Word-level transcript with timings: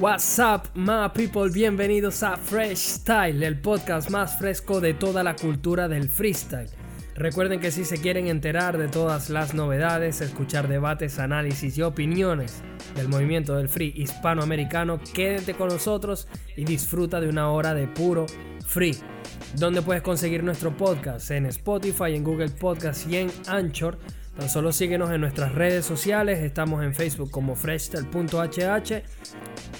What's 0.00 0.38
up, 0.38 0.68
my 0.76 1.08
people? 1.12 1.50
Bienvenidos 1.50 2.22
a 2.22 2.36
Fresh 2.36 2.78
Style, 2.78 3.44
el 3.44 3.60
podcast 3.60 4.10
más 4.10 4.38
fresco 4.38 4.80
de 4.80 4.94
toda 4.94 5.24
la 5.24 5.34
cultura 5.34 5.88
del 5.88 6.08
freestyle. 6.08 6.70
Recuerden 7.16 7.58
que 7.58 7.72
si 7.72 7.84
se 7.84 7.96
quieren 7.96 8.28
enterar 8.28 8.78
de 8.78 8.86
todas 8.86 9.28
las 9.28 9.54
novedades, 9.54 10.20
escuchar 10.20 10.68
debates, 10.68 11.18
análisis 11.18 11.76
y 11.78 11.82
opiniones 11.82 12.62
del 12.94 13.08
movimiento 13.08 13.56
del 13.56 13.68
free 13.68 13.92
hispanoamericano, 13.96 15.00
quédate 15.12 15.54
con 15.54 15.66
nosotros 15.66 16.28
y 16.56 16.62
disfruta 16.62 17.20
de 17.20 17.28
una 17.28 17.50
hora 17.50 17.74
de 17.74 17.88
puro 17.88 18.26
free. 18.64 18.96
Donde 19.56 19.82
puedes 19.82 20.02
conseguir 20.02 20.44
nuestro 20.44 20.76
podcast 20.76 21.28
en 21.32 21.46
Spotify, 21.46 22.14
en 22.14 22.22
Google 22.22 22.50
Podcast 22.50 23.10
y 23.10 23.16
en 23.16 23.32
Anchor. 23.48 23.98
Tan 24.38 24.48
solo 24.48 24.70
síguenos 24.70 25.10
en 25.10 25.22
nuestras 25.22 25.56
redes 25.56 25.84
sociales. 25.84 26.38
Estamos 26.38 26.84
en 26.84 26.94
Facebook 26.94 27.32
como 27.32 27.56
freshstyle.hh 27.56 29.02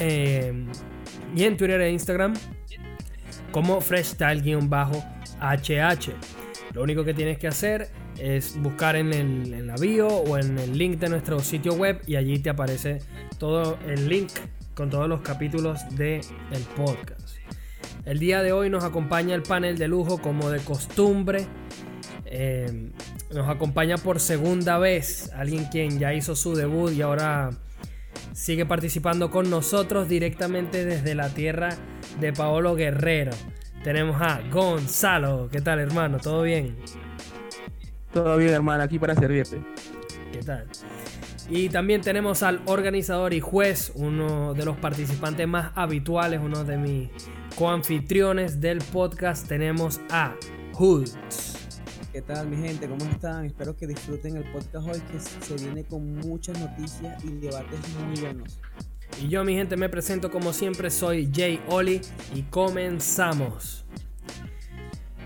eh, 0.00 0.52
y 1.34 1.44
en 1.44 1.56
Twitter 1.56 1.80
e 1.80 1.90
Instagram 1.90 2.34
como 3.50 3.80
freshstyle-hh. 3.80 4.58
Lo 6.74 6.82
único 6.82 7.04
que 7.04 7.14
tienes 7.14 7.38
que 7.38 7.48
hacer 7.48 7.88
es 8.18 8.60
buscar 8.60 8.96
en, 8.96 9.12
el, 9.12 9.66
la 9.66 9.76
bio 9.76 10.08
o 10.08 10.36
en 10.38 10.58
el 10.58 10.76
link 10.76 10.98
de 10.98 11.08
nuestro 11.08 11.38
sitio 11.40 11.74
web 11.74 12.02
y 12.06 12.16
allí 12.16 12.38
te 12.38 12.50
aparece 12.50 12.98
todo 13.38 13.78
el 13.86 14.08
link 14.08 14.30
con 14.74 14.90
todos 14.90 15.08
los 15.08 15.20
capítulos 15.22 15.80
del 15.96 16.20
el 16.52 16.62
podcast. 16.76 17.36
El 18.04 18.18
día 18.18 18.42
de 18.42 18.52
hoy 18.52 18.70
nos 18.70 18.84
acompaña 18.84 19.34
el 19.34 19.42
panel 19.42 19.76
de 19.76 19.88
lujo 19.88 20.18
como 20.18 20.50
de 20.50 20.60
costumbre. 20.60 21.46
Eh, 22.24 22.90
nos 23.32 23.48
acompaña 23.48 23.96
por 23.96 24.20
segunda 24.20 24.78
vez 24.78 25.30
alguien 25.34 25.64
quien 25.66 25.98
ya 25.98 26.14
hizo 26.14 26.36
su 26.36 26.54
debut 26.54 26.92
y 26.92 27.02
ahora 27.02 27.50
sigue 28.32 28.66
participando 28.66 29.30
con 29.30 29.50
nosotros 29.50 30.08
directamente 30.08 30.84
desde 30.84 31.14
la 31.14 31.28
tierra 31.30 31.70
de 32.20 32.32
Paolo 32.32 32.74
Guerrero. 32.74 33.32
Tenemos 33.82 34.20
a 34.20 34.40
Gonzalo. 34.50 35.48
¿Qué 35.50 35.60
tal, 35.60 35.78
hermano? 35.78 36.18
¿Todo 36.18 36.42
bien? 36.42 36.76
Todo 38.12 38.36
bien, 38.36 38.52
hermano. 38.52 38.82
Aquí 38.82 38.98
para 38.98 39.14
servirte. 39.14 39.60
¿Qué 40.32 40.42
tal? 40.42 40.66
Y 41.50 41.70
también 41.70 42.02
tenemos 42.02 42.42
al 42.42 42.60
organizador 42.66 43.32
y 43.32 43.40
juez, 43.40 43.92
uno 43.94 44.52
de 44.52 44.66
los 44.66 44.76
participantes 44.76 45.48
más 45.48 45.72
habituales, 45.74 46.40
uno 46.42 46.64
de 46.64 46.76
mis 46.76 47.08
coanfitriones 47.56 48.60
del 48.60 48.78
podcast. 48.78 49.48
Tenemos 49.48 50.00
a 50.10 50.34
Hoods. 50.74 51.57
¿Qué 52.18 52.22
tal 52.22 52.48
mi 52.48 52.56
gente? 52.56 52.88
¿Cómo 52.88 53.04
están? 53.04 53.44
Espero 53.44 53.76
que 53.76 53.86
disfruten 53.86 54.36
el 54.36 54.42
podcast 54.50 54.88
hoy 54.88 55.00
que 55.02 55.20
se 55.20 55.54
viene 55.54 55.84
con 55.84 56.16
muchas 56.16 56.58
noticias 56.58 57.24
y 57.24 57.30
debates 57.34 57.78
muy 57.94 58.20
buenos. 58.20 58.58
Y 59.22 59.28
yo 59.28 59.44
mi 59.44 59.54
gente 59.54 59.76
me 59.76 59.88
presento 59.88 60.28
como 60.28 60.52
siempre, 60.52 60.90
soy 60.90 61.30
Jay 61.32 61.62
Oli 61.68 62.00
y 62.34 62.42
comenzamos. 62.42 63.84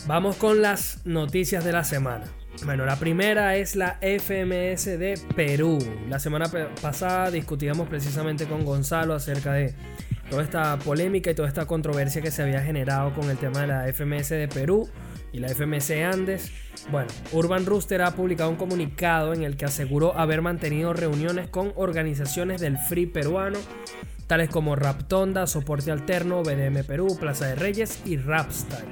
Vamos 0.07 0.37
con 0.37 0.61
las 0.61 1.01
noticias 1.07 1.65
de 1.65 1.73
la 1.73 1.83
semana. 1.83 2.27
Bueno, 2.67 2.85
la 2.85 2.97
primera 2.97 3.57
es 3.57 3.75
la 3.75 3.99
FMS 4.03 4.85
de 4.85 5.19
Perú. 5.35 5.79
La 6.11 6.19
semana 6.19 6.45
pasada 6.83 7.31
discutíamos 7.31 7.89
precisamente 7.89 8.45
con 8.45 8.67
Gonzalo 8.67 9.15
acerca 9.15 9.55
de 9.55 9.75
toda 10.29 10.43
esta 10.43 10.79
polémica 10.79 11.31
y 11.31 11.35
toda 11.35 11.49
esta 11.49 11.65
controversia 11.65 12.21
que 12.21 12.31
se 12.31 12.43
había 12.43 12.61
generado 12.61 13.15
con 13.15 13.31
el 13.31 13.39
tema 13.39 13.63
de 13.63 13.67
la 13.69 13.91
FMS 13.91 14.29
de 14.29 14.49
Perú 14.49 14.91
y 15.33 15.39
la 15.39 15.49
FMS 15.49 15.91
Andes. 15.91 16.53
Bueno, 16.91 17.09
Urban 17.33 17.67
Rooster 17.67 18.03
ha 18.03 18.13
publicado 18.13 18.51
un 18.51 18.57
comunicado 18.57 19.33
en 19.33 19.43
el 19.43 19.57
que 19.57 19.65
aseguró 19.65 20.17
haber 20.19 20.43
mantenido 20.43 20.93
reuniones 20.93 21.49
con 21.49 21.73
organizaciones 21.77 22.61
del 22.61 22.79
free 22.79 23.07
peruano, 23.07 23.59
tales 24.27 24.51
como 24.51 24.77
Raptonda, 24.77 25.47
Soporte 25.47 25.91
Alterno, 25.91 26.43
BDM 26.43 26.85
Perú, 26.85 27.17
Plaza 27.19 27.47
de 27.47 27.55
Reyes 27.55 28.03
y 28.05 28.17
Rapstar. 28.17 28.85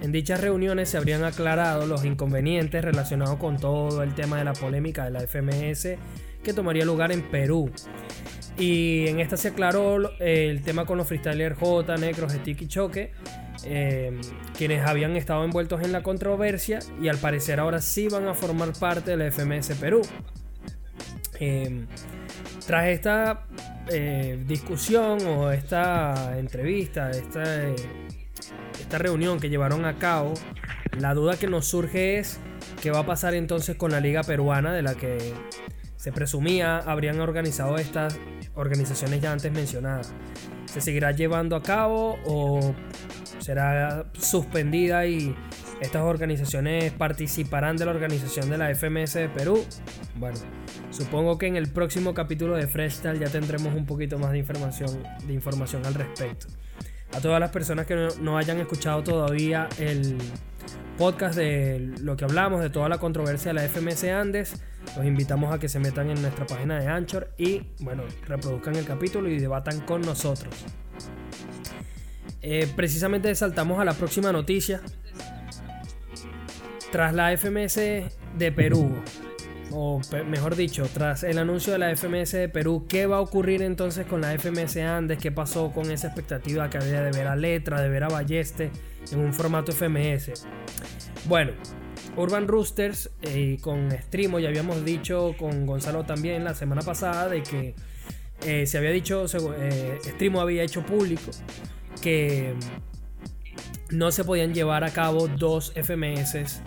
En 0.00 0.12
dichas 0.12 0.40
reuniones 0.40 0.90
se 0.90 0.96
habrían 0.96 1.24
aclarado 1.24 1.86
los 1.86 2.04
inconvenientes 2.04 2.84
relacionados 2.84 3.36
con 3.36 3.56
todo 3.58 4.02
el 4.02 4.14
tema 4.14 4.38
de 4.38 4.44
la 4.44 4.52
polémica 4.52 5.04
de 5.04 5.10
la 5.10 5.20
FMS 5.20 5.98
que 6.44 6.52
tomaría 6.52 6.84
lugar 6.84 7.10
en 7.10 7.22
Perú. 7.22 7.70
Y 8.58 9.06
en 9.06 9.20
esta 9.20 9.36
se 9.36 9.48
aclaró 9.48 10.18
el 10.18 10.62
tema 10.62 10.84
con 10.84 10.98
los 10.98 11.06
freestylers 11.06 11.56
J, 11.56 11.96
Necros, 11.96 12.32
Sticky 12.32 12.66
Choque, 12.66 13.12
eh, 13.64 14.20
quienes 14.56 14.84
habían 14.84 15.16
estado 15.16 15.44
envueltos 15.44 15.82
en 15.82 15.92
la 15.92 16.02
controversia 16.02 16.80
y 17.00 17.08
al 17.08 17.18
parecer 17.18 17.60
ahora 17.60 17.80
sí 17.80 18.08
van 18.08 18.26
a 18.26 18.34
formar 18.34 18.72
parte 18.72 19.12
de 19.12 19.16
la 19.16 19.30
FMS 19.30 19.74
Perú. 19.80 20.02
Eh, 21.38 21.86
tras 22.66 22.88
esta 22.88 23.46
eh, 23.88 24.42
discusión 24.46 25.24
o 25.24 25.52
esta 25.52 26.36
entrevista, 26.36 27.12
esta, 27.12 27.64
esta 28.80 28.98
reunión 28.98 29.38
que 29.38 29.50
llevaron 29.50 29.84
a 29.84 29.98
cabo, 29.98 30.34
la 30.98 31.14
duda 31.14 31.36
que 31.36 31.46
nos 31.46 31.66
surge 31.66 32.18
es 32.18 32.40
qué 32.82 32.90
va 32.90 33.00
a 33.00 33.06
pasar 33.06 33.34
entonces 33.34 33.76
con 33.76 33.92
la 33.92 34.00
liga 34.00 34.24
peruana 34.24 34.72
de 34.72 34.82
la 34.82 34.96
que 34.96 35.32
se 35.98 36.12
presumía 36.12 36.78
habrían 36.78 37.20
organizado 37.20 37.76
estas 37.76 38.18
organizaciones 38.54 39.20
ya 39.20 39.32
antes 39.32 39.52
mencionadas. 39.52 40.14
¿Se 40.66 40.80
seguirá 40.80 41.10
llevando 41.10 41.56
a 41.56 41.62
cabo 41.62 42.18
o 42.24 42.74
será 43.40 44.06
suspendida 44.18 45.06
y 45.06 45.34
estas 45.80 46.02
organizaciones 46.02 46.92
participarán 46.92 47.76
de 47.76 47.84
la 47.84 47.90
organización 47.90 48.48
de 48.48 48.58
la 48.58 48.74
FMS 48.74 49.14
de 49.14 49.28
Perú? 49.28 49.64
Bueno, 50.14 50.38
supongo 50.90 51.36
que 51.36 51.46
en 51.46 51.56
el 51.56 51.68
próximo 51.68 52.14
capítulo 52.14 52.56
de 52.56 52.68
Freestyle 52.68 53.18
ya 53.18 53.28
tendremos 53.28 53.74
un 53.74 53.84
poquito 53.84 54.18
más 54.18 54.30
de 54.30 54.38
información, 54.38 55.02
de 55.26 55.32
información 55.32 55.84
al 55.84 55.94
respecto. 55.94 56.46
A 57.12 57.20
todas 57.20 57.40
las 57.40 57.50
personas 57.50 57.86
que 57.86 58.08
no 58.20 58.38
hayan 58.38 58.58
escuchado 58.58 59.02
todavía 59.02 59.68
el 59.78 60.16
podcast 60.98 61.36
de 61.36 61.94
lo 62.00 62.16
que 62.16 62.24
hablamos, 62.24 62.60
de 62.60 62.70
toda 62.70 62.88
la 62.88 62.98
controversia 62.98 63.52
de 63.52 63.54
la 63.54 63.68
FMS 63.68 64.04
Andes, 64.04 64.60
los 64.96 65.06
invitamos 65.06 65.54
a 65.54 65.60
que 65.60 65.68
se 65.68 65.78
metan 65.78 66.10
en 66.10 66.20
nuestra 66.20 66.44
página 66.44 66.80
de 66.80 66.88
Anchor 66.88 67.32
y, 67.38 67.62
bueno, 67.80 68.02
reproduzcan 68.26 68.74
el 68.74 68.84
capítulo 68.84 69.28
y 69.30 69.38
debatan 69.38 69.80
con 69.82 70.02
nosotros. 70.02 70.52
Eh, 72.42 72.68
precisamente 72.74 73.32
saltamos 73.36 73.78
a 73.78 73.84
la 73.84 73.94
próxima 73.94 74.32
noticia. 74.32 74.80
Tras 76.90 77.14
la 77.14 77.36
FMS 77.36 77.76
de 78.36 78.52
Perú, 78.52 78.90
o 79.70 80.00
mejor 80.26 80.56
dicho, 80.56 80.88
tras 80.92 81.22
el 81.22 81.38
anuncio 81.38 81.72
de 81.72 81.78
la 81.78 81.94
FMS 81.94 82.32
de 82.32 82.48
Perú, 82.48 82.86
¿qué 82.88 83.06
va 83.06 83.18
a 83.18 83.20
ocurrir 83.20 83.62
entonces 83.62 84.06
con 84.06 84.20
la 84.20 84.36
FMS 84.38 84.76
Andes? 84.78 85.18
¿Qué 85.18 85.30
pasó 85.30 85.70
con 85.70 85.90
esa 85.90 86.08
expectativa 86.08 86.70
que 86.70 86.78
había 86.78 87.02
de 87.02 87.10
ver 87.10 87.26
a 87.26 87.36
Letra, 87.36 87.80
de 87.80 87.88
ver 87.88 88.04
a 88.04 88.08
Balleste 88.08 88.70
en 89.12 89.18
un 89.20 89.34
formato 89.34 89.72
FMS? 89.72 90.46
Bueno, 91.26 91.52
Urban 92.16 92.48
Roosters 92.48 93.10
eh, 93.22 93.58
con 93.60 93.90
Streamo, 93.90 94.38
ya 94.38 94.48
habíamos 94.48 94.84
dicho 94.84 95.34
con 95.38 95.66
Gonzalo 95.66 96.04
también 96.04 96.44
la 96.44 96.54
semana 96.54 96.82
pasada 96.82 97.28
de 97.28 97.42
que 97.42 97.74
eh, 98.44 98.66
se 98.66 98.78
había 98.78 98.90
dicho, 98.90 99.26
eh, 99.58 99.98
Streamo 100.02 100.40
había 100.40 100.62
hecho 100.62 100.84
público 100.84 101.30
que 102.00 102.54
no 103.90 104.12
se 104.12 104.24
podían 104.24 104.54
llevar 104.54 104.84
a 104.84 104.90
cabo 104.90 105.28
dos 105.28 105.72
FMS 105.74 106.60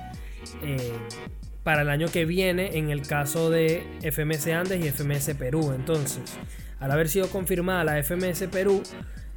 para 1.63 1.83
el 1.83 1.89
año 1.89 2.07
que 2.07 2.25
viene 2.25 2.77
en 2.77 2.89
el 2.89 3.05
caso 3.05 3.49
de 3.49 3.83
FMS 4.01 4.47
Andes 4.47 4.83
y 4.83 4.89
FMS 4.89 5.35
Perú. 5.37 5.73
Entonces, 5.75 6.37
al 6.79 6.91
haber 6.91 7.09
sido 7.09 7.29
confirmada 7.29 7.83
la 7.83 8.03
FMS 8.03 8.43
Perú, 8.51 8.81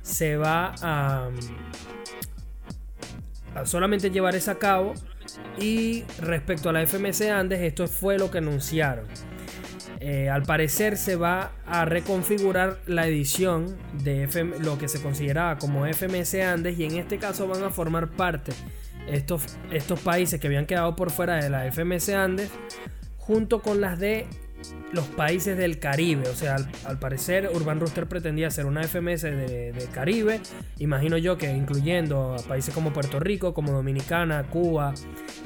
se 0.02 0.36
va 0.36 0.74
a, 0.82 1.30
solamente 3.64 4.10
llevar 4.10 4.34
esa 4.34 4.52
a 4.52 4.58
cabo 4.58 4.94
y 5.58 6.04
respecto 6.20 6.70
a 6.70 6.72
la 6.72 6.87
FMS 6.87 7.22
Andes, 7.22 7.60
esto 7.60 7.87
fue 7.87 8.19
lo 8.19 8.31
que 8.31 8.38
anunciaron. 8.38 9.06
Eh, 10.00 10.28
al 10.28 10.43
parecer 10.43 10.96
se 10.99 11.16
va 11.16 11.52
a 11.66 11.84
reconfigurar 11.84 12.78
la 12.87 13.06
edición 13.06 13.76
de 14.02 14.28
lo 14.60 14.76
que 14.76 14.88
se 14.88 15.00
consideraba 15.00 15.56
como 15.56 15.87
FMS 15.87 16.34
Andes 16.34 16.78
y 16.78 16.84
en 16.84 16.96
este 16.96 17.19
caso 17.19 17.46
van 17.46 17.62
a 17.62 17.70
formar 17.70 18.10
parte 18.10 18.52
estos, 19.08 19.58
estos 19.70 20.00
países 20.00 20.40
que 20.40 20.46
habían 20.46 20.66
quedado 20.66 20.96
por 20.96 21.10
fuera 21.10 21.36
de 21.36 21.50
la 21.50 21.70
FMS 21.70 22.08
Andes 22.10 22.50
junto 23.18 23.62
con 23.62 23.80
las 23.80 23.98
de 23.98 24.26
los 24.92 25.06
países 25.06 25.56
del 25.56 25.78
Caribe. 25.78 26.28
O 26.28 26.34
sea, 26.34 26.56
al, 26.84 26.98
parecer 26.98 27.50
Urban 27.52 27.80
Rooster 27.80 28.06
pretendía 28.06 28.48
hacer 28.48 28.66
una 28.66 28.82
FMS 28.82 29.22
de, 29.22 29.88
Caribe. 29.92 30.40
Imagino 30.78 31.18
yo 31.18 31.36
que 31.36 31.50
incluyendo 31.50 32.34
a 32.34 32.42
países 32.42 32.72
como 32.74 32.92
Puerto 32.92 33.20
Rico, 33.20 33.54
como 33.54 33.72
Dominicana, 33.72 34.44
Cuba 34.44 34.94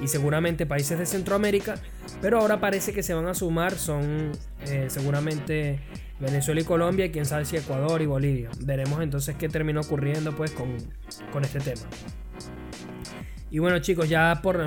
y 0.03 0.09
seguramente 0.09 0.67
países 0.67 0.99
de 0.99 1.07
Centroamérica. 1.07 1.77
Pero 2.21 2.39
ahora 2.39 2.61
parece 2.61 2.93
que 2.93 3.03
se 3.03 3.15
van 3.15 3.27
a 3.27 3.35
sumar, 3.35 3.75
son 3.75 4.33
eh, 4.67 4.87
seguramente 4.89 5.81
Venezuela 6.21 6.61
y 6.61 6.65
Colombia 6.65 7.07
y 7.07 7.11
quién 7.11 7.27
sabe 7.27 7.45
si 7.45 7.57
Ecuador 7.57 8.03
y 8.03 8.07
Bolivia. 8.07 8.51
Veremos 8.61 9.01
entonces 9.03 9.37
qué 9.37 9.49
termina 9.49 9.81
ocurriendo 9.81 10.35
pues 10.37 10.51
con, 10.53 10.77
con 11.33 11.45
este 11.45 11.61
tema. 11.61 11.83
Y 13.51 13.59
bueno 13.59 13.79
chicos, 13.79 14.09
ya 14.09 14.41
por 14.43 14.63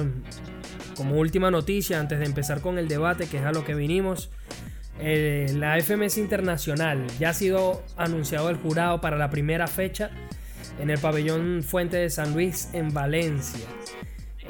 como 0.95 1.15
última 1.15 1.49
noticia, 1.51 1.99
antes 1.99 2.19
de 2.19 2.25
empezar 2.25 2.61
con 2.61 2.77
el 2.77 2.87
debate, 2.87 3.27
que 3.27 3.37
es 3.37 3.43
a 3.43 3.51
lo 3.51 3.63
que 3.63 3.75
vinimos, 3.75 4.29
Eh, 5.03 5.51
la 5.55 5.77
FMS 5.81 6.19
Internacional 6.19 7.07
ya 7.17 7.29
ha 7.29 7.33
sido 7.33 7.81
anunciado 7.97 8.51
el 8.51 8.57
jurado 8.57 9.01
para 9.01 9.17
la 9.17 9.31
primera 9.31 9.65
fecha 9.65 10.11
en 10.79 10.91
el 10.91 10.99
pabellón 10.99 11.63
Fuente 11.63 11.97
de 11.97 12.09
San 12.11 12.33
Luis 12.33 12.69
en 12.73 12.93
Valencia. 12.93 13.65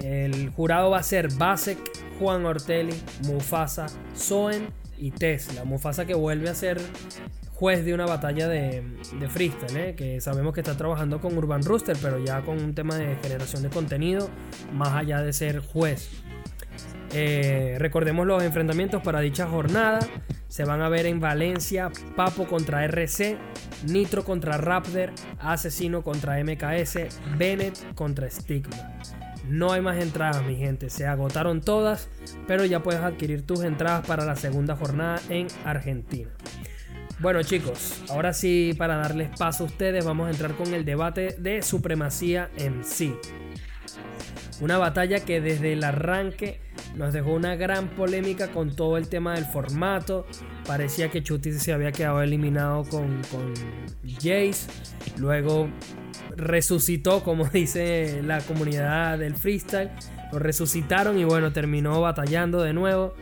El 0.02 0.50
jurado 0.50 0.90
va 0.90 0.98
a 0.98 1.04
ser 1.04 1.32
Basek, 1.32 1.78
Juan 2.20 2.46
Ortelli, 2.46 2.96
Mufasa, 3.24 3.86
Soen 4.14 4.68
y 4.98 5.12
Tesla. 5.12 5.64
Mufasa 5.64 6.06
que 6.06 6.16
vuelve 6.16 6.50
a 6.50 6.56
ser 6.56 6.82
juez 7.62 7.86
de 7.86 7.94
una 7.94 8.08
batalla 8.08 8.48
de, 8.48 8.82
freestyle, 9.30 9.78
¿eh? 9.78 9.96
que 9.96 10.20
sabemos 10.20 10.52
que 10.52 10.62
está 10.62 10.76
trabajando 10.76 11.22
con 11.22 11.38
Urban 11.38 11.64
Rooster, 11.64 11.96
pero 12.02 12.18
ya 12.18 12.42
con 12.42 12.58
un 12.58 12.74
tema 12.74 12.96
de 12.96 13.16
generación 13.18 13.62
de 13.62 13.70
contenido, 13.70 14.32
más 14.74 14.94
allá 14.94 15.22
de 15.22 15.32
ser 15.32 15.60
juez. 15.60 16.10
Eh, 17.14 17.76
recordemos 17.78 18.26
los 18.26 18.42
enfrentamientos 18.42 19.04
para 19.04 19.20
dicha 19.20 19.46
jornada. 19.46 20.00
Se 20.48 20.66
van 20.66 20.82
a 20.82 20.90
ver 20.90 21.06
en 21.06 21.20
Valencia 21.20 21.92
Papo 22.16 22.48
contra 22.48 22.84
RC, 22.84 23.38
Nitro 23.86 24.24
contra 24.24 24.58
Raptor, 24.58 25.12
Asesino 25.38 26.02
contra 26.02 26.44
MKS, 26.44 27.10
Bennett 27.38 27.94
contra 27.94 28.28
Stigma. 28.32 28.98
No 29.48 29.72
hay 29.72 29.82
más 29.82 30.02
entradas, 30.02 30.44
mi 30.46 30.56
gente. 30.56 30.90
Se 30.90 31.06
agotaron 31.06 31.62
todas, 31.62 32.10
pero 32.48 32.66
ya 32.66 32.82
puedes 32.82 33.02
adquirir 33.02 33.46
tus 33.46 33.64
entradas 33.64 34.04
para 34.08 34.26
la 34.26 34.36
segunda 34.36 34.76
jornada 34.76 35.22
en 35.30 35.46
Argentina. 35.64 36.32
Bueno 37.22 37.44
chicos, 37.44 38.02
ahora 38.10 38.34
sí 38.34 38.74
para 38.76 38.96
darles 38.96 39.30
paso 39.38 39.66
a 39.66 39.68
ustedes 39.68 40.04
vamos 40.04 40.28
a 40.28 40.32
entrar 40.32 40.56
con 40.56 40.74
el 40.74 40.84
debate 40.86 41.36
de 41.38 41.62
supremacía 41.62 42.50
en 42.58 42.84
sí. 42.84 43.14
Una 44.60 44.80
batalla 44.80 45.20
que 45.20 45.40
desde 45.40 45.74
el 45.74 45.84
arranque 45.84 46.60
nos 46.96 47.14
dejó 47.14 47.34
una 47.34 47.56
gran 47.56 47.90
polémica 47.90 48.52
con 48.52 48.76
todo 48.76 48.98
el 48.98 49.08
tema 49.08 49.36
del 49.36 49.46
formato. 49.46 50.26
Parecía 50.66 51.12
que 51.12 51.22
Chuti 51.22 51.52
se 51.52 51.74
había 51.74 51.92
quedado 51.92 52.24
eliminado 52.24 52.86
con, 52.86 53.22
con 53.30 53.54
Jace. 54.16 54.68
Luego 55.18 55.70
resucitó, 56.36 57.24
como 57.24 57.46
dice 57.54 58.22
la 58.24 58.42
comunidad 58.42 59.20
del 59.20 59.36
freestyle. 59.36 59.92
Lo 60.32 60.40
resucitaron 60.40 61.18
y 61.18 61.24
bueno, 61.24 61.52
terminó 61.52 62.00
batallando 62.02 62.62
de 62.62 62.74
nuevo. 62.74 63.14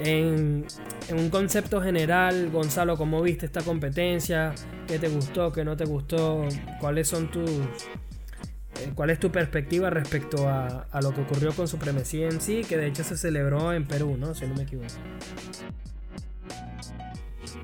En, 0.00 0.64
un 1.10 1.30
concepto 1.30 1.80
general, 1.80 2.50
Gonzalo, 2.50 2.96
¿cómo 2.96 3.22
viste 3.22 3.46
esta 3.46 3.62
competencia? 3.62 4.54
¿Qué 4.86 4.98
te 4.98 5.08
gustó? 5.08 5.52
¿Qué 5.52 5.64
no 5.64 5.76
te 5.76 5.84
gustó? 5.84 6.44
¿Cuáles 6.80 7.08
son 7.08 7.30
tus... 7.30 7.50
Eh, 7.50 8.92
¿Cuál 8.94 9.10
es 9.10 9.18
tu 9.18 9.30
perspectiva 9.30 9.90
respecto 9.90 10.48
a, 10.48 10.86
lo 11.02 11.14
que 11.14 11.22
ocurrió 11.22 11.52
con 11.52 11.66
Supremacía 11.66 12.28
en 12.28 12.40
sí? 12.40 12.62
Que 12.68 12.76
de 12.76 12.86
hecho 12.86 13.04
se 13.04 13.16
celebró 13.16 13.72
en 13.72 13.86
Perú, 13.86 14.16
¿no? 14.18 14.34
Si 14.34 14.46
no 14.46 14.54
me 14.54 14.62
equivoco. 14.62 14.88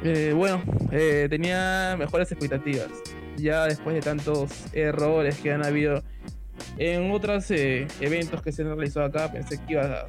Eh, 0.03 0.33
bueno, 0.37 0.63
eh, 0.91 1.27
tenía 1.31 1.97
mejores 1.99 2.31
expectativas. 2.33 2.89
Ya 3.37 3.65
después 3.65 3.95
de 3.95 4.03
tantos 4.03 4.51
errores 4.73 5.39
que 5.39 5.53
han 5.53 5.65
habido 5.65 6.03
en 6.79 7.11
otros 7.11 7.51
eventos 7.51 8.43
que 8.43 8.53
se 8.53 8.63
han 8.63 8.75
realizado 8.77 9.07
acá, 9.07 9.31
pensé 9.33 9.59
que 9.65 9.75
iba 9.75 10.07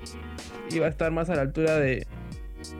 iba 0.71 0.85
a 0.87 0.89
estar 0.89 1.11
más 1.11 1.29
a 1.29 1.35
la 1.35 1.41
altura 1.41 1.77
de, 1.77 2.05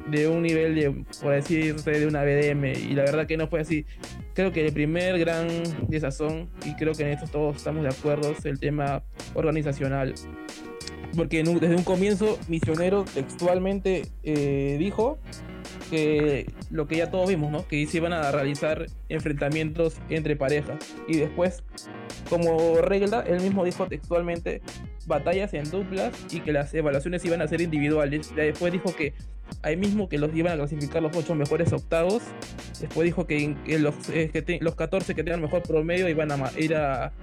de 0.08 0.28
un 0.28 0.42
nivel 0.42 0.76
de, 0.76 1.06
por 1.22 1.34
decirte, 1.34 1.92
de 2.00 2.08
una 2.08 2.24
BDM. 2.24 2.66
Y 2.66 2.94
la 2.94 3.04
verdad 3.04 3.28
que 3.28 3.38
no 3.38 3.48
fue 3.48 3.62
así. 3.62 3.86
Creo 4.34 4.52
que 4.52 4.66
el 4.66 4.74
primer 4.74 5.18
gran 5.20 5.48
desazón, 5.88 6.50
y 6.66 6.76
creo 6.76 6.94
que 6.94 7.04
en 7.04 7.10
esto 7.10 7.28
todos 7.28 7.58
estamos 7.58 7.84
de 7.84 7.90
acuerdo, 7.90 8.32
es 8.32 8.46
el 8.46 8.60
tema 8.60 9.04
organizacional. 9.34 10.14
Porque 11.16 11.44
desde 11.44 11.76
un 11.76 11.84
comienzo, 11.84 12.38
Misionero 12.48 13.06
textualmente 13.14 14.04
eh, 14.24 14.76
dijo 14.78 15.18
que 15.86 16.52
lo 16.70 16.88
que 16.88 16.98
ya 16.98 17.12
todos 17.12 17.30
vimos, 17.30 17.52
¿no? 17.52 17.68
Que 17.68 17.86
se 17.88 17.98
iban 17.98 18.14
a 18.14 18.32
realizar 18.32 18.86
enfrentamientos 19.10 19.98
entre 20.10 20.36
parejas. 20.36 20.78
Y 21.08 21.18
después, 21.18 21.64
como 22.30 22.82
regla, 22.82 23.24
él 23.28 23.42
mismo 23.42 23.64
dijo 23.64 23.88
textualmente 23.88 24.62
batallas 25.06 25.54
en 25.54 25.70
duplas 25.70 26.14
y 26.32 26.40
que 26.42 26.52
las 26.52 26.74
evaluaciones 26.74 27.24
iban 27.26 27.42
a 27.42 27.48
ser 27.48 27.62
individuales. 27.62 28.34
Después 28.36 28.74
dijo 28.74 28.96
que 28.96 29.14
ahí 29.62 29.78
mismo 29.78 30.10
que 30.10 30.18
los 30.18 30.36
iban 30.36 30.54
a 30.54 30.56
clasificar 30.56 31.02
los 31.02 31.16
8 31.16 31.36
mejores 31.36 31.72
octavos. 31.74 32.24
Después 32.80 33.06
dijo 33.06 33.26
que, 33.28 33.56
los, 33.80 33.96
que 34.08 34.60
los 34.62 34.76
14 34.76 35.16
que 35.16 35.24
tenían 35.24 35.42
mejor 35.42 35.64
promedio 35.64 36.10
iban 36.10 36.32
a 36.32 36.52
ir 36.58 36.76
a, 36.76 37.14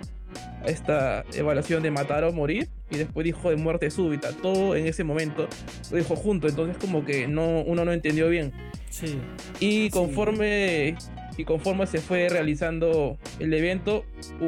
esta 0.65 1.25
evaluación 1.35 1.83
de 1.83 1.91
matar 1.91 2.25
o 2.25 2.33
morir. 2.33 2.69
Y 2.91 2.99
después 2.99 3.25
dijo 3.25 3.51
de 3.51 3.57
muerte 3.57 3.91
súbita. 3.91 4.31
Todo 4.33 4.77
en 4.77 4.87
ese 4.87 5.05
momento 5.05 5.49
lo 5.91 5.97
dijo 5.97 6.17
junto. 6.17 6.49
Entonces 6.49 6.77
como 6.79 7.05
que 7.05 7.27
no, 7.27 7.63
uno 7.63 7.85
no 7.85 7.93
entendió 7.93 8.29
bien. 8.29 8.53
Sí. 8.91 9.19
Y 9.61 9.91
conforme... 9.91 10.97
Y 11.39 11.45
conforme 11.45 11.87
se 11.87 11.97
fue 11.97 12.29
realizando 12.29 13.17
el 13.39 13.55
evento, 13.55 14.05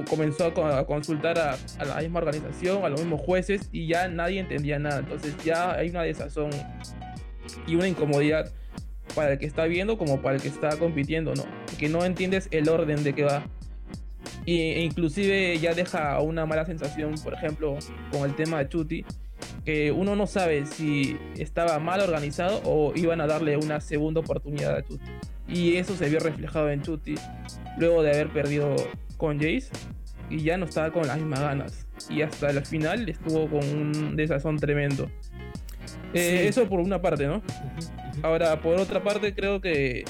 comenzó 0.07 0.45
a, 0.45 0.87
consultar 0.87 1.39
a, 1.39 1.57
a 1.79 1.85
la 1.87 1.97
misma 2.03 2.19
organización, 2.19 2.85
a 2.85 2.91
los 2.91 3.01
mismos 3.01 3.23
jueces, 3.23 3.71
y 3.73 3.87
ya 3.87 4.07
nadie 4.09 4.39
entendía 4.39 4.79
nada. 4.79 4.99
Entonces 4.99 5.35
ya 5.43 5.73
hay 5.73 5.89
una 5.89 6.03
desazón 6.03 6.51
y 7.67 7.75
una 7.75 7.89
incomodidad 7.89 8.53
para 9.15 9.33
el 9.33 9.39
que 9.39 9.47
está 9.47 9.65
viendo 9.65 9.99
como 9.99 10.21
para 10.21 10.37
el 10.37 10.43
que 10.43 10.49
está 10.49 10.77
compitiendo, 10.79 11.35
¿no? 11.35 11.45
Que 11.79 11.89
no 11.89 12.05
entiendes 12.05 12.49
el 12.51 12.69
orden 12.69 13.05
de 13.05 13.15
que 13.15 13.25
va. 13.25 13.47
E 14.47 14.83
inclusive 14.83 15.59
ya 15.59 15.75
deja 15.75 16.21
una 16.21 16.47
mala 16.47 16.67
sensación, 16.67 17.15
por 17.23 17.35
ejemplo, 17.35 17.79
con 18.13 18.29
el 18.29 18.37
tema 18.37 18.59
de 18.59 18.69
Chuti, 18.69 19.05
que 19.65 19.91
uno 19.91 20.17
no 20.17 20.27
sabe 20.27 20.67
si 20.67 21.17
estaba 21.39 21.79
mal 21.79 22.01
organizado 22.01 22.61
o 22.65 22.93
iban 22.95 23.21
a 23.21 23.27
darle 23.27 23.57
una 23.57 23.81
segunda 23.81 24.21
oportunidad 24.21 24.77
a 24.77 24.85
Chuti. 24.85 25.05
Y 25.49 25.77
eso 25.77 25.95
se 25.97 26.09
vio 26.09 26.21
reflejado 26.21 26.71
en 26.71 26.83
Chuti 26.83 27.15
luego 27.79 28.03
de 28.03 28.13
haber 28.13 28.29
perdido 28.29 28.77
con 29.17 29.39
Jace 29.39 29.69
y 30.31 30.43
ya 30.43 30.57
no 30.57 30.67
estaba 30.67 30.91
con 30.91 31.07
las 31.07 31.17
mismas 31.17 31.41
ganas. 31.41 31.87
Y 32.11 32.23
hasta 32.23 32.51
el 32.51 32.65
final 32.67 33.09
estuvo 33.09 33.49
con 33.49 33.65
un 33.65 34.17
desazón 34.17 34.59
tremendo. 34.59 35.11
Eh, 36.13 36.47
eso 36.49 36.69
por 36.69 36.81
una 36.81 37.01
parte, 37.01 37.27
¿no? 37.27 37.43
Ahora, 38.23 38.61
por 38.61 38.79
otra 38.79 39.03
parte, 39.03 39.35
creo 39.35 39.61
que 39.61 40.05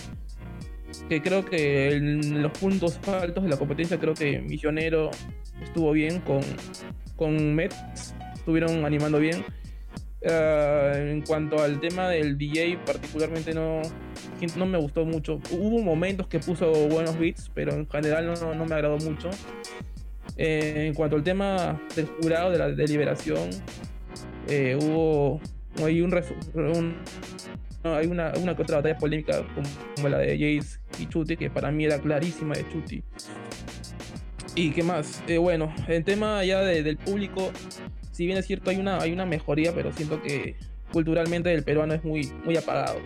que 1.08 1.22
creo 1.22 1.44
que 1.44 1.94
en 1.94 2.42
los 2.42 2.52
puntos 2.52 2.98
altos 3.08 3.44
de 3.44 3.50
la 3.50 3.56
competencia 3.56 3.98
creo 3.98 4.14
que 4.14 4.40
Misionero 4.40 5.10
estuvo 5.62 5.92
bien 5.92 6.20
con, 6.20 6.40
con 7.16 7.54
Mets, 7.54 8.14
estuvieron 8.34 8.84
animando 8.84 9.18
bien. 9.18 9.44
Ah, 10.26 10.92
en 10.96 11.20
cuanto 11.20 11.62
al 11.62 11.80
tema 11.80 12.08
del 12.08 12.38
DJ, 12.38 12.78
particularmente 12.86 13.52
no, 13.52 13.82
no 14.56 14.66
me 14.66 14.78
gustó 14.78 15.04
mucho. 15.04 15.40
Hubo 15.50 15.82
momentos 15.82 16.26
que 16.28 16.38
puso 16.38 16.72
buenos 16.88 17.18
beats, 17.18 17.50
pero 17.54 17.74
en 17.74 17.88
general 17.88 18.26
no, 18.26 18.54
no 18.54 18.64
me 18.64 18.74
agradó 18.74 18.96
mucho. 18.98 19.30
Eh, 20.36 20.86
en 20.88 20.94
cuanto 20.94 21.16
al 21.16 21.22
tema 21.22 21.80
del 21.94 22.06
jurado 22.06 22.50
de 22.50 22.58
la 22.58 22.68
deliberación, 22.68 23.50
eh, 24.48 24.76
hubo 24.80 25.40
hay 25.82 26.00
un, 26.00 26.10
hay 27.84 28.06
una, 28.06 28.32
una 28.40 28.56
que 28.56 28.62
otra 28.62 28.76
batalla 28.76 28.96
polémica 28.96 29.44
como, 29.96 30.08
la 30.08 30.18
de 30.18 30.32
Jace 30.32 30.78
y 30.98 31.06
Chuti, 31.06 31.36
que 31.36 31.50
para 31.50 31.70
mí 31.70 31.84
era 31.84 31.98
clarísima 31.98 32.54
de 32.54 32.66
Chuti. 32.70 33.02
¿Y 34.54 34.70
qué 34.70 34.82
más? 34.82 35.22
Eh, 35.26 35.38
bueno, 35.38 35.74
el 35.88 36.04
tema 36.04 36.44
ya 36.44 36.60
del 36.60 36.96
público, 36.96 37.50
si 38.12 38.26
bien 38.26 38.38
es 38.38 38.46
cierto 38.46 38.70
hay 38.70 38.76
una, 38.76 39.00
hay 39.00 39.12
una 39.12 39.26
mejoría, 39.26 39.74
pero 39.74 39.92
siento 39.92 40.22
que 40.22 40.56
culturalmente 40.94 41.52
el 41.52 41.64
peruano 41.64 41.92
es 41.92 42.04
muy, 42.04 42.32
muy 42.44 42.56
apagado. 42.56 43.00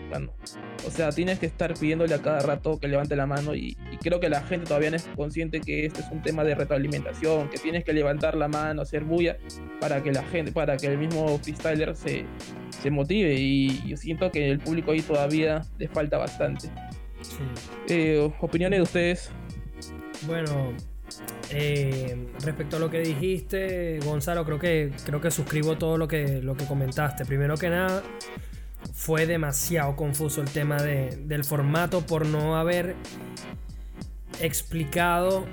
O 0.85 0.91
sea, 0.91 1.09
tienes 1.09 1.39
que 1.39 1.47
estar 1.47 1.73
pidiéndole 1.73 2.13
a 2.13 2.21
cada 2.21 2.39
rato 2.41 2.79
que 2.79 2.87
levante 2.87 3.15
la 3.15 3.25
mano 3.25 3.55
y, 3.55 3.75
creo 3.99 4.19
que 4.19 4.29
la 4.29 4.41
gente 4.43 4.67
todavía 4.67 4.91
no 4.91 4.95
es 4.95 5.09
consciente 5.15 5.59
que 5.59 5.87
este 5.87 6.01
es 6.01 6.07
un 6.11 6.21
tema 6.21 6.43
de 6.43 6.53
retroalimentación, 6.53 7.49
que 7.49 7.57
tienes 7.57 7.83
que 7.83 7.91
levantar 7.91 8.37
la 8.37 8.47
mano, 8.47 8.83
hacer 8.83 9.03
bulla 9.03 9.37
para 9.81 10.03
que 10.03 10.11
la 10.11 10.23
gente, 10.23 10.51
para 10.51 10.77
que 10.77 10.85
el 10.85 10.99
mismo 10.99 11.39
freestyler 11.39 11.95
se, 11.95 12.25
se 12.69 12.91
motive 12.91 13.33
y 13.33 13.81
yo 13.87 13.97
siento 13.97 14.31
que 14.31 14.51
el 14.51 14.59
público 14.59 14.91
ahí 14.91 15.01
todavía 15.01 15.63
le 15.79 15.87
falta 15.87 16.19
bastante. 16.19 16.69
Eh, 17.87 18.31
¿Opiniones 18.39 18.77
de 18.77 18.83
ustedes? 18.83 19.31
Bueno, 20.27 20.73
eh, 21.51 22.27
respecto 22.43 22.77
a 22.77 22.79
lo 22.79 22.89
que 22.89 22.99
dijiste, 22.99 23.99
Gonzalo, 24.03 24.45
creo 24.45 24.59
que, 24.59 24.91
creo 25.05 25.21
que 25.21 25.31
suscribo 25.31 25.77
todo 25.77 25.97
lo 25.97 26.07
que, 26.07 26.41
lo 26.41 26.55
que 26.55 26.65
comentaste. 26.65 27.25
Primero 27.25 27.57
que 27.57 27.69
nada, 27.69 28.03
fue 28.93 29.25
demasiado 29.25 29.95
confuso 29.95 30.41
el 30.41 30.49
tema 30.49 30.77
del 30.77 31.43
formato 31.43 32.01
por 32.01 32.25
no 32.25 32.57
haber 32.57 32.95
explicado 34.41 35.45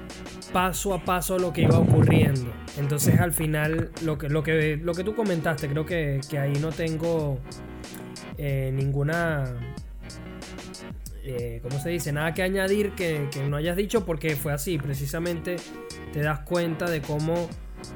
paso 0.52 0.94
a 0.94 1.04
paso 1.04 1.38
lo 1.38 1.52
que 1.52 1.62
iba 1.62 1.78
ocurriendo. 1.78 2.52
Entonces 2.78 3.18
al 3.20 3.32
final 3.32 3.90
lo 4.02 4.18
que, 4.18 4.28
lo 4.28 4.42
que, 4.42 4.76
lo 4.76 4.94
que 4.94 5.04
tú 5.04 5.14
comentaste, 5.14 5.68
creo 5.68 5.86
que, 5.86 6.20
ahí 6.38 6.52
no 6.60 6.70
tengo 6.70 7.38
eh, 8.38 8.70
ninguna 8.74 9.54
eh, 11.26 11.60
¿cómo 11.62 11.78
se 11.80 11.90
dice? 11.90 12.12
Nada 12.12 12.34
que 12.34 12.42
añadir 12.42 12.92
que, 12.92 13.28
no 13.48 13.56
hayas 13.56 13.76
dicho 13.76 14.04
porque 14.04 14.36
fue 14.36 14.52
así. 14.52 14.78
Precisamente 14.78 15.56
te 16.12 16.20
das 16.20 16.40
cuenta 16.40 16.88
de 16.90 17.02
cómo 17.02 17.48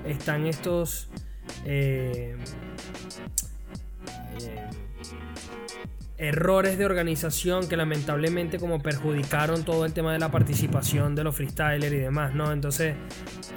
están 0.04 0.46
estos... 0.46 1.08
Eh, 1.64 2.36
eh, 4.40 4.70
errores 6.20 6.76
de 6.76 6.84
organización 6.84 7.66
que 7.66 7.78
lamentablemente 7.78 8.58
como 8.58 8.82
perjudicaron 8.82 9.64
todo 9.64 9.86
el 9.86 9.94
tema 9.94 10.12
de 10.12 10.18
la 10.18 10.30
participación 10.30 11.14
de 11.14 11.24
los 11.24 11.34
freestylers 11.34 11.92
y 11.92 11.96
demás, 11.96 12.34
¿no? 12.34 12.52
Entonces, 12.52 12.94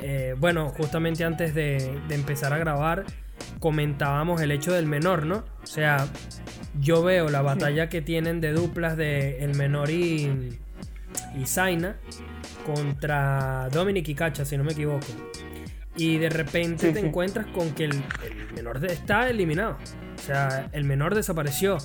eh, 0.01 0.35
bueno, 0.39 0.69
justamente 0.69 1.25
antes 1.25 1.53
de, 1.53 1.99
empezar 2.09 2.53
a 2.53 2.57
grabar, 2.57 3.03
comentábamos 3.59 4.41
el 4.41 4.51
hecho 4.51 4.71
del 4.71 4.85
menor, 4.85 5.25
¿no? 5.25 5.43
O 5.61 5.67
sea, 5.67 6.07
yo 6.83 7.03
veo 7.03 7.29
la 7.29 7.41
batalla 7.41 7.89
que 7.89 8.01
tienen 8.01 8.41
de 8.41 8.51
duplas 8.51 8.97
de 8.97 9.43
el 9.43 9.55
menor 9.55 9.89
y, 9.89 10.59
y 11.35 11.45
Zaina 11.45 11.95
contra 12.65 13.69
Dominic 13.71 14.07
y 14.09 14.15
Cacha, 14.15 14.45
si 14.45 14.57
no 14.57 14.63
me 14.63 14.73
equivoco. 14.73 15.07
Y 15.95 16.17
de 16.17 16.29
repente 16.29 16.91
te 16.91 16.99
encuentras 16.99 17.45
con 17.47 17.71
que 17.73 17.85
el, 17.85 18.03
menor 18.55 18.83
está 18.85 19.29
eliminado. 19.29 19.77
O 20.15 20.21
sea, 20.21 20.69
el 20.71 20.85
menor 20.85 21.13
desapareció 21.13 21.77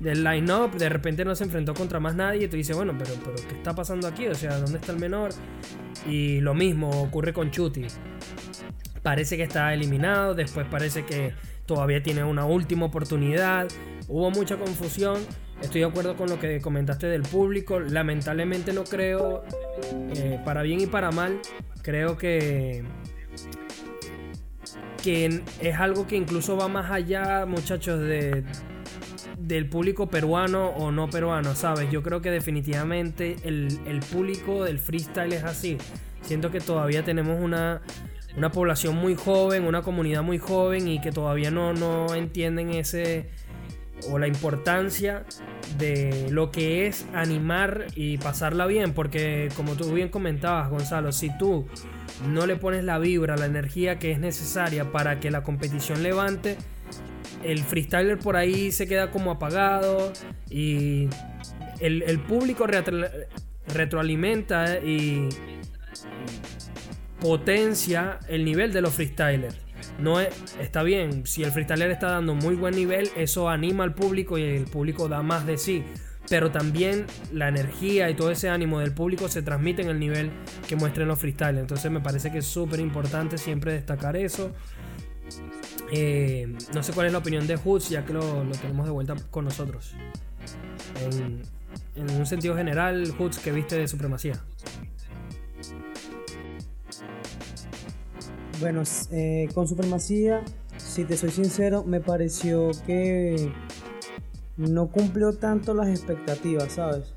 del 0.00 0.22
line-up. 0.22 0.72
De 0.76 0.88
repente 0.88 1.24
no 1.24 1.34
se 1.34 1.44
enfrentó 1.44 1.72
contra 1.72 1.98
más 1.98 2.14
nadie. 2.14 2.44
Y 2.44 2.48
te 2.48 2.56
dice, 2.56 2.74
bueno, 2.74 2.94
pero, 2.98 3.14
pero 3.24 3.36
¿qué 3.48 3.54
está 3.56 3.74
pasando 3.74 4.06
aquí? 4.06 4.26
O 4.26 4.34
sea, 4.34 4.58
¿dónde 4.58 4.78
está 4.78 4.92
el 4.92 4.98
menor? 4.98 5.30
Y 6.06 6.40
lo 6.40 6.54
mismo 6.54 6.90
ocurre 6.90 7.32
con 7.32 7.50
Chuti. 7.50 7.86
Parece 9.02 9.38
que 9.38 9.44
está 9.44 9.72
eliminado. 9.72 10.34
Después 10.34 10.66
parece 10.70 11.06
que 11.06 11.32
todavía 11.66 12.02
tiene 12.02 12.24
una 12.24 12.44
última 12.44 12.86
oportunidad. 12.86 13.68
Hubo 14.08 14.30
mucha 14.30 14.56
confusión. 14.56 15.20
Estoy 15.62 15.82
de 15.82 15.86
acuerdo 15.86 16.16
con 16.16 16.28
lo 16.28 16.38
que 16.38 16.60
comentaste 16.60 17.06
del 17.06 17.22
público. 17.22 17.80
Lamentablemente 17.80 18.72
no 18.72 18.84
creo, 18.84 19.44
eh, 20.14 20.40
para 20.44 20.62
bien 20.62 20.80
y 20.80 20.86
para 20.86 21.10
mal, 21.10 21.40
creo 21.82 22.16
que 22.16 22.84
que 25.02 25.42
es 25.60 25.76
algo 25.76 26.06
que 26.06 26.16
incluso 26.16 26.56
va 26.56 26.66
más 26.66 26.90
allá, 26.90 27.44
muchachos, 27.44 28.00
de, 28.00 28.42
del 29.38 29.68
público 29.68 30.08
peruano 30.08 30.68
o 30.68 30.90
no 30.90 31.10
peruano, 31.10 31.54
¿sabes? 31.54 31.90
Yo 31.90 32.02
creo 32.02 32.22
que 32.22 32.30
definitivamente 32.30 33.36
el, 33.44 34.00
público 34.10 34.64
del 34.64 34.78
freestyle 34.78 35.34
es 35.34 35.44
así. 35.44 35.76
Siento 36.22 36.50
que 36.50 36.60
todavía 36.60 37.04
tenemos 37.04 37.38
una, 37.40 37.82
una 38.36 38.50
población 38.50 38.96
muy 38.96 39.14
joven, 39.14 39.64
una 39.64 39.82
comunidad 39.82 40.22
muy 40.22 40.38
joven 40.38 40.88
y 40.88 41.00
que 41.00 41.12
todavía 41.12 41.50
no, 41.50 41.72
no 41.72 42.14
entienden 42.14 42.70
ese 42.70 43.30
o 44.10 44.18
la 44.18 44.26
importancia 44.26 45.24
de 45.78 46.28
lo 46.30 46.50
que 46.50 46.86
es 46.86 47.06
animar 47.14 47.86
y 47.94 48.18
pasarla 48.18 48.66
bien, 48.66 48.92
porque 48.92 49.48
como 49.56 49.74
tú 49.74 49.92
bien 49.92 50.08
comentabas, 50.08 50.68
Gonzalo, 50.68 51.12
si 51.12 51.36
tú 51.38 51.66
no 52.28 52.46
le 52.46 52.56
pones 52.56 52.84
la 52.84 52.98
vibra, 52.98 53.36
la 53.36 53.46
energía 53.46 53.98
que 53.98 54.10
es 54.10 54.18
necesaria 54.18 54.90
para 54.92 55.20
que 55.20 55.30
la 55.30 55.42
competición 55.42 56.02
levante, 56.02 56.56
el 57.42 57.60
freestyler 57.60 58.18
por 58.18 58.36
ahí 58.36 58.72
se 58.72 58.86
queda 58.86 59.10
como 59.10 59.30
apagado 59.30 60.12
y 60.50 61.08
el, 61.80 62.20
público 62.20 62.66
retroalimenta 63.66 64.78
y 64.78 65.28
potencia 67.24 68.18
el 68.28 68.44
nivel 68.44 68.70
de 68.70 68.82
los 68.82 68.92
freestylers. 68.92 69.56
No 69.98 70.20
es, 70.20 70.28
está 70.60 70.82
bien, 70.82 71.26
si 71.26 71.42
el 71.42 71.52
freestyler 71.52 71.90
está 71.90 72.10
dando 72.10 72.34
muy 72.34 72.54
buen 72.54 72.76
nivel, 72.76 73.08
eso 73.16 73.48
anima 73.48 73.82
al 73.82 73.94
público 73.94 74.36
y 74.36 74.42
el 74.42 74.64
público 74.64 75.08
da 75.08 75.22
más 75.22 75.46
de 75.46 75.56
sí 75.56 75.82
pero 76.28 76.50
también 76.50 77.06
la 77.32 77.48
energía 77.48 78.08
y 78.08 78.14
todo 78.14 78.30
ese 78.30 78.48
ánimo 78.48 78.80
del 78.80 78.92
público 78.92 79.28
se 79.28 79.42
transmite 79.42 79.82
en 79.82 79.88
el 79.88 79.98
nivel 79.98 80.30
que 80.66 80.76
muestren 80.76 81.06
los 81.06 81.18
freestyles. 81.18 81.60
Entonces 81.60 81.90
me 81.90 82.00
parece 82.00 82.32
que 82.32 82.38
es 82.38 82.46
súper 82.46 82.80
importante 82.80 83.36
siempre 83.36 83.72
destacar 83.72 84.16
eso. 84.16 84.50
Eh, 85.92 86.56
no 86.72 86.82
sé 86.82 86.92
cuál 86.92 87.08
es 87.08 87.12
la 87.12 87.18
opinión 87.18 87.46
de 87.46 87.56
Hoods, 87.56 87.90
ya 87.90 88.06
que 88.06 88.14
lo, 88.14 88.42
tenemos 88.60 88.86
de 88.86 88.92
vuelta 88.92 89.14
con 89.30 89.44
nosotros. 89.44 89.94
En, 91.02 91.42
un 92.10 92.26
sentido 92.26 92.56
general, 92.56 93.12
Hoods, 93.18 93.38
¿qué 93.38 93.52
viste 93.52 93.76
de 93.76 93.86
supremacía? 93.86 94.40
Bueno, 98.60 98.82
eh, 99.10 99.48
con 99.52 99.66
supremacía, 99.66 100.42
si 100.76 101.04
te 101.04 101.16
soy 101.16 101.30
sincero, 101.30 101.82
me 101.84 102.00
pareció 102.00 102.70
que 102.86 103.52
no 104.56 104.90
cumplió 104.90 105.32
tanto 105.32 105.74
las 105.74 105.88
expectativas, 105.88 106.74
¿sabes? 106.74 107.14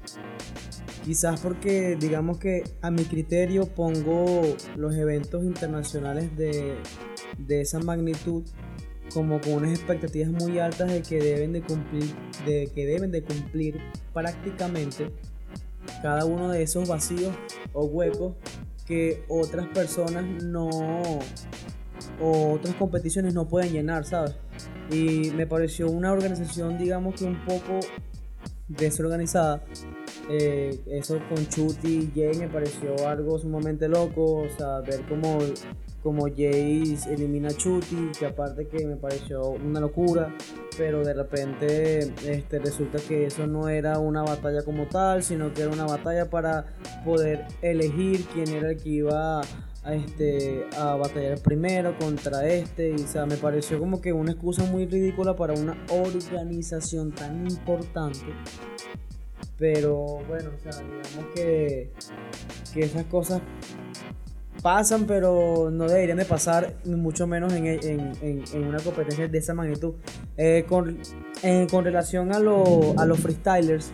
Quizás 1.06 1.40
porque 1.40 1.96
digamos 1.96 2.40
que 2.40 2.64
a 2.82 2.90
mi 2.92 3.04
criterio 3.04 3.68
pongo 3.68 4.42
los 4.76 4.96
eventos 4.96 5.44
internacionales 5.44 6.36
de, 6.36 6.76
esa 7.48 7.80
magnitud 7.80 8.44
como 9.14 9.40
con 9.40 9.54
unas 9.54 9.72
expectativas 9.72 10.32
muy 10.32 10.60
altas 10.60 10.92
de 10.92 11.02
que 11.02 11.22
deben 11.22 11.54
de 11.54 11.62
cumplir, 11.62 12.14
de 12.46 12.70
que 12.74 12.86
deben 12.86 13.12
de 13.12 13.24
cumplir 13.24 13.80
prácticamente 14.14 15.12
cada 16.02 16.26
uno 16.26 16.50
de 16.50 16.64
esos 16.64 16.88
vacíos 16.90 17.34
o 17.74 17.86
huecos 17.86 18.34
que 18.88 19.24
otras 19.28 19.68
personas 19.68 20.44
no 20.44 20.70
o 22.22 22.54
otras 22.54 22.76
competiciones 22.76 23.34
no 23.34 23.48
pueden 23.48 23.74
llenar, 23.74 24.06
¿sabes? 24.06 24.36
Y 24.92 25.32
me 25.32 25.46
pareció 25.46 25.90
una 25.90 26.12
organización, 26.12 26.78
digamos 26.78 27.16
que 27.16 27.26
un 27.26 27.44
poco 27.46 27.80
desorganizada. 28.68 29.64
Eh, 30.30 30.80
eso 30.88 31.20
con 31.30 31.48
Chuti 31.48 31.88
y 31.88 32.12
Jay 32.14 32.38
me 32.38 32.48
pareció 32.48 33.08
algo 33.08 33.38
sumamente 33.40 33.88
loco. 33.88 34.42
O 34.42 34.50
sea, 34.58 34.80
ver 34.80 35.02
cómo, 35.08 35.40
como 36.02 36.28
Jay 36.28 36.98
elimina 37.10 37.50
a 37.50 37.54
Chuti, 37.54 38.12
que 38.18 38.26
aparte 38.26 38.68
que 38.68 38.86
me 38.86 38.96
pareció 38.96 39.50
una 39.50 39.80
locura. 39.80 40.34
Pero 40.78 41.04
de 41.04 41.14
repente 41.14 42.14
este, 42.26 42.60
resulta 42.60 43.00
que 43.00 43.26
eso 43.26 43.48
no 43.48 43.68
era 43.68 44.00
una 44.00 44.22
batalla 44.22 44.64
como 44.64 44.86
tal, 44.86 45.24
sino 45.24 45.54
que 45.54 45.64
era 45.64 45.72
una 45.72 45.86
batalla 45.86 46.30
para 46.30 46.66
poder 47.04 47.46
elegir 47.62 48.26
quién 48.34 48.50
era 48.50 48.72
el 48.72 48.78
que 48.78 48.90
iba 48.90 49.42
a, 49.42 49.96
este, 49.96 50.66
a 50.78 50.96
batallar 50.96 51.40
primero 51.40 51.98
contra 51.98 52.48
este. 52.48 52.92
Y, 52.92 53.04
o 53.04 53.08
sea, 53.08 53.26
me 53.26 53.38
pareció 53.38 53.80
como 53.80 54.00
que 54.00 54.14
una 54.14 54.32
excusa 54.32 54.64
muy 54.66 54.86
ridícula 54.86 55.36
para 55.36 55.54
una 55.54 55.78
organización 55.90 57.12
tan 57.12 57.50
importante. 57.50 58.26
Pero 59.58 60.20
bueno, 60.28 60.52
o 60.56 60.60
sea, 60.60 60.84
digamos 60.84 61.34
que, 61.34 61.92
que 62.74 62.82
esas 62.82 63.06
cosas 63.06 63.42
pasan, 64.68 65.06
pero 65.06 65.70
no 65.72 65.88
deberían 65.88 66.18
de 66.18 66.26
pasar, 66.26 66.74
mucho 66.84 67.26
menos 67.26 67.54
en, 67.54 67.68
en, 67.68 68.14
en, 68.22 68.68
una 68.68 68.80
competencia 68.80 69.26
de 69.30 69.38
esa 69.38 69.54
magnitud. 69.54 69.94
Eh, 70.36 70.66
con, 70.68 71.00
con, 71.72 71.86
relación 71.86 72.34
a, 72.34 72.40
lo, 72.40 72.94
a 73.00 73.06
los 73.06 73.18
freestylers, 73.18 73.94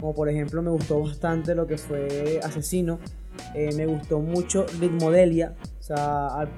como 0.00 0.14
por 0.14 0.30
ejemplo 0.30 0.62
me 0.62 0.70
gustó 0.70 1.02
bastante 1.02 1.54
lo 1.54 1.66
que 1.66 1.76
fue 1.76 2.40
Asesino. 2.42 3.00
Eh, 3.54 3.74
me 3.76 3.84
gustó 3.84 4.18
mucho 4.18 4.64
Ritmodelia. 4.80 5.56
O 5.78 5.82
sea, 5.82 6.48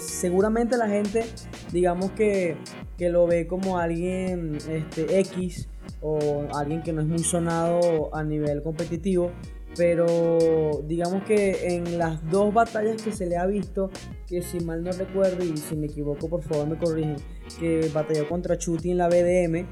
seguramente 0.00 0.76
la 0.76 0.88
gente, 0.88 1.26
digamos 1.70 2.10
que, 2.10 2.56
lo 2.98 3.28
ve 3.28 3.46
como 3.46 3.78
alguien 3.78 4.58
este, 4.68 5.20
X 5.20 5.68
o 6.00 6.48
alguien 6.52 6.82
que 6.82 6.92
no 6.92 7.02
es 7.02 7.06
muy 7.06 7.22
sonado 7.22 8.12
a 8.12 8.24
nivel 8.24 8.64
competitivo. 8.64 9.30
Pero 9.76 10.82
digamos 10.86 11.24
que 11.24 11.74
en 11.74 11.98
las 11.98 12.28
dos 12.30 12.54
batallas 12.54 13.02
que 13.02 13.12
se 13.12 13.26
le 13.26 13.36
ha 13.36 13.46
visto, 13.46 13.90
que 14.26 14.42
si 14.42 14.60
mal 14.60 14.84
no 14.84 14.92
recuerdo 14.92 15.44
y 15.44 15.56
si 15.56 15.76
me 15.76 15.86
equivoco 15.86 16.28
por 16.28 16.42
favor 16.42 16.68
me 16.68 16.78
corrigen, 16.78 17.16
que 17.58 17.90
batalló 17.92 18.28
contra 18.28 18.56
Chuti 18.56 18.90
en 18.90 18.98
la 18.98 19.08
BDM 19.08 19.66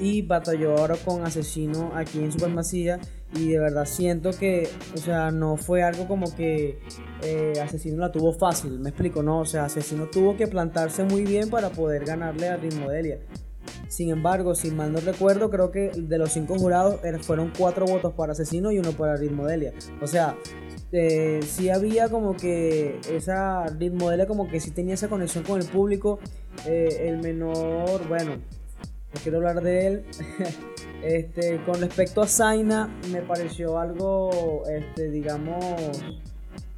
y 0.00 0.22
batalló 0.22 0.76
ahora 0.76 0.96
con 0.96 1.24
Asesino 1.24 1.92
aquí 1.94 2.18
en 2.18 2.32
Supermasía 2.32 2.98
y 3.34 3.48
de 3.48 3.58
verdad 3.58 3.86
siento 3.86 4.30
que, 4.32 4.68
o 4.94 4.98
sea, 4.98 5.30
no 5.30 5.56
fue 5.56 5.82
algo 5.82 6.06
como 6.06 6.34
que 6.34 6.78
eh, 7.22 7.52
Asesino 7.62 7.98
la 7.98 8.12
tuvo 8.12 8.32
fácil, 8.32 8.78
me 8.78 8.90
explico, 8.90 9.22
no, 9.22 9.40
o 9.40 9.46
sea, 9.46 9.66
Asesino 9.66 10.08
tuvo 10.08 10.36
que 10.36 10.48
plantarse 10.48 11.04
muy 11.04 11.24
bien 11.24 11.48
para 11.48 11.70
poder 11.70 12.04
ganarle 12.04 12.48
a 12.48 12.56
Ritmo 12.56 12.90
Delia. 12.90 13.20
Sin 13.92 14.08
embargo, 14.08 14.54
si 14.54 14.70
mal 14.70 14.90
no 14.90 15.00
recuerdo, 15.00 15.50
creo 15.50 15.70
que 15.70 15.90
de 15.94 16.16
los 16.16 16.32
cinco 16.32 16.56
jurados 16.58 16.98
fueron 17.20 17.52
cuatro 17.56 17.84
votos 17.84 18.14
para 18.14 18.32
Asesino 18.32 18.72
y 18.72 18.78
uno 18.78 18.92
para 18.92 19.16
Ritmo 19.16 19.44
Delia. 19.44 19.74
O 20.00 20.06
sea, 20.06 20.34
eh, 20.92 21.40
sí 21.46 21.68
había 21.68 22.08
como 22.08 22.34
que 22.34 22.98
esa 23.10 23.66
Ritmo 23.66 24.08
Delia 24.08 24.26
como 24.26 24.48
que 24.48 24.60
sí 24.60 24.70
tenía 24.70 24.94
esa 24.94 25.08
conexión 25.08 25.44
con 25.44 25.60
el 25.60 25.66
público. 25.68 26.20
Eh, 26.64 27.04
el 27.08 27.18
menor, 27.18 28.08
bueno, 28.08 28.36
no 28.36 29.20
quiero 29.22 29.36
hablar 29.36 29.62
de 29.62 29.86
él. 29.86 30.04
Este, 31.02 31.60
con 31.64 31.80
respecto 31.80 32.22
a 32.22 32.28
Zaina, 32.28 32.88
me 33.10 33.22
pareció 33.22 33.76
algo, 33.76 34.62
este, 34.68 35.10
digamos, 35.10 36.00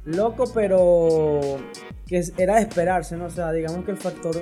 loco, 0.03 0.45
pero 0.51 1.59
que 2.07 2.23
era 2.35 2.55
de 2.55 2.61
esperarse, 2.61 3.15
¿no? 3.17 3.25
O 3.25 3.29
sea, 3.29 3.51
digamos 3.51 3.85
que 3.85 3.91
el 3.91 3.97
factor 3.97 4.41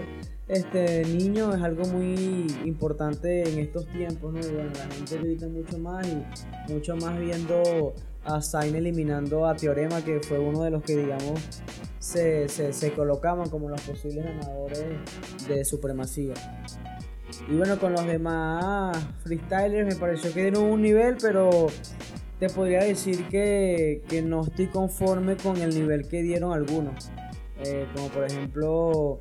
este 0.53 1.05
niño 1.05 1.53
es 1.53 1.61
algo 1.61 1.85
muy 1.85 2.47
importante 2.65 3.47
en 3.49 3.59
estos 3.59 3.87
tiempos, 3.87 4.33
¿no? 4.33 4.39
Y 4.39 4.51
bueno, 4.51 4.71
la 4.73 4.95
gente 4.95 5.17
grita 5.17 5.47
mucho 5.47 5.77
más 5.79 6.07
y 6.07 6.71
mucho 6.71 6.95
más 6.95 7.19
viendo 7.19 7.93
a 8.23 8.41
Zayn 8.41 8.75
eliminando 8.75 9.45
a 9.45 9.55
Teorema, 9.55 10.03
que 10.03 10.19
fue 10.21 10.39
uno 10.39 10.63
de 10.63 10.71
los 10.71 10.83
que, 10.83 10.95
digamos, 10.95 11.39
se, 11.99 12.47
se, 12.47 12.71
se 12.71 12.93
colocaban 12.93 13.49
como 13.49 13.69
los 13.69 13.81
posibles 13.81 14.25
ganadores 14.25 14.85
de 15.47 15.65
supremacía. 15.65 16.33
Y 17.49 17.55
bueno, 17.55 17.79
con 17.79 17.93
los 17.93 18.05
demás 18.05 18.97
freestylers 19.23 19.87
me 19.87 19.95
pareció 19.95 20.33
que 20.33 20.41
dieron 20.41 20.65
un 20.65 20.81
nivel, 20.81 21.17
pero 21.21 21.67
te 22.39 22.49
podría 22.49 22.83
decir 22.83 23.27
que, 23.27 24.03
que 24.07 24.21
no 24.21 24.43
estoy 24.43 24.67
conforme 24.67 25.35
con 25.35 25.57
el 25.57 25.73
nivel 25.73 26.07
que 26.07 26.21
dieron 26.21 26.53
algunos. 26.53 27.11
Eh, 27.65 27.87
como 27.95 28.09
por 28.09 28.25
ejemplo 28.25 29.19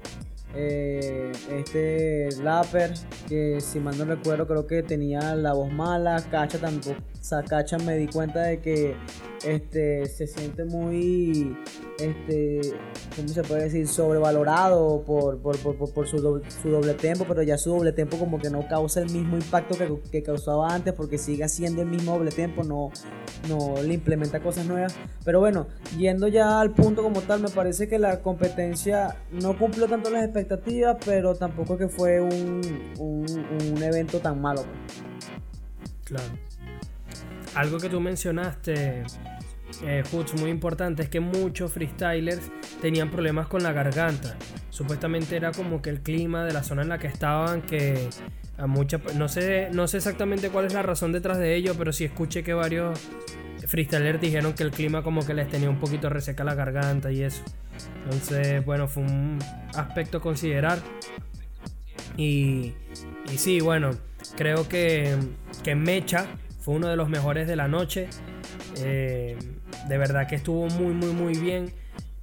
eh, 0.54 1.32
este 1.50 2.28
Lapper, 2.42 2.92
que 3.28 3.60
si 3.60 3.80
mal 3.80 3.96
no 3.96 4.04
recuerdo 4.04 4.46
creo 4.46 4.66
que 4.66 4.82
tenía 4.82 5.34
la 5.34 5.54
voz 5.54 5.72
mala, 5.72 6.22
Cacha 6.30 6.58
tampoco, 6.58 6.96
o 7.00 7.48
Cacha 7.48 7.78
me 7.78 7.96
di 7.96 8.06
cuenta 8.08 8.42
de 8.42 8.60
que 8.60 8.96
este, 9.44 10.06
se 10.06 10.26
siente 10.26 10.64
muy, 10.64 11.56
este, 11.98 12.60
¿cómo 13.16 13.28
se 13.28 13.42
puede 13.42 13.64
decir? 13.64 13.88
Sobrevalorado 13.88 15.02
por, 15.02 15.40
por, 15.40 15.56
su, 16.06 16.18
doble, 16.18 16.50
su, 16.50 16.68
doble, 16.68 16.94
tempo, 16.94 17.24
pero 17.26 17.42
ya 17.42 17.58
su 17.58 17.70
doble 17.70 17.92
tempo 17.92 18.18
como 18.18 18.38
que 18.38 18.50
no 18.50 18.66
causa 18.68 19.00
el 19.00 19.10
mismo 19.10 19.36
impacto 19.36 19.76
que, 19.76 20.10
que 20.10 20.22
causaba 20.22 20.74
antes 20.74 20.92
porque 20.92 21.18
sigue 21.18 21.44
haciendo 21.44 21.82
el 21.82 21.88
mismo 21.88 22.12
doble 22.12 22.30
tempo, 22.30 22.62
no, 22.62 22.90
no 23.48 23.82
le 23.82 23.94
implementa 23.94 24.40
cosas 24.40 24.66
nuevas. 24.66 24.94
Pero 25.24 25.40
bueno, 25.40 25.66
yendo 25.98 26.28
ya 26.28 26.60
al 26.60 26.70
punto 26.72 27.02
como 27.02 27.20
tal, 27.22 27.40
me 27.40 27.48
parece 27.48 27.88
que 27.88 27.98
la 27.98 28.20
competencia 28.20 29.16
no 29.30 29.58
cumplió 29.58 29.88
tanto 29.88 30.10
las 30.10 30.24
expectativas, 30.24 30.41
pero 31.04 31.34
tampoco 31.34 31.76
que 31.76 31.88
fue 31.88 32.20
un, 32.20 32.60
un, 32.98 33.82
evento 33.82 34.20
tan 34.20 34.40
malo. 34.40 34.64
Pues. 34.64 35.02
Claro. 36.04 36.32
Algo 37.54 37.78
que 37.78 37.88
tú 37.88 38.00
mencionaste 38.00 39.04
eh, 39.82 40.02
muy 40.38 40.50
importante 40.50 41.02
es 41.02 41.08
que 41.08 41.20
muchos 41.20 41.72
freestylers 41.72 42.50
tenían 42.80 43.10
problemas 43.10 43.46
con 43.46 43.62
la 43.62 43.72
garganta. 43.72 44.36
Supuestamente 44.70 45.36
era 45.36 45.52
como 45.52 45.82
que 45.82 45.90
el 45.90 46.00
clima 46.00 46.44
de 46.44 46.52
la 46.52 46.62
zona 46.62 46.82
en 46.82 46.88
la 46.88 46.98
que 46.98 47.06
estaban, 47.06 47.62
que 47.62 48.08
a 48.56 48.66
muchas, 48.66 49.14
no 49.16 49.28
sé, 49.28 49.68
no 49.72 49.86
sé 49.88 49.98
exactamente 49.98 50.50
cuál 50.50 50.66
es 50.66 50.74
la 50.74 50.82
razón 50.82 51.12
detrás 51.12 51.38
de 51.38 51.54
ello, 51.54 51.74
pero 51.76 51.92
sí 51.92 52.04
escuché 52.04 52.42
que 52.42 52.54
varios 52.54 52.98
freestylers 53.72 54.20
dijeron 54.20 54.52
que 54.52 54.64
el 54.64 54.70
clima 54.70 55.02
como 55.02 55.24
que 55.24 55.32
les 55.32 55.48
tenía 55.48 55.70
un 55.70 55.78
poquito 55.78 56.10
reseca 56.10 56.44
la 56.44 56.54
garganta 56.54 57.10
y 57.10 57.22
eso. 57.22 57.42
Entonces, 58.04 58.62
bueno, 58.66 58.86
fue 58.86 59.02
un 59.02 59.38
aspecto 59.74 60.18
a 60.18 60.20
considerar. 60.20 60.78
Y, 62.18 62.74
y 63.32 63.38
sí, 63.38 63.60
bueno, 63.60 63.92
creo 64.36 64.68
que, 64.68 65.16
que 65.64 65.74
Mecha 65.74 66.26
fue 66.60 66.74
uno 66.74 66.88
de 66.88 66.96
los 66.96 67.08
mejores 67.08 67.48
de 67.48 67.56
la 67.56 67.66
noche. 67.66 68.08
Eh, 68.76 69.38
de 69.88 69.98
verdad 69.98 70.28
que 70.28 70.34
estuvo 70.34 70.66
muy, 70.68 70.92
muy, 70.92 71.14
muy 71.14 71.34
bien. 71.38 71.72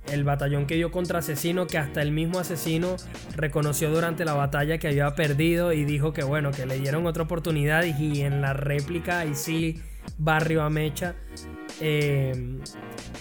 El 0.06 0.24
batallón 0.26 0.68
que 0.68 0.76
dio 0.76 0.92
contra 0.92 1.18
Asesino, 1.18 1.66
que 1.66 1.80
hasta 1.80 2.04
el 2.04 2.12
mismo 2.12 2.38
Asesino 2.38 2.96
reconoció 3.36 3.90
durante 3.90 4.24
la 4.24 4.34
batalla 4.34 4.78
que 4.78 4.88
había 4.88 5.16
perdido 5.16 5.74
y 5.74 5.84
dijo 5.84 6.14
que 6.14 6.22
bueno, 6.22 6.52
que 6.52 6.68
le 6.68 6.78
dieron 6.78 7.08
otra 7.08 7.24
oportunidad 7.24 7.86
y 7.86 8.22
en 8.22 8.40
la 8.42 8.54
réplica 8.54 9.26
y 9.26 9.34
sí, 9.34 9.82
barrio 10.18 10.64
a 10.64 10.70
mecha. 10.70 11.16
Eh, 11.82 12.60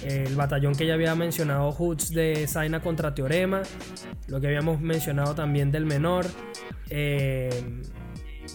el 0.04 0.35
batallón 0.37 0.75
que 0.75 0.87
ya 0.87 0.95
había 0.95 1.14
mencionado 1.14 1.71
Hoods 1.73 2.11
de 2.11 2.47
Zaina 2.47 2.80
contra 2.80 3.14
Teorema, 3.14 3.62
lo 4.26 4.40
que 4.40 4.47
habíamos 4.47 4.80
mencionado 4.80 5.35
también 5.35 5.71
del 5.71 5.87
menor. 5.87 6.26
Eh, 6.90 7.83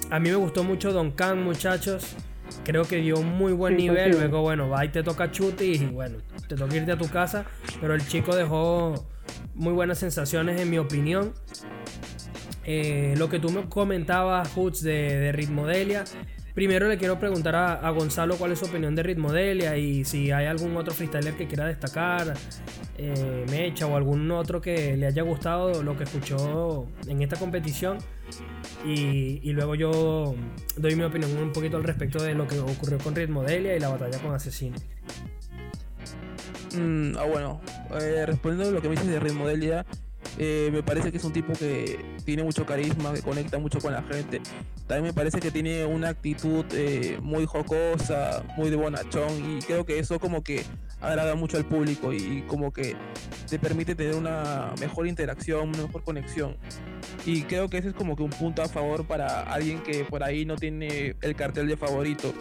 a 0.09 0.19
mí 0.19 0.29
me 0.29 0.35
gustó 0.35 0.63
mucho 0.63 0.91
Don 0.91 1.11
Khan, 1.11 1.43
muchachos. 1.43 2.15
Creo 2.63 2.83
que 2.83 2.97
dio 2.97 3.17
un 3.17 3.29
muy 3.29 3.53
buen 3.53 3.77
nivel. 3.77 4.11
Luego, 4.11 4.41
bueno, 4.41 4.69
va 4.69 4.85
y 4.85 4.89
te 4.89 5.03
toca 5.03 5.31
chuti 5.31 5.73
y 5.73 5.85
bueno, 5.85 6.19
te 6.47 6.55
toca 6.55 6.75
irte 6.75 6.91
a 6.91 6.97
tu 6.97 7.09
casa. 7.09 7.45
Pero 7.81 7.93
el 7.93 8.05
chico 8.07 8.35
dejó 8.35 9.07
muy 9.55 9.73
buenas 9.73 9.99
sensaciones, 9.99 10.59
en 10.59 10.69
mi 10.69 10.77
opinión. 10.77 11.33
Eh, 12.65 13.15
lo 13.17 13.29
que 13.29 13.39
tú 13.39 13.49
me 13.49 13.67
comentabas, 13.67 14.49
Hoots, 14.53 14.81
de, 14.83 15.17
de 15.19 15.31
Ritmodelia. 15.31 16.05
Primero 16.53 16.87
le 16.87 16.99
quiero 16.99 17.17
preguntar 17.17 17.55
a, 17.55 17.89
Gonzalo 17.89 18.37
cuál 18.37 18.51
es 18.51 18.59
su 18.59 18.65
opinión 18.65 18.93
de 18.93 19.01
Ritmodelia 19.01 19.75
y 19.75 20.05
si 20.05 20.31
hay 20.31 20.45
algún 20.45 20.77
otro 20.77 20.93
freestyler 20.93 21.33
que 21.33 21.47
quiera 21.47 21.65
destacar, 21.65 22.35
eh, 22.97 23.45
Mecha 23.49 23.87
o 23.87 23.95
algún 23.95 24.29
otro 24.29 24.61
que 24.61 24.95
le 24.95 25.07
haya 25.07 25.23
gustado 25.23 25.81
lo 25.81 25.97
que 25.97 26.03
escuchó 26.03 26.87
en 27.07 27.23
esta 27.23 27.37
competición. 27.37 27.97
Y, 28.85 29.51
luego 29.51 29.73
yo 29.75 30.35
doy 30.77 30.95
mi 30.95 31.03
opinión 31.03 31.35
un 31.37 31.51
poquito 31.51 31.77
al 31.77 31.83
respecto 31.83 32.21
de 32.21 32.35
lo 32.35 32.47
que 32.47 32.59
ocurrió 32.59 32.99
con 32.99 33.15
Ritmodelia 33.15 33.75
y 33.75 33.79
la 33.79 33.89
batalla 33.89 34.19
con 34.19 34.35
Asesino. 34.35 34.77
Mm, 36.75 37.17
ah, 37.17 37.23
bueno, 37.23 37.61
eh, 37.99 38.25
respondiendo 38.25 38.69
a 38.69 38.71
lo 38.73 38.81
que 38.81 38.89
me 38.89 38.95
dices 38.95 39.09
de 39.09 39.19
Ritmodelia, 39.19 39.85
eh, 40.37 40.69
me 40.71 40.83
parece 40.83 41.11
que 41.11 41.17
es 41.17 41.23
un 41.23 41.33
tipo 41.33 41.53
que 41.53 41.99
tiene 42.25 42.43
mucho 42.43 42.65
carisma, 42.65 43.13
que 43.13 43.21
conecta 43.21 43.57
mucho 43.59 43.79
con 43.79 43.93
la 43.93 44.03
gente. 44.03 44.41
También 44.87 45.05
me 45.05 45.13
parece 45.13 45.39
que 45.39 45.51
tiene 45.51 45.85
una 45.85 46.09
actitud 46.09 46.65
eh, 46.73 47.17
muy 47.21 47.45
jocosa, 47.45 48.43
muy 48.57 48.69
de 48.69 48.75
bonachón 48.75 49.57
y 49.57 49.61
creo 49.61 49.85
que 49.85 49.99
eso 49.99 50.19
como 50.19 50.43
que 50.43 50.63
agrada 51.01 51.35
mucho 51.35 51.57
al 51.57 51.65
público 51.65 52.13
y 52.13 52.43
como 52.47 52.71
que 52.71 52.95
te 53.49 53.59
permite 53.59 53.93
tener 53.95 54.15
una 54.15 54.73
mejor 54.79 55.07
interacción, 55.07 55.69
una 55.69 55.83
mejor 55.83 56.03
conexión. 56.03 56.57
Y 57.25 57.43
creo 57.43 57.69
que 57.69 57.77
ese 57.77 57.89
es 57.89 57.93
como 57.93 58.15
que 58.15 58.23
un 58.23 58.29
punto 58.29 58.61
a 58.61 58.67
favor 58.67 59.05
para 59.05 59.41
alguien 59.41 59.83
que 59.83 60.03
por 60.05 60.23
ahí 60.23 60.45
no 60.45 60.55
tiene 60.55 61.15
el 61.21 61.35
cartel 61.35 61.67
de 61.67 61.77
favorito. 61.77 62.33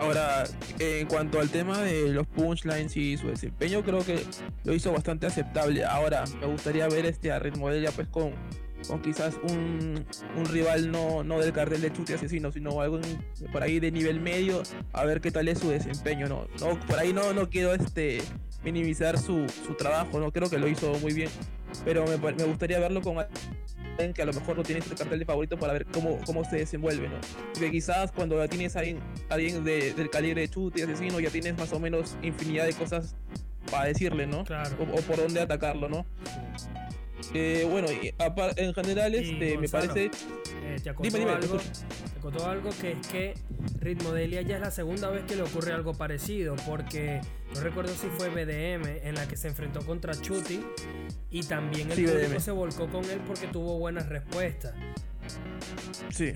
Ahora, 0.00 0.44
en 0.78 1.06
cuanto 1.06 1.40
al 1.40 1.50
tema 1.50 1.82
de 1.82 2.08
los 2.08 2.26
punchlines 2.26 2.96
y 2.96 3.16
su 3.16 3.28
desempeño, 3.28 3.82
creo 3.82 4.04
que 4.04 4.24
lo 4.64 4.74
hizo 4.74 4.92
bastante 4.92 5.26
aceptable. 5.26 5.84
Ahora, 5.84 6.24
me 6.40 6.46
gustaría 6.46 6.88
ver 6.88 7.06
este 7.06 7.32
a 7.32 7.38
Ritmo 7.38 7.72
ya 7.72 7.90
pues 7.92 8.08
con, 8.08 8.32
con 8.86 9.02
quizás 9.02 9.34
un, 9.42 10.04
rival 10.50 10.90
no, 10.90 11.22
no 11.24 11.38
del 11.40 11.52
cartel 11.52 11.80
de 11.80 11.92
chute 11.92 12.14
asesino, 12.14 12.52
sino 12.52 12.80
algo 12.80 13.00
por 13.52 13.62
ahí 13.62 13.80
de 13.80 13.90
nivel 13.90 14.20
medio, 14.20 14.62
a 14.92 15.04
ver 15.04 15.20
qué 15.20 15.30
tal 15.30 15.48
es 15.48 15.58
su 15.58 15.70
desempeño. 15.70 16.28
No, 16.28 16.46
no 16.60 16.78
por 16.86 16.98
ahí 16.98 17.12
no, 17.12 17.32
no 17.32 17.48
quiero 17.50 17.74
este 17.74 18.22
minimizar 18.62 19.18
su, 19.18 19.46
su 19.66 19.74
trabajo, 19.74 20.18
no 20.18 20.32
creo 20.32 20.50
que 20.50 20.58
lo 20.58 20.68
hizo 20.68 20.92
muy 20.98 21.12
bien, 21.12 21.30
pero 21.84 22.04
me, 22.06 22.16
me 22.16 22.44
gustaría 22.44 22.78
verlo 22.78 23.02
con 23.02 23.18
que 24.14 24.22
a 24.22 24.24
lo 24.24 24.32
mejor 24.32 24.56
no 24.56 24.62
tienes 24.62 24.84
este 24.84 24.96
cartel 24.96 25.18
de 25.18 25.24
favorito 25.24 25.58
para 25.58 25.72
ver 25.72 25.84
cómo, 25.86 26.18
cómo 26.24 26.44
se 26.44 26.56
desenvuelve, 26.56 27.08
¿no? 27.08 27.16
Porque 27.52 27.70
quizás 27.72 28.12
cuando 28.12 28.38
ya 28.38 28.48
tienes 28.48 28.76
a 28.76 28.80
alguien, 28.80 29.00
alguien 29.28 29.64
del 29.64 30.10
calibre 30.10 30.42
de 30.42 30.48
chute 30.48 30.80
y 30.80 30.82
asesino, 30.84 31.18
ya 31.18 31.30
tienes 31.30 31.58
más 31.58 31.72
o 31.72 31.80
menos 31.80 32.16
infinidad 32.22 32.66
de 32.66 32.74
cosas 32.74 33.16
para 33.70 33.86
decirle, 33.86 34.26
¿no? 34.26 34.44
Claro. 34.44 34.76
O, 34.80 35.00
por 35.02 35.16
dónde 35.16 35.40
atacarlo, 35.40 35.88
¿no? 35.88 36.06
Eh, 37.34 37.66
bueno, 37.68 37.88
en 37.90 38.74
general, 38.74 39.14
este, 39.14 39.58
me 39.58 39.68
parece. 39.68 40.10
Eh, 40.62 40.76
te 40.80 40.94
dime, 41.02 41.28
algo, 41.28 41.56
te 41.58 42.20
contó 42.20 42.46
algo 42.46 42.70
que 42.80 42.92
es 42.92 43.06
que 43.08 43.34
Ritmodelia 43.80 44.42
ya 44.42 44.56
es 44.56 44.60
la 44.60 44.70
segunda 44.70 45.10
vez 45.10 45.24
que 45.24 45.34
le 45.34 45.42
ocurre 45.42 45.72
algo 45.72 45.94
parecido, 45.94 46.54
porque 46.66 47.20
no 47.54 47.60
recuerdo 47.60 47.92
si 47.94 48.06
fue 48.06 48.28
BDM 48.28 48.86
en 49.02 49.14
la 49.16 49.26
que 49.26 49.36
se 49.36 49.48
enfrentó 49.48 49.84
contra 49.84 50.14
Chuti 50.14 50.60
y 51.30 51.42
también 51.42 51.90
el 51.90 52.04
público 52.04 52.40
se 52.40 52.50
volcó 52.50 52.88
con 52.88 53.04
él 53.04 53.20
porque 53.26 53.46
tuvo 53.48 53.78
buenas 53.78 54.08
respuestas. 54.08 54.74
Sí. 56.10 56.32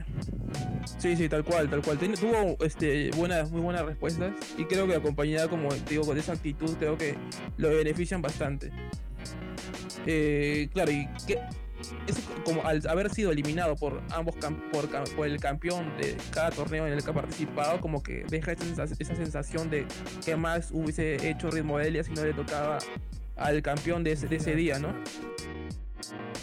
Sí, 0.99 1.17
sí, 1.17 1.29
tal 1.29 1.45
cual, 1.45 1.71
tal 1.71 1.83
cual. 1.83 1.99
tuvo 1.99 2.57
este, 2.65 3.11
buenas, 3.17 3.51
muy 3.51 3.63
buenas 3.63 3.85
respuestas 3.85 4.33
y 4.59 4.65
creo 4.65 4.87
que 4.87 4.95
acompañada, 4.95 5.49
como 5.49 5.73
digo, 5.89 6.05
con 6.05 6.19
esa 6.19 6.33
actitud, 6.33 6.77
creo 6.79 6.99
que 6.99 7.17
lo 7.57 7.71
benefician 7.71 8.21
bastante. 8.21 8.71
Eh, 10.07 10.69
claro, 10.73 10.91
y 10.91 11.09
que 11.27 11.39
es 12.07 12.21
como 12.45 12.65
al 12.65 12.87
haber 12.87 13.11
sido 13.11 13.33
eliminado 13.33 13.77
por 13.77 14.03
ambos 14.11 14.37
por, 15.17 15.27
el 15.27 15.41
campeón 15.41 15.97
de 15.97 16.17
cada 16.31 16.51
torneo 16.51 16.87
en 16.87 16.93
el 16.93 17.03
que 17.03 17.11
ha 17.11 17.15
participado, 17.15 17.81
como 17.81 18.03
que 18.03 18.25
deja 18.29 18.53
esa, 18.53 18.87
sensación 18.87 19.71
de 19.71 19.87
que 20.25 20.37
más 20.37 20.71
hubiese 20.73 21.29
hecho 21.29 21.51
ritmo 21.51 21.79
si 21.81 22.13
no 22.13 22.25
le 22.25 22.35
tocaba 22.35 22.79
al 23.37 23.63
campeón 23.63 24.05
de 24.05 24.13
ese, 24.13 24.55
día, 24.55 24.79
¿no? 24.79 24.89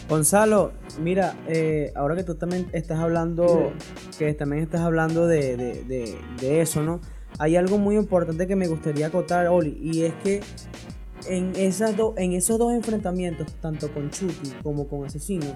Gonzalo, 0.08 0.72
mira, 1.00 1.36
eh, 1.46 1.92
ahora 1.94 2.16
que 2.16 2.24
tú 2.24 2.34
también 2.34 2.68
estás 2.72 2.98
hablando, 2.98 3.72
que 4.18 4.34
también 4.34 4.62
estás 4.62 4.80
hablando 4.80 5.26
de, 5.26 5.56
de, 5.56 6.60
eso, 6.60 6.82
¿no? 6.82 7.00
Hay 7.38 7.56
algo 7.56 7.78
muy 7.78 7.96
importante 7.96 8.46
que 8.46 8.56
me 8.56 8.66
gustaría 8.66 9.06
acotar, 9.06 9.46
Oli, 9.46 9.78
y 9.80 10.02
es 10.02 10.14
que 10.24 10.40
en, 11.28 11.52
esas 11.56 11.94
en 12.16 12.32
esos 12.32 12.58
dos 12.58 12.72
enfrentamientos, 12.72 13.52
tanto 13.60 13.92
con 13.92 14.10
Chucky 14.10 14.52
como 14.62 14.88
con 14.88 15.04
Asesino, 15.04 15.54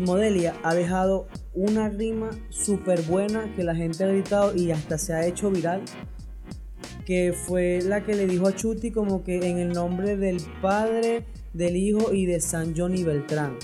Modelia 0.00 0.54
ha 0.62 0.74
dejado 0.74 1.28
una 1.54 1.88
rima 1.88 2.30
súper 2.50 3.02
buena 3.02 3.52
que 3.54 3.64
la 3.64 3.74
gente 3.74 4.04
ha 4.04 4.08
gritado 4.08 4.54
y 4.54 4.72
hasta 4.72 4.98
se 4.98 5.14
ha 5.14 5.26
hecho 5.26 5.50
viral. 5.50 5.82
Que 7.08 7.32
fue 7.32 7.80
la 7.82 8.04
que 8.04 8.14
le 8.14 8.26
dijo 8.26 8.46
a 8.46 8.54
Chuti 8.54 8.90
como 8.90 9.24
que 9.24 9.48
en 9.48 9.56
el 9.56 9.72
nombre 9.72 10.18
del 10.18 10.42
padre, 10.60 11.24
del 11.54 11.74
hijo 11.76 12.12
y 12.12 12.26
de 12.26 12.38
San 12.38 12.76
Johnny 12.76 13.02
Beltrán. 13.02 13.56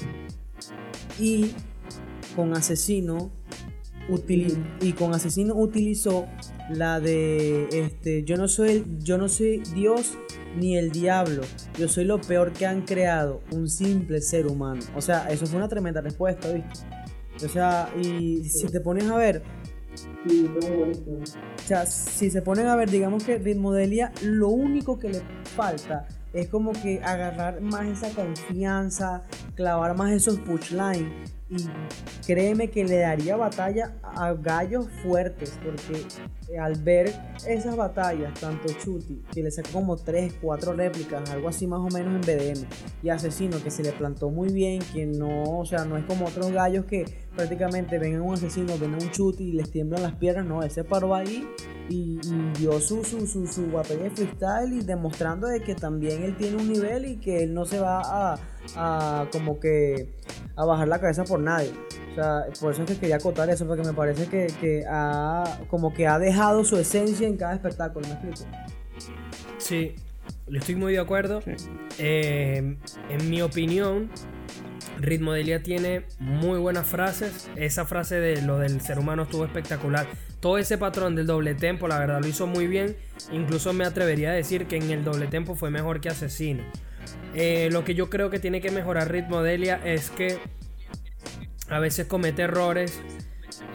Y 1.20 1.50
con 2.34 2.54
Asesino 2.54 3.30
y 4.80 4.92
con 4.92 5.12
Asesino 5.12 5.54
utilizó 5.56 6.26
la 6.70 7.00
de 7.00 7.68
este 7.70 8.24
yo 8.24 8.36
no 8.38 8.48
soy 8.48 8.84
yo 9.02 9.18
no 9.18 9.28
soy 9.28 9.62
Dios 9.74 10.16
ni 10.58 10.78
el 10.78 10.90
diablo. 10.90 11.42
Yo 11.78 11.86
soy 11.86 12.04
lo 12.06 12.20
peor 12.22 12.52
que 12.52 12.64
han 12.64 12.80
creado, 12.82 13.42
un 13.50 13.68
simple 13.68 14.22
ser 14.22 14.46
humano. 14.46 14.80
O 14.96 15.02
sea, 15.02 15.28
eso 15.28 15.46
fue 15.46 15.58
una 15.58 15.68
tremenda 15.68 16.00
respuesta, 16.00 16.50
¿viste? 16.50 16.80
O 17.44 17.48
sea, 17.48 17.92
y 18.00 18.48
si 18.48 18.68
te 18.68 18.80
pones 18.80 19.04
a 19.10 19.16
ver, 19.16 19.42
o 19.94 21.66
sea, 21.66 21.86
si 21.86 22.30
se 22.30 22.42
ponen 22.42 22.66
a 22.66 22.76
ver, 22.76 22.90
digamos 22.90 23.24
que 23.24 23.38
Ritmodelia, 23.38 24.12
lo 24.22 24.48
único 24.48 24.98
que 24.98 25.08
le 25.08 25.22
falta 25.56 26.06
es 26.32 26.48
como 26.48 26.72
que 26.72 27.00
agarrar 27.02 27.60
más 27.60 27.86
esa 27.86 28.10
confianza, 28.10 29.22
clavar 29.54 29.96
más 29.96 30.12
esos 30.12 30.38
punchlines 30.40 31.33
y 31.56 32.26
créeme 32.26 32.68
que 32.68 32.84
le 32.84 32.98
daría 32.98 33.36
batalla 33.36 33.94
a 34.02 34.32
gallos 34.32 34.86
fuertes 35.02 35.58
porque 35.64 36.04
al 36.58 36.74
ver 36.76 37.12
esas 37.46 37.76
batallas, 37.76 38.32
tanto 38.40 38.72
Chuti, 38.82 39.22
que 39.32 39.42
le 39.42 39.50
sacó 39.50 39.70
como 39.72 39.96
3, 39.96 40.34
4 40.40 40.72
réplicas, 40.74 41.30
algo 41.30 41.48
así 41.48 41.66
más 41.66 41.80
o 41.80 41.88
menos 41.94 42.14
en 42.14 42.20
BDM, 42.20 42.66
y 43.02 43.08
Asesino, 43.08 43.62
que 43.62 43.70
se 43.70 43.82
le 43.82 43.92
plantó 43.92 44.30
muy 44.30 44.52
bien, 44.52 44.80
que 44.92 45.06
no, 45.06 45.58
o 45.58 45.66
sea, 45.66 45.84
no 45.84 45.96
es 45.96 46.04
como 46.04 46.26
otros 46.26 46.50
gallos 46.52 46.84
que 46.84 47.04
prácticamente 47.34 47.98
ven 47.98 48.16
a 48.16 48.22
un 48.22 48.34
asesino, 48.34 48.78
ven 48.78 48.94
a 48.94 48.98
un 48.98 49.10
Chuti 49.10 49.44
y 49.44 49.52
les 49.52 49.70
tiemblan 49.70 50.02
las 50.02 50.14
piernas, 50.14 50.46
no, 50.46 50.62
ese 50.62 50.84
paró 50.84 51.14
ahí 51.14 51.46
y, 51.88 52.18
dio 52.58 52.80
su, 52.80 53.04
su, 53.04 53.26
su, 53.26 53.46
su 53.46 53.70
batalla 53.70 54.04
de 54.04 54.10
freestyle 54.10 54.72
y 54.72 54.82
demostrando 54.82 55.46
de 55.46 55.60
que 55.60 55.74
también 55.74 56.22
él 56.22 56.36
tiene 56.36 56.56
un 56.56 56.70
nivel 56.70 57.04
y 57.04 57.16
que 57.16 57.42
él 57.42 57.52
no 57.52 57.64
se 57.64 57.80
va 57.80 58.00
a, 58.04 58.38
a 58.76 59.26
como 59.32 59.60
que 59.60 60.14
a 60.56 60.64
bajar 60.64 60.88
la 60.88 61.00
cabeza 61.00 61.24
por 61.24 61.40
nadie. 61.40 61.72
O 62.12 62.14
sea, 62.14 62.44
por 62.60 62.72
eso 62.72 62.82
es 62.82 62.90
que 62.90 62.98
quería 62.98 63.16
acotar 63.16 63.50
eso, 63.50 63.66
porque 63.66 63.82
me 63.82 63.92
parece 63.92 64.26
que, 64.26 64.46
que 64.60 64.84
ha, 64.88 65.58
como 65.68 65.92
que 65.92 66.06
ha 66.06 66.18
dejado 66.18 66.64
su 66.64 66.76
esencia 66.76 67.26
en 67.26 67.36
cada 67.36 67.54
espectáculo, 67.54 68.06
¿me 68.06 68.14
explico? 68.14 68.44
Sí, 69.58 69.96
le 70.46 70.58
estoy 70.58 70.76
muy 70.76 70.92
de 70.92 71.00
acuerdo. 71.00 71.40
Eh, 71.98 72.76
en 73.08 73.30
mi 73.30 73.42
opinión, 73.42 74.10
Ritmodelia 75.00 75.62
tiene 75.62 76.04
muy 76.18 76.58
buenas 76.58 76.86
frases. 76.86 77.50
Esa 77.56 77.84
frase 77.84 78.20
de 78.20 78.42
lo 78.42 78.58
del 78.58 78.80
ser 78.80 78.98
humano 78.98 79.24
estuvo 79.24 79.44
espectacular. 79.44 80.06
Todo 80.40 80.58
ese 80.58 80.76
patrón 80.76 81.14
del 81.14 81.26
doble 81.26 81.54
tempo, 81.54 81.88
la 81.88 81.98
verdad, 81.98 82.20
lo 82.20 82.28
hizo 82.28 82.46
muy 82.46 82.66
bien. 82.66 82.96
Incluso 83.32 83.72
me 83.72 83.84
atrevería 83.84 84.30
a 84.30 84.34
decir 84.34 84.66
que 84.66 84.76
en 84.76 84.90
el 84.90 85.02
doble 85.02 85.26
tempo 85.26 85.54
fue 85.54 85.70
mejor 85.70 86.00
que 86.00 86.10
Asesino. 86.10 86.62
Eh, 87.34 87.68
lo 87.72 87.84
que 87.84 87.94
yo 87.94 88.10
creo 88.10 88.30
que 88.30 88.38
tiene 88.38 88.60
que 88.60 88.70
mejorar 88.70 89.10
Ritmodelia 89.10 89.80
es 89.84 90.10
que 90.10 90.38
a 91.68 91.78
veces 91.78 92.06
comete 92.06 92.42
errores 92.42 93.00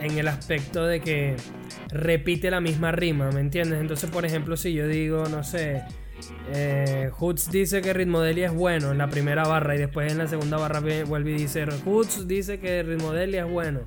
en 0.02 0.18
el 0.18 0.28
aspecto 0.28 0.86
de 0.86 1.02
que 1.02 1.36
repite 1.90 2.52
la 2.52 2.62
misma 2.62 2.92
rima, 2.92 3.32
¿me 3.32 3.42
entiendes? 3.42 3.80
Entonces, 3.80 4.10
por 4.10 4.26
ejemplo, 4.26 4.56
si 4.56 4.74
yo 4.74 4.88
digo, 4.88 5.26
no 5.28 5.44
sé, 5.44 5.84
eh, 6.54 7.10
Hoots 7.18 7.52
dice 7.52 7.82
que 7.82 7.94
Ritmodelia 7.94 8.48
es 8.48 8.54
bueno 8.54 8.92
en 8.92 8.98
la 8.98 9.10
primera 9.10 9.44
barra 9.44 9.76
y 9.76 9.80
después 9.80 10.12
en 10.12 10.18
la 10.18 10.28
segunda 10.28 10.58
barra 10.58 10.82
vuelve 11.06 11.32
y 11.32 11.36
dice, 11.36 11.66
Hoots 11.86 12.28
dice 12.28 12.60
que 12.60 12.84
Ritmodelia 12.84 13.46
es 13.46 13.52
bueno. 13.52 13.82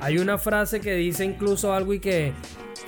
Hay 0.00 0.18
una 0.18 0.38
frase 0.38 0.80
que 0.80 0.94
dice 0.94 1.24
incluso 1.24 1.72
algo 1.72 1.94
y 1.94 2.00
que 2.00 2.32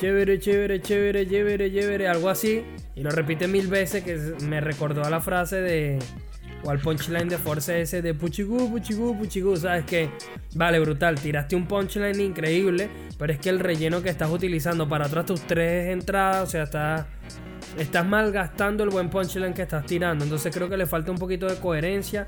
chévere, 0.01 0.39
chévere, 0.39 0.81
chévere, 0.81 1.27
chévere, 1.29 1.73
chévere, 1.73 2.09
algo 2.09 2.29
así. 2.29 2.65
Y 2.99 3.03
lo 3.05 3.11
repite 3.11 3.47
mil 3.47 3.69
veces 3.69 4.03
que 4.03 4.17
me 4.45 4.61
recordó 4.61 5.05
a 5.05 5.11
la 5.11 5.21
frase 5.21 5.61
de... 5.61 6.01
O 6.65 6.71
al 6.71 6.81
punchline 6.81 7.29
de 7.29 7.39
Force 7.39 7.83
S 7.83 8.03
de 8.03 8.15
Puchigú, 8.15 8.69
Puchigú, 8.69 9.17
Puchigú. 9.17 9.57
Sabes 9.57 9.85
que, 9.85 10.11
vale, 10.57 10.81
brutal. 10.81 11.15
Tiraste 11.15 11.55
un 11.55 11.69
punchline 11.69 12.21
increíble. 12.21 12.91
Pero 13.17 13.33
es 13.33 13.39
que 13.39 13.51
el 13.51 13.61
relleno 13.61 14.03
que 14.03 14.09
estás 14.09 14.29
utilizando 14.29 14.89
para 14.89 15.07
atrás 15.07 15.27
tus 15.27 15.43
tres 15.43 15.93
entradas, 15.93 16.49
o 16.49 16.51
sea, 16.51 16.65
estás, 16.65 17.07
estás 17.79 18.05
malgastando 18.05 18.83
el 18.83 18.91
buen 18.91 19.11
punchline 19.11 19.55
que 19.55 19.63
estás 19.63 19.87
tirando. 19.87 20.25
Entonces 20.25 20.53
creo 20.53 20.69
que 20.69 20.77
le 20.77 20.87
falta 20.87 21.13
un 21.13 21.19
poquito 21.19 21.47
de 21.47 21.55
coherencia 21.61 22.27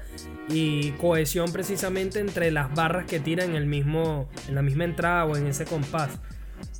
y 0.49 0.93
cohesión 0.93 1.51
precisamente 1.51 2.21
entre 2.21 2.53
las 2.53 2.73
barras 2.73 3.07
que 3.07 3.19
tira 3.19 3.45
en, 3.45 3.57
el 3.57 3.67
mismo, 3.67 4.29
en 4.47 4.55
la 4.55 4.63
misma 4.63 4.85
entrada 4.85 5.25
o 5.25 5.37
en 5.37 5.49
ese 5.49 5.65
compás 5.65 6.21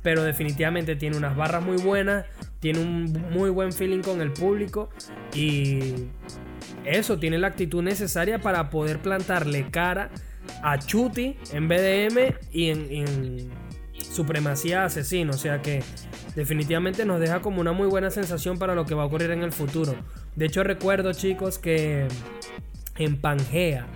pero 0.03 0.23
definitivamente 0.23 0.95
tiene 0.95 1.17
unas 1.17 1.35
barras 1.35 1.63
muy 1.63 1.77
buenas, 1.77 2.25
tiene 2.61 2.79
un 2.79 3.11
muy 3.31 3.49
buen 3.49 3.73
feeling 3.73 4.01
con 4.01 4.21
el 4.21 4.31
público 4.31 4.89
y 5.35 5.95
eso, 6.85 7.19
tiene 7.19 7.37
la 7.37 7.47
actitud 7.47 7.83
necesaria 7.83 8.39
para 8.39 8.69
poder 8.69 8.99
plantarle 8.99 9.69
cara 9.69 10.09
a 10.63 10.79
Chuti 10.79 11.37
en 11.51 11.67
BDM 11.67 12.35
y 12.51 12.69
en, 12.69 13.49
supremacía 13.93 14.83
asesino, 14.83 15.31
o 15.31 15.37
sea 15.37 15.61
que 15.61 15.81
definitivamente 16.35 17.05
nos 17.05 17.19
deja 17.19 17.41
como 17.41 17.61
una 17.61 17.71
muy 17.71 17.87
buena 17.87 18.09
sensación 18.09 18.59
para 18.59 18.75
lo 18.75 18.85
que 18.85 18.93
va 18.93 19.03
a 19.03 19.05
ocurrir 19.05 19.31
en 19.31 19.41
el 19.41 19.53
futuro. 19.53 19.95
De 20.35 20.45
hecho 20.45 20.63
recuerdo 20.63 21.13
chicos 21.13 21.57
que 21.57 22.07
en 22.97 23.21
Pangea 23.21 23.87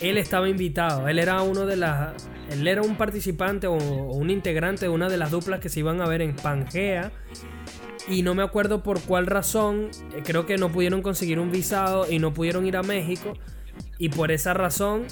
él 0.00 0.16
estaba 0.16 0.48
invitado, 0.48 1.06
él 1.08 1.18
era 1.18 1.42
uno 1.42 1.66
de 1.66 1.76
las 1.76 2.28
él 2.50 2.66
era 2.66 2.82
un 2.82 2.96
participante 2.96 3.66
o, 3.66 3.74
un 3.74 4.30
integrante 4.30 4.86
de 4.86 4.88
una 4.88 5.08
de 5.08 5.16
las 5.16 5.30
duplas 5.30 5.60
que 5.60 5.68
se 5.68 5.80
iban 5.80 6.00
a 6.00 6.06
ver 6.06 6.22
en 6.22 6.34
Pangea. 6.34 7.10
Y 8.08 8.22
no 8.22 8.34
me 8.34 8.42
acuerdo 8.42 8.82
por 8.82 9.00
cuál 9.00 9.26
razón. 9.26 9.90
Eh, 10.14 10.22
creo 10.24 10.46
que 10.46 10.56
no 10.56 10.70
pudieron 10.70 11.02
conseguir 11.02 11.40
un 11.40 11.50
visado 11.50 12.10
y 12.10 12.18
no 12.18 12.32
pudieron 12.32 12.66
ir 12.66 12.76
a 12.76 12.82
México. 12.82 13.34
Y 13.98 14.08
por 14.10 14.30
esa 14.30 14.54
razón, 14.54 15.04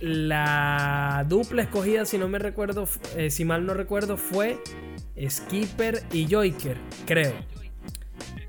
la 0.00 1.24
dupla 1.28 1.62
escogida, 1.62 2.04
si 2.04 2.18
no 2.18 2.28
me 2.28 2.38
recuerdo, 2.38 2.88
eh, 3.16 3.30
si 3.30 3.44
mal 3.44 3.66
no 3.66 3.74
recuerdo, 3.74 4.16
fue 4.16 4.58
Skipper 5.28 6.02
y 6.12 6.26
Joiker. 6.30 6.78
Creo. 7.06 7.32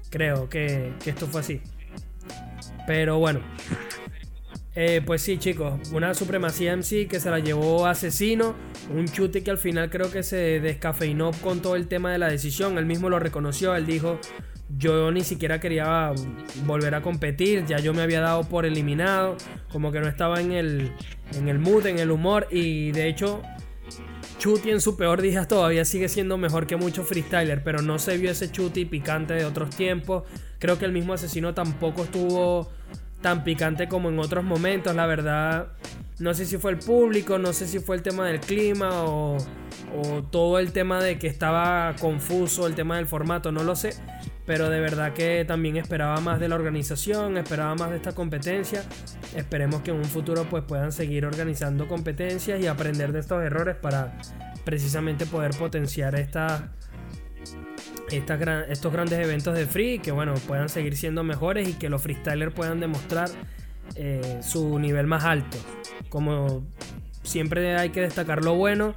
Creo 0.10 0.48
que, 0.50 0.93
que 1.04 1.10
esto 1.10 1.28
fue 1.28 1.41
así. 1.41 1.62
Pero 2.86 3.17
bueno, 3.17 3.39
eh, 4.76 5.02
pues 5.06 5.22
sí, 5.22 5.38
chicos, 5.38 5.92
una 5.92 6.16
supremacía 6.16 6.76
MC 6.76 7.08
que 7.08 7.20
se 7.20 7.30
la 7.30 7.40
llevó 7.40 7.86
asesino. 7.86 8.56
Un 8.92 9.06
chute 9.08 9.44
que 9.44 9.52
al 9.52 9.60
final 9.60 9.90
creo 9.90 10.12
que 10.12 10.24
se 10.24 10.60
descafeinó 10.60 11.32
con 11.32 11.62
todo 11.62 11.76
el 11.76 11.88
tema 11.88 12.12
de 12.12 12.18
la 12.18 12.28
decisión. 12.28 12.78
Él 12.80 12.86
mismo 12.86 13.10
lo 13.10 13.20
reconoció. 13.20 13.76
Él 13.76 13.86
dijo: 13.86 14.20
Yo 14.76 15.12
ni 15.12 15.22
siquiera 15.22 15.60
quería 15.60 16.12
volver 16.66 16.96
a 16.96 17.02
competir. 17.02 17.66
Ya 17.66 17.78
yo 17.78 17.94
me 17.94 18.02
había 18.02 18.22
dado 18.22 18.44
por 18.46 18.66
eliminado. 18.66 19.38
Como 19.72 19.92
que 19.92 20.00
no 20.00 20.08
estaba 20.08 20.42
en 20.42 20.52
el, 20.52 20.92
en 21.34 21.50
el 21.50 21.60
mood, 21.60 21.86
en 21.86 22.00
el 22.00 22.10
humor. 22.10 22.48
Y 22.50 22.92
de 22.94 23.08
hecho, 23.08 23.44
Chuti 24.40 24.72
en 24.72 24.82
su 24.82 24.98
peor 24.98 25.22
día 25.22 25.46
todavía 25.48 25.86
sigue 25.86 26.10
siendo 26.10 26.40
mejor 26.40 26.66
que 26.66 26.78
muchos 26.78 27.08
freestyler, 27.08 27.64
pero 27.64 27.84
no 27.84 28.00
se 28.00 28.18
vio 28.18 28.32
ese 28.32 28.52
Chuti 28.52 28.86
picante 28.86 29.36
de 29.36 29.46
otros 29.46 29.70
tiempos. 29.70 30.24
Creo 30.58 30.80
que 30.80 30.86
el 30.86 30.92
mismo 30.94 31.14
asesino 31.14 31.54
tampoco 31.54 32.06
estuvo 32.06 32.72
tan 33.24 33.44
picante 33.44 33.88
como 33.88 34.10
en 34.10 34.20
otros 34.20 34.44
momentos. 34.44 34.96
La 34.96 35.08
verdad, 35.08 35.70
no 36.20 36.36
sé 36.36 36.46
si 36.46 36.58
fue 36.58 36.70
el 36.70 36.78
público, 36.78 37.40
no 37.40 37.54
sé 37.54 37.66
si 37.66 37.80
fue 37.80 37.96
el 37.96 38.04
tema 38.04 38.28
del 38.28 38.40
clima 38.40 38.92
o, 38.94 39.38
todo 40.32 40.58
el 40.58 40.72
tema 40.72 41.04
de 41.04 41.20
que 41.20 41.28
estaba 41.28 41.96
confuso, 42.00 42.66
el 42.66 42.74
tema 42.76 42.98
del 42.98 43.08
formato, 43.08 43.52
no 43.52 43.64
lo 43.64 43.76
sé. 43.76 43.94
Pero 44.46 44.70
de 44.70 44.80
verdad 44.80 45.14
que 45.14 45.46
también 45.46 45.78
esperaba 45.78 46.20
más 46.20 46.40
de 46.40 46.50
la 46.50 46.56
organización, 46.56 47.38
esperaba 47.38 47.76
más 47.76 47.92
de 47.92 47.98
esta 47.98 48.14
competencia. 48.14 48.84
Esperemos 49.36 49.82
que 49.82 49.92
en 49.92 49.98
un 49.98 50.06
futuro 50.06 50.46
pues 50.50 50.64
puedan 50.64 50.92
seguir 50.92 51.26
organizando 51.26 51.88
competencias 51.88 52.60
y 52.60 52.68
aprender 52.68 53.14
de 53.14 53.20
estos 53.20 53.42
errores 53.42 53.76
para 53.76 54.18
precisamente 54.66 55.26
poder 55.26 55.52
potenciar 55.58 56.16
estas 56.16 56.64
estos 58.10 58.94
grandes 58.94 59.20
eventos 59.20 59.56
de 59.56 59.66
free 59.66 60.00
que 60.00 60.12
bueno 60.12 60.34
puedan 60.48 60.70
seguir 60.70 60.96
siendo 60.96 61.24
mejores 61.24 61.68
y 61.70 61.74
que 61.74 61.89
los 61.89 62.02
freestylers 62.02 62.54
puedan 62.54 62.80
demostrar 62.80 63.30
eh, 63.96 64.39
su 64.42 64.80
nivel 64.80 65.08
más 65.08 65.24
alto 65.24 65.58
como 66.10 66.66
siempre 67.24 67.76
hay 67.78 67.89
que 67.89 68.02
destacar 68.02 68.44
lo 68.44 68.56
bueno 68.56 68.96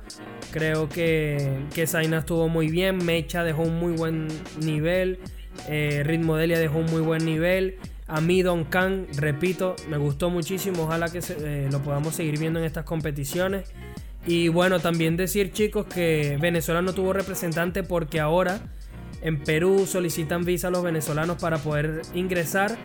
creo 0.51 0.88
que, 0.88 1.59
que 1.75 1.87
Zaina 1.87 2.19
estuvo 2.19 2.49
muy 2.49 2.69
bien 2.69 3.05
Mecha 3.05 3.45
dejó 3.45 3.62
un 3.62 3.79
muy 3.79 3.92
buen 3.92 4.29
nivel 4.61 5.19
eh, 5.69 6.03
Ritmodelia 6.05 6.59
dejó 6.59 6.79
un 6.79 6.87
muy 6.87 7.03
buen 7.03 7.25
nivel 7.25 7.79
a 8.09 8.21
mí 8.21 8.42
Don 8.42 8.64
Khan, 8.64 9.09
repito, 9.16 9.75
me 9.88 9.97
gustó 9.97 10.31
muchísimo. 10.31 10.85
Ojalá 10.85 11.09
que 11.09 11.21
eh, 11.29 11.69
lo 11.71 11.81
podamos 11.81 12.14
seguir 12.14 12.38
viendo 12.38 12.61
en 12.61 12.64
estas 12.64 12.85
competiciones. 12.85 13.73
Y 14.27 14.49
bueno, 14.49 14.81
también 14.81 15.16
decir 15.16 15.53
chicos 15.53 15.87
que 15.87 16.38
Venezuela 16.40 16.83
no 16.83 16.92
tuvo 16.92 17.12
representante 17.12 17.83
porque 17.83 18.21
ahora 18.21 18.61
en 19.27 19.41
Perú 19.41 19.87
solicitan 19.87 20.45
visa 20.45 20.69
a 20.69 20.71
los 20.71 20.85
venezolanos 20.85 21.39
para 21.39 21.59
poder 21.59 22.03
ingresar 22.15 22.77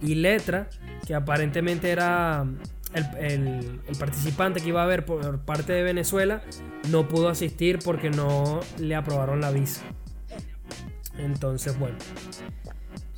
y 0.00 0.14
Letra, 0.14 0.70
que 1.06 1.14
aparentemente 1.14 1.90
era 1.90 2.46
el, 2.94 3.80
participante 3.98 4.62
que 4.62 4.68
iba 4.68 4.80
a 4.80 4.84
haber 4.84 5.04
por 5.04 5.40
parte 5.40 5.74
de 5.74 5.82
Venezuela, 5.82 6.40
no 6.88 7.06
pudo 7.06 7.28
asistir 7.28 7.80
porque 7.84 8.08
no 8.08 8.60
le 8.78 8.94
aprobaron 8.94 9.42
la 9.42 9.50
visa. 9.50 9.82
Entonces, 11.18 11.78
bueno. 11.78 11.98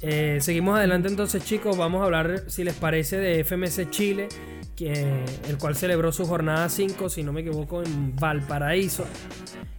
Eh, 0.00 0.38
seguimos 0.40 0.76
adelante 0.76 1.06
entonces 1.06 1.44
chicos, 1.44 1.76
vamos 1.76 2.02
a 2.02 2.06
hablar 2.06 2.46
si 2.48 2.64
les 2.64 2.74
parece 2.74 3.16
de 3.18 3.44
FMC 3.44 3.90
Chile, 3.90 4.28
que, 4.76 5.24
el 5.48 5.58
cual 5.58 5.76
celebró 5.76 6.12
su 6.12 6.26
jornada 6.26 6.68
5, 6.68 7.08
si 7.08 7.22
no 7.22 7.32
me 7.32 7.42
equivoco, 7.42 7.82
en 7.82 8.16
Valparaíso. 8.16 9.04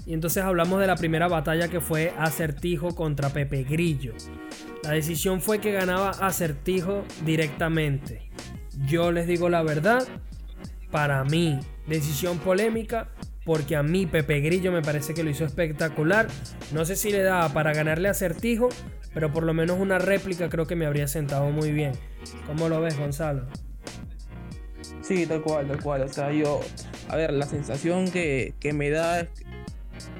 Y 0.05 0.13
entonces 0.13 0.43
hablamos 0.43 0.79
de 0.79 0.87
la 0.87 0.95
primera 0.95 1.27
batalla 1.27 1.67
que 1.67 1.79
fue 1.79 2.13
Acertijo 2.17 2.95
contra 2.95 3.29
Pepe 3.29 3.63
Grillo. 3.63 4.13
La 4.83 4.91
decisión 4.91 5.41
fue 5.41 5.59
que 5.59 5.71
ganaba 5.71 6.09
Acertijo 6.09 7.05
directamente. 7.25 8.29
Yo 8.85 9.11
les 9.11 9.27
digo 9.27 9.49
la 9.49 9.63
verdad, 9.63 10.05
para 10.91 11.23
mí, 11.23 11.59
decisión 11.87 12.39
polémica, 12.39 13.09
porque 13.45 13.75
a 13.75 13.83
mí 13.83 14.05
Pepe 14.05 14.41
Grillo 14.41 14.71
me 14.71 14.81
parece 14.81 15.13
que 15.13 15.23
lo 15.23 15.29
hizo 15.29 15.45
espectacular. 15.45 16.27
No 16.71 16.85
sé 16.85 16.95
si 16.95 17.11
le 17.11 17.23
daba 17.23 17.49
para 17.49 17.73
ganarle 17.73 18.09
a 18.09 18.13
Certijo, 18.13 18.69
pero 19.13 19.31
por 19.31 19.43
lo 19.43 19.53
menos 19.53 19.79
una 19.79 19.99
réplica 19.99 20.49
creo 20.49 20.65
que 20.65 20.75
me 20.75 20.85
habría 20.85 21.07
sentado 21.07 21.49
muy 21.49 21.71
bien. 21.71 21.93
¿Cómo 22.47 22.69
lo 22.69 22.81
ves, 22.81 22.97
Gonzalo? 22.97 23.47
Sí, 25.03 25.27
tal 25.27 25.41
cual, 25.41 25.67
tal 25.67 25.83
cual. 25.83 26.01
O 26.03 26.07
sea, 26.07 26.31
yo, 26.31 26.61
a 27.09 27.17
ver, 27.17 27.33
la 27.33 27.45
sensación 27.45 28.09
que, 28.09 28.53
me 28.73 28.89
da 28.89 29.27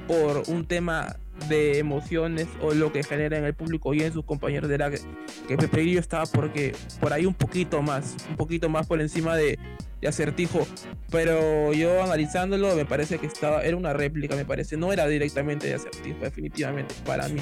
por 0.07 0.43
un 0.47 0.65
tema 0.67 1.15
de 1.47 1.79
emociones 1.79 2.47
o 2.61 2.73
lo 2.73 2.91
que 2.91 3.01
genera 3.03 3.37
en 3.37 3.45
el 3.45 3.53
público 3.53 3.93
y 3.93 4.01
en 4.01 4.13
sus 4.13 4.23
compañeros 4.25 4.69
era 4.69 4.91
que, 4.91 4.99
que 5.47 5.57
Pepe 5.57 5.81
Grillo 5.81 5.99
estaba 5.99 6.25
porque 6.25 6.75
por 6.99 7.11
ahí 7.11 7.25
un 7.25 7.33
poquito 7.33 7.81
más, 7.81 8.15
un 8.29 8.35
poquito 8.35 8.69
más 8.69 8.85
por 8.85 9.01
encima 9.01 9.35
de, 9.35 9.57
acertijo. 10.05 10.67
Pero 11.09 11.71
yo 11.71 12.03
analizándolo 12.03 12.75
me 12.75 12.85
parece 12.85 13.19
que 13.19 13.27
estaba, 13.27 13.61
era 13.63 13.77
una 13.77 13.93
réplica, 13.93 14.35
me 14.35 14.43
parece, 14.43 14.75
no 14.75 14.91
era 14.91 15.07
directamente 15.07 15.67
de 15.67 15.75
acertijo, 15.75 16.19
definitivamente, 16.19 16.93
para 17.05 17.29
mí. 17.29 17.41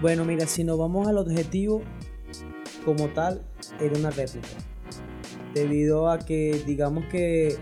Bueno, 0.00 0.24
mira, 0.24 0.46
si 0.46 0.62
nos 0.62 0.78
vamos 0.78 1.08
al 1.08 1.16
objetivo 1.16 1.82
como 2.84 3.08
tal, 3.08 3.42
era 3.80 3.98
una 3.98 4.10
réplica. 4.10 4.48
Debido 5.54 6.10
a 6.10 6.18
que, 6.18 6.62
digamos 6.66 7.06
que 7.06 7.56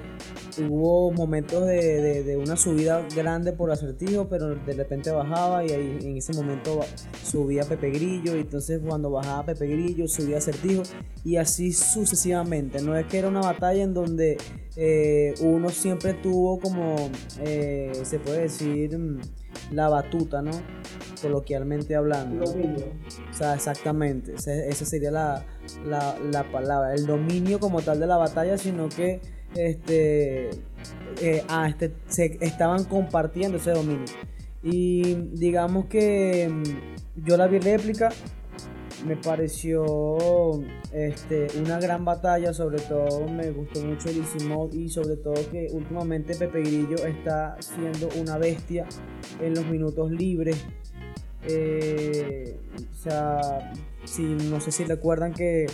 hubo 0.59 1.13
momentos 1.13 1.67
de, 1.67 2.37
una 2.41 2.57
subida 2.57 3.07
grande 3.15 3.53
por 3.53 3.71
acertijo, 3.71 4.29
pero 4.29 4.55
de 4.55 4.73
repente 4.73 5.11
bajaba 5.11 5.65
y 5.65 5.71
ahí, 5.71 5.99
en 6.03 6.17
ese 6.17 6.33
momento 6.33 6.81
subía 7.23 7.63
Pepe 7.63 7.91
Grillo, 7.91 8.37
y 8.37 8.41
entonces 8.41 8.81
cuando 8.85 9.11
bajaba 9.11 9.47
Pepe 9.47 9.69
Grillo 9.69 10.09
subía 10.09 10.39
acertijo, 10.39 10.83
y 11.25 11.37
así 11.37 11.73
sucesivamente. 11.73 12.83
No 12.83 12.97
es 12.97 13.07
que 13.07 13.19
era 13.19 13.29
una 13.29 13.41
batalla 13.41 13.83
en 13.83 13.95
donde 13.95 14.37
eh, 14.77 15.35
uno 15.41 15.69
siempre 15.69 16.15
tuvo 16.15 16.59
como, 16.59 17.11
eh, 17.41 17.93
se 18.03 18.19
puede 18.19 18.43
decir, 18.43 18.99
mm, 18.99 19.21
la 19.71 19.89
batuta, 19.89 20.43
¿no? 20.43 20.53
Coloquialmente 21.21 21.97
hablando. 21.97 22.45
O 22.45 23.35
sea, 23.35 23.55
exactamente, 23.55 24.35
esa 24.35 24.85
sería 24.85 25.11
la, 25.11 25.45
la 25.85 26.45
palabra, 26.53 26.95
el 26.95 27.07
dominio 27.07 27.59
como 27.59 27.83
tal 27.83 28.01
de 28.01 28.07
la 28.07 28.17
batalla, 28.17 28.59
sino 28.59 28.89
que 28.89 29.21
este, 29.55 30.51
eh, 31.21 31.45
ah, 31.49 31.69
este, 31.69 31.95
se 32.09 32.39
estaban 32.41 32.85
compartiendo 32.85 33.59
ese 33.59 33.71
dominio. 33.71 34.05
Y 34.63 35.15
digamos 35.33 35.87
que 35.87 36.49
mm, 36.51 37.25
yo 37.25 37.37
la 37.37 37.47
vi 37.47 37.59
réplica, 37.59 38.11
me 39.05 39.17
pareció 39.17 40.63
este, 40.93 41.47
una 41.61 41.79
gran 41.79 42.05
batalla, 42.05 42.55
sobre 42.55 42.81
todo 42.81 43.27
me 43.29 43.51
gustó 43.51 43.83
mucho 43.83 44.09
el 44.09 44.19
Easy 44.19 44.47
Mode 44.47 44.77
y 44.77 44.89
sobre 44.89 45.17
todo 45.17 45.35
que 45.51 45.69
últimamente 45.73 46.35
Pepe 46.35 46.61
Grillo 46.61 46.97
está 47.05 47.57
siendo 47.61 48.09
una 48.19 48.39
bestia 48.39 48.87
en 49.41 49.55
los 49.55 49.67
minutos 49.67 50.11
libres. 50.11 50.65
Eh, 51.47 52.57
o 52.77 52.95
sea, 52.95 53.73
si, 54.05 54.23
no 54.23 54.61
sé 54.61 54.73
si 54.73 54.85
recuerdan 54.85 55.35
que 55.35 55.67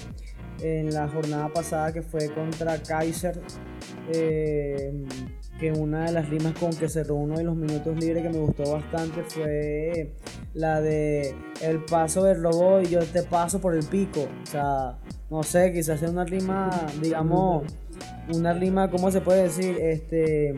en 0.60 0.92
la 0.92 1.08
jornada 1.08 1.48
pasada 1.48 1.92
que 1.92 2.02
fue 2.02 2.28
contra 2.34 2.82
Kaiser, 2.82 3.40
eh, 4.12 4.92
que 5.60 5.70
una 5.72 6.06
de 6.06 6.12
las 6.12 6.28
rimas 6.30 6.54
con 6.58 6.70
que 6.70 6.88
cerró 6.88 7.16
uno 7.16 7.36
de 7.36 7.44
los 7.44 7.54
minutos 7.54 7.94
libres 7.98 8.22
que 8.22 8.30
me 8.30 8.38
gustó 8.38 8.72
bastante 8.72 9.22
fue 9.22 10.14
la 10.54 10.80
de 10.80 11.34
el 11.60 11.84
paso 11.84 12.24
del 12.24 12.42
robot 12.42 12.84
y 12.86 12.88
yo 12.88 13.04
te 13.04 13.22
paso 13.22 13.60
por 13.60 13.74
el 13.74 13.84
pico. 13.84 14.26
O 14.42 14.46
sea, 14.46 14.98
no 15.28 15.42
sé, 15.42 15.72
quizás 15.72 16.00
sea 16.00 16.08
una 16.08 16.24
rima, 16.24 16.70
digamos, 17.00 17.64
una 18.32 18.54
rima, 18.54 18.90
¿cómo 18.90 19.10
se 19.10 19.20
puede 19.20 19.44
decir? 19.44 19.76
Este 19.78 20.56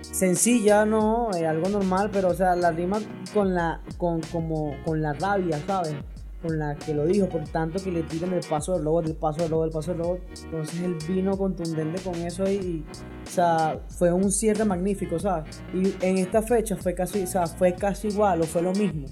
sencilla, 0.00 0.86
no, 0.86 1.28
eh, 1.36 1.46
algo 1.46 1.68
normal, 1.68 2.08
pero 2.10 2.28
o 2.28 2.34
sea, 2.34 2.56
la 2.56 2.70
rima 2.70 3.00
con 3.34 3.54
la 3.54 3.82
con 3.98 4.22
como 4.32 4.74
con 4.84 5.02
la 5.02 5.12
rabia, 5.12 5.60
¿sabes? 5.66 5.94
Con 6.42 6.58
la 6.58 6.76
que 6.76 6.94
lo 6.94 7.06
dijo, 7.06 7.28
por 7.28 7.44
tanto 7.48 7.82
que 7.82 7.90
le 7.90 8.02
tiran 8.02 8.32
el 8.32 8.44
paso 8.48 8.74
del 8.74 8.84
robot, 8.84 9.06
el 9.06 9.16
paso 9.16 9.42
del 9.42 9.50
robot, 9.50 9.66
el 9.66 9.72
paso 9.72 9.90
del 9.90 10.00
robot. 10.00 10.20
Entonces 10.44 10.80
él 10.80 10.96
vino 11.08 11.36
contundente 11.36 12.02
con 12.02 12.14
eso 12.16 12.48
y, 12.48 12.84
o 13.26 13.30
sea, 13.30 13.80
fue 13.88 14.12
un 14.12 14.30
cierre 14.30 14.64
magnífico, 14.64 15.18
¿sabes? 15.18 15.62
Y 15.74 15.94
en 16.04 16.18
esta 16.18 16.42
fecha 16.42 16.76
fue 16.76 16.94
casi, 16.94 17.22
o 17.22 17.26
sea, 17.26 17.46
fue 17.46 17.74
casi 17.74 18.08
igual 18.08 18.40
o 18.42 18.44
fue 18.44 18.62
lo 18.62 18.72
mismo. 18.72 19.06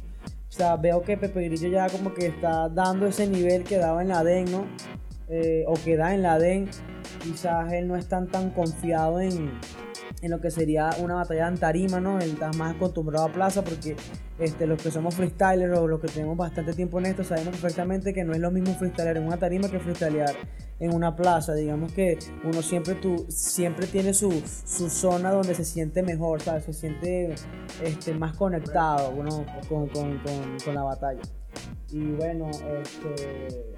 O 0.48 0.52
sea, 0.52 0.76
veo 0.76 1.02
que 1.02 1.16
Pepe 1.16 1.44
Grillo 1.44 1.68
ya 1.68 1.88
como 1.88 2.14
que 2.14 2.26
está 2.26 2.68
dando 2.68 3.06
ese 3.06 3.26
nivel 3.26 3.64
que 3.64 3.76
daba 3.76 4.02
en 4.02 4.08
la 4.08 4.22
DEN, 4.22 4.50
¿no? 4.50 4.66
Eh, 5.28 5.64
o 5.66 5.74
que 5.74 5.96
da 5.96 6.14
en 6.14 6.22
la 6.22 6.38
DEN. 6.38 6.70
Quizás 7.22 7.72
él 7.72 7.88
no 7.88 7.96
es 7.96 8.08
tan 8.08 8.28
tan 8.28 8.50
confiado 8.50 9.20
en, 9.20 9.50
en 10.22 10.30
lo 10.30 10.40
que 10.40 10.50
sería 10.50 10.90
una 10.98 11.14
batalla 11.14 11.48
en 11.48 11.58
tarima, 11.58 12.00
¿no? 12.00 12.18
Él 12.18 12.32
está 12.32 12.50
más 12.52 12.74
acostumbrado 12.76 13.26
a 13.26 13.32
plaza 13.32 13.62
porque 13.62 13.96
este, 14.38 14.66
los 14.66 14.82
que 14.82 14.90
somos 14.90 15.14
freestylers 15.14 15.78
o 15.78 15.86
los 15.86 16.00
que 16.00 16.08
tenemos 16.08 16.36
bastante 16.36 16.72
tiempo 16.72 16.98
en 16.98 17.06
esto 17.06 17.24
sabemos 17.24 17.56
perfectamente 17.56 18.14
que 18.14 18.24
no 18.24 18.32
es 18.32 18.40
lo 18.40 18.50
mismo 18.50 18.74
freestyler 18.74 19.18
en 19.18 19.26
una 19.26 19.36
tarima 19.36 19.68
que 19.68 19.78
freestylear 19.78 20.34
en 20.80 20.94
una 20.94 21.14
plaza. 21.16 21.54
Digamos 21.54 21.92
que 21.92 22.18
uno 22.44 22.62
siempre, 22.62 22.94
tú, 22.94 23.26
siempre 23.28 23.86
tiene 23.86 24.14
su, 24.14 24.30
su 24.64 24.88
zona 24.88 25.30
donde 25.30 25.54
se 25.54 25.64
siente 25.64 26.02
mejor, 26.02 26.40
¿sabes? 26.40 26.64
Se 26.64 26.72
siente 26.72 27.34
este, 27.82 28.14
más 28.14 28.36
conectado 28.36 29.14
con, 29.68 29.88
con, 29.88 30.18
con, 30.18 30.74
la 30.74 30.82
batalla. 30.82 31.22
Y 31.90 32.12
bueno, 32.12 32.50
este, 32.50 33.74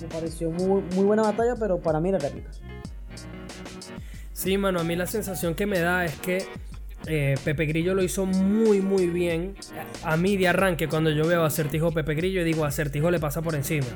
me 0.00 0.08
pareció 0.08 0.50
muy, 0.50 0.82
muy 0.94 1.04
buena 1.04 1.22
batalla, 1.22 1.54
pero 1.58 1.80
para 1.80 2.00
mí 2.00 2.12
la 2.12 2.18
réplica. 2.18 2.50
Sí, 4.34 4.58
mano, 4.58 4.80
a 4.80 4.84
mí 4.84 4.96
la 4.96 5.06
sensación 5.06 5.54
que 5.54 5.64
me 5.64 5.78
da 5.78 6.04
es 6.04 6.16
que 6.16 6.44
eh, 7.06 7.36
Pepe 7.44 7.66
Grillo 7.66 7.94
lo 7.94 8.02
hizo 8.02 8.26
muy, 8.26 8.80
muy 8.80 9.06
bien. 9.06 9.54
A 10.02 10.16
mí 10.16 10.36
de 10.36 10.48
arranque, 10.48 10.88
cuando 10.88 11.10
yo 11.10 11.24
veo 11.24 11.44
Acertijo 11.44 11.92
Pepe 11.92 12.14
Grillo, 12.14 12.42
digo, 12.42 12.64
Acertijo 12.64 13.12
le 13.12 13.20
pasa 13.20 13.42
por 13.42 13.54
encima. 13.54 13.86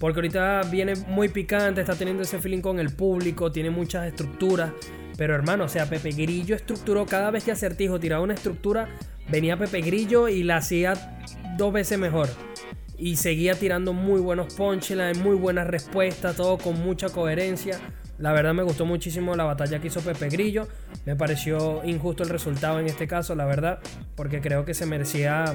Porque 0.00 0.18
ahorita 0.18 0.62
viene 0.72 0.94
muy 1.06 1.28
picante, 1.28 1.80
está 1.80 1.94
teniendo 1.94 2.24
ese 2.24 2.40
feeling 2.40 2.60
con 2.60 2.80
el 2.80 2.90
público, 2.90 3.52
tiene 3.52 3.70
muchas 3.70 4.08
estructuras. 4.08 4.72
Pero 5.16 5.36
hermano, 5.36 5.64
o 5.64 5.68
sea, 5.68 5.88
Pepe 5.88 6.10
Grillo 6.10 6.56
estructuró 6.56 7.06
cada 7.06 7.30
vez 7.30 7.44
que 7.44 7.52
Acertijo 7.52 8.00
tiraba 8.00 8.24
una 8.24 8.34
estructura, 8.34 8.88
venía 9.28 9.56
Pepe 9.56 9.82
Grillo 9.82 10.28
y 10.28 10.42
la 10.42 10.56
hacía 10.56 11.16
dos 11.56 11.72
veces 11.72 11.96
mejor. 11.96 12.28
Y 12.98 13.16
seguía 13.16 13.54
tirando 13.54 13.92
muy 13.92 14.20
buenos 14.20 14.52
punchlines, 14.54 15.16
muy 15.18 15.36
buenas 15.36 15.68
respuestas, 15.68 16.34
todo 16.34 16.58
con 16.58 16.82
mucha 16.82 17.08
coherencia. 17.08 17.78
La 18.18 18.32
verdad 18.32 18.54
me 18.54 18.62
gustó 18.62 18.86
muchísimo 18.86 19.36
la 19.36 19.44
batalla 19.44 19.78
que 19.78 19.88
hizo 19.88 20.00
Pepe 20.00 20.28
Grillo. 20.28 20.66
Me 21.04 21.16
pareció 21.16 21.84
injusto 21.84 22.22
el 22.22 22.30
resultado 22.30 22.80
en 22.80 22.86
este 22.86 23.06
caso, 23.06 23.34
la 23.34 23.44
verdad, 23.44 23.80
porque 24.14 24.40
creo 24.40 24.64
que 24.64 24.74
se 24.74 24.86
merecía 24.86 25.54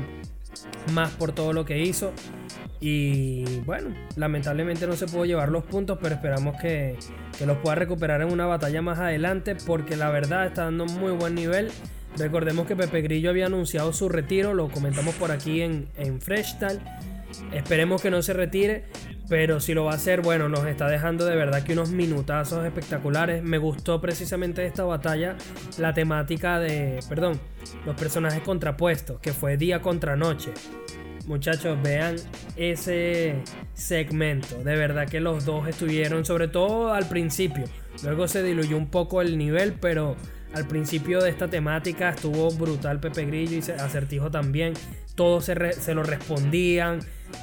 más 0.94 1.12
por 1.12 1.32
todo 1.32 1.54
lo 1.54 1.66
que 1.66 1.80
hizo. 1.80 2.12
Y 2.80 3.60
bueno, 3.62 3.96
lamentablemente 4.16 4.88
no 4.88 4.96
se 4.96 5.06
pudo 5.06 5.26
llevar 5.26 5.50
los 5.50 5.64
puntos, 5.64 6.00
pero 6.02 6.16
esperamos 6.16 6.60
que, 6.60 6.98
los 7.46 7.58
pueda 7.58 7.76
recuperar 7.76 8.22
en 8.22 8.32
una 8.32 8.46
batalla 8.46 8.82
más 8.82 9.00
adelante, 9.00 9.56
porque 9.56 9.96
la 9.96 10.10
verdad 10.10 10.46
está 10.48 10.66
dando 10.66 10.86
muy 10.86 11.12
buen 11.12 11.36
nivel. 11.36 11.72
Recordemos 12.18 12.68
que 12.68 12.76
Pepe 12.76 13.02
Grillo 13.02 13.30
había 13.30 13.46
anunciado 13.46 13.94
su 13.94 14.10
retiro, 14.10 14.54
lo 14.54 14.70
comentamos 14.70 15.16
por 15.16 15.32
aquí 15.32 15.62
en, 15.62 15.88
en 15.96 16.20
Fresh 16.20 16.58
Esperemos 17.52 18.02
que 18.02 18.12
no 18.12 18.22
se 18.22 18.34
retire, 18.34 18.86
pero 19.30 19.60
si 19.60 19.74
lo 19.74 19.86
va 19.86 19.94
a 19.94 19.96
hacer, 19.96 20.22
bueno, 20.22 20.50
nos 20.50 20.66
está 20.66 20.88
dejando 20.90 21.26
de 21.26 21.36
verdad 21.36 21.64
que 21.64 21.74
unos 21.74 21.92
minutazos 21.92 22.66
espectaculares. 22.66 23.44
Me 23.44 23.58
gustó 23.58 24.02
precisamente 24.02 24.66
esta 24.66 24.84
batalla 24.84 25.38
la 25.78 25.94
temática 25.94 26.60
de, 26.60 27.00
perdón, 27.08 27.40
los 27.86 27.96
personajes 27.96 28.42
contrapuestos, 28.42 29.20
que 29.20 29.32
fue 29.32 29.58
día 29.58 29.82
contra 29.82 30.16
noche. 30.16 30.52
Muchachos, 31.28 31.82
vean 31.82 32.16
ese 32.56 33.36
segmento. 33.74 34.64
De 34.64 34.76
verdad 34.76 35.08
que 35.08 35.20
los 35.20 35.46
dos 35.46 35.68
estuvieron, 35.68 36.26
sobre 36.26 36.48
todo 36.48 36.94
al 36.94 37.08
principio. 37.08 37.66
Luego 38.04 38.28
se 38.28 38.44
diluyó 38.44 38.76
un 38.76 38.90
poco 38.90 39.22
el 39.22 39.38
nivel, 39.38 39.74
pero 39.80 40.16
al 40.54 40.68
principio 40.68 41.22
de 41.22 41.30
esta 41.30 41.48
temática 41.48 42.10
estuvo 42.10 42.52
brutal 42.52 43.00
Pepe 43.00 43.26
Grillo 43.26 43.58
y 43.58 43.72
Acertijo 43.80 44.32
también. 44.32 44.74
Todos 45.16 45.46
se, 45.46 45.74
se 45.74 45.94
lo 45.94 46.04
respondían 46.04 47.00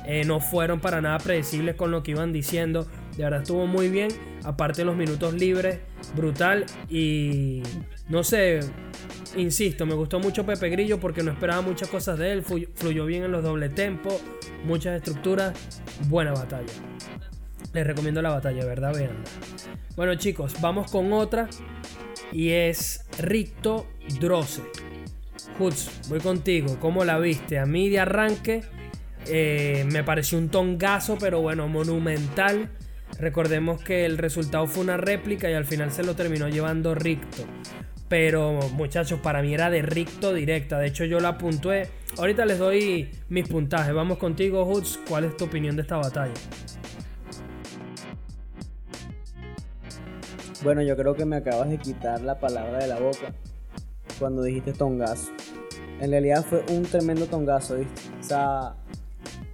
eh, 0.06 0.24
no 0.24 0.40
fueron 0.40 0.80
para 0.80 1.00
nada 1.00 1.18
predecibles 1.18 1.74
con 1.76 1.90
lo 1.90 2.02
que 2.02 2.12
iban 2.12 2.32
diciendo. 2.32 2.86
De 3.16 3.24
verdad 3.24 3.42
estuvo 3.42 3.66
muy 3.66 3.88
bien. 3.88 4.08
Aparte 4.44 4.84
los 4.84 4.96
minutos 4.96 5.34
libres, 5.34 5.80
brutal. 6.14 6.64
Y 6.88 7.62
no 8.08 8.22
sé, 8.24 8.60
insisto, 9.36 9.86
me 9.86 9.94
gustó 9.94 10.20
mucho 10.20 10.46
Pepe 10.46 10.70
Grillo 10.70 10.98
porque 10.98 11.22
no 11.22 11.32
esperaba 11.32 11.60
muchas 11.60 11.88
cosas 11.88 12.18
de 12.18 12.32
él. 12.32 12.42
Fluyó 12.42 13.06
bien 13.06 13.24
en 13.24 13.32
los 13.32 13.42
doble 13.42 13.68
tempos, 13.68 14.22
muchas 14.64 14.96
estructuras. 14.96 15.54
Buena 16.08 16.32
batalla. 16.32 16.72
Les 17.72 17.86
recomiendo 17.86 18.22
la 18.22 18.30
batalla, 18.30 18.64
¿verdad? 18.64 18.94
Vean. 18.94 19.16
Bueno 19.96 20.14
chicos, 20.14 20.54
vamos 20.60 20.90
con 20.90 21.12
otra. 21.12 21.48
Y 22.32 22.50
es 22.50 23.04
Ricto 23.18 23.86
Droce. 24.20 24.62
Hutz, 25.58 26.08
voy 26.08 26.20
contigo. 26.20 26.78
¿Cómo 26.80 27.04
la 27.04 27.18
viste? 27.18 27.58
A 27.58 27.66
mí 27.66 27.88
de 27.88 27.98
arranque 27.98 28.62
Eh, 29.26 29.84
me 29.90 30.04
pareció 30.04 30.38
un 30.38 30.48
tongazo, 30.48 31.18
pero 31.18 31.40
bueno, 31.40 31.68
monumental. 31.68 32.70
Recordemos 33.18 33.82
que 33.82 34.04
el 34.04 34.18
resultado 34.18 34.66
fue 34.66 34.84
una 34.84 34.96
réplica 34.96 35.50
y 35.50 35.54
al 35.54 35.64
final 35.64 35.90
se 35.90 36.04
lo 36.04 36.14
terminó 36.14 36.48
llevando 36.48 36.94
Ricto. 36.94 37.44
Pero 38.08 38.60
muchachos, 38.72 39.20
para 39.20 39.42
mí 39.42 39.52
era 39.52 39.70
de 39.70 39.82
Ricto 39.82 40.32
directa. 40.32 40.78
De 40.78 40.86
hecho, 40.86 41.04
yo 41.04 41.20
la 41.20 41.36
puntué. 41.36 41.88
Ahorita 42.16 42.46
les 42.46 42.58
doy 42.58 43.10
mis 43.28 43.46
puntajes. 43.48 43.92
Vamos 43.92 44.18
contigo, 44.18 44.64
Hoods. 44.64 45.00
¿Cuál 45.08 45.24
es 45.24 45.36
tu 45.36 45.44
opinión 45.44 45.76
de 45.76 45.82
esta 45.82 45.96
batalla? 45.96 46.32
Bueno, 50.62 50.82
yo 50.82 50.96
creo 50.96 51.14
que 51.14 51.24
me 51.24 51.36
acabas 51.36 51.68
de 51.70 51.78
quitar 51.78 52.20
la 52.22 52.40
palabra 52.40 52.78
de 52.78 52.88
la 52.88 52.98
boca 52.98 53.32
cuando 54.18 54.42
dijiste 54.42 54.72
tongazo. 54.72 55.30
En 56.00 56.10
realidad 56.10 56.44
fue 56.44 56.64
un 56.70 56.82
tremendo 56.82 57.26
tongazo, 57.26 57.76
¿viste? 57.76 58.00
O 58.18 58.22
sea, 58.22 58.74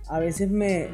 a 0.08 0.18
veces 0.18 0.50
me, 0.50 0.88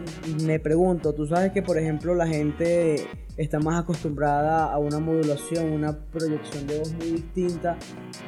me 0.44 0.58
pregunto, 0.60 1.12
tú 1.14 1.26
sabes 1.26 1.52
que 1.52 1.62
por 1.62 1.78
ejemplo 1.78 2.14
la 2.14 2.26
gente 2.26 3.06
está 3.36 3.58
más 3.58 3.80
acostumbrada 3.80 4.72
a 4.72 4.78
una 4.78 4.98
modulación, 4.98 5.72
una 5.72 5.98
proyección 5.98 6.66
de 6.66 6.78
voz 6.78 6.92
muy 6.94 7.12
distinta, 7.12 7.76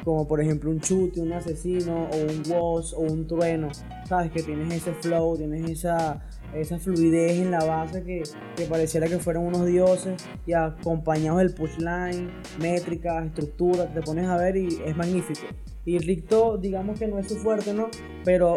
como 0.03 0.27
por 0.27 0.41
ejemplo 0.41 0.71
un 0.71 0.79
chute, 0.79 1.21
un 1.21 1.33
asesino, 1.33 2.09
o 2.11 2.17
un 2.17 2.43
woz, 2.51 2.93
o 2.93 3.01
un 3.01 3.27
trueno. 3.27 3.69
Sabes 4.07 4.31
que 4.31 4.41
tienes 4.43 4.73
ese 4.73 4.93
flow, 4.93 5.37
tienes 5.37 5.69
esa 5.69 6.21
esa 6.53 6.77
fluidez 6.77 7.39
en 7.39 7.51
la 7.51 7.63
base 7.63 8.03
que, 8.03 8.23
pareciera 8.65 9.07
que 9.07 9.17
fueran 9.17 9.43
unos 9.43 9.65
dioses 9.65 10.23
y 10.45 10.53
acompañados 10.53 11.39
del 11.39 11.53
pushline, 11.53 12.29
métricas, 12.59 13.25
estructuras, 13.25 13.93
te 13.93 14.01
pones 14.01 14.27
a 14.27 14.37
ver 14.37 14.55
y 14.57 14.81
es 14.85 14.95
magnífico. 14.95 15.41
Y 15.85 15.97
Ricto, 15.99 16.57
digamos 16.57 16.99
que 16.99 17.07
no 17.07 17.19
es 17.19 17.27
su 17.27 17.35
fuerte, 17.35 17.73
¿no? 17.73 17.89
Pero 18.23 18.55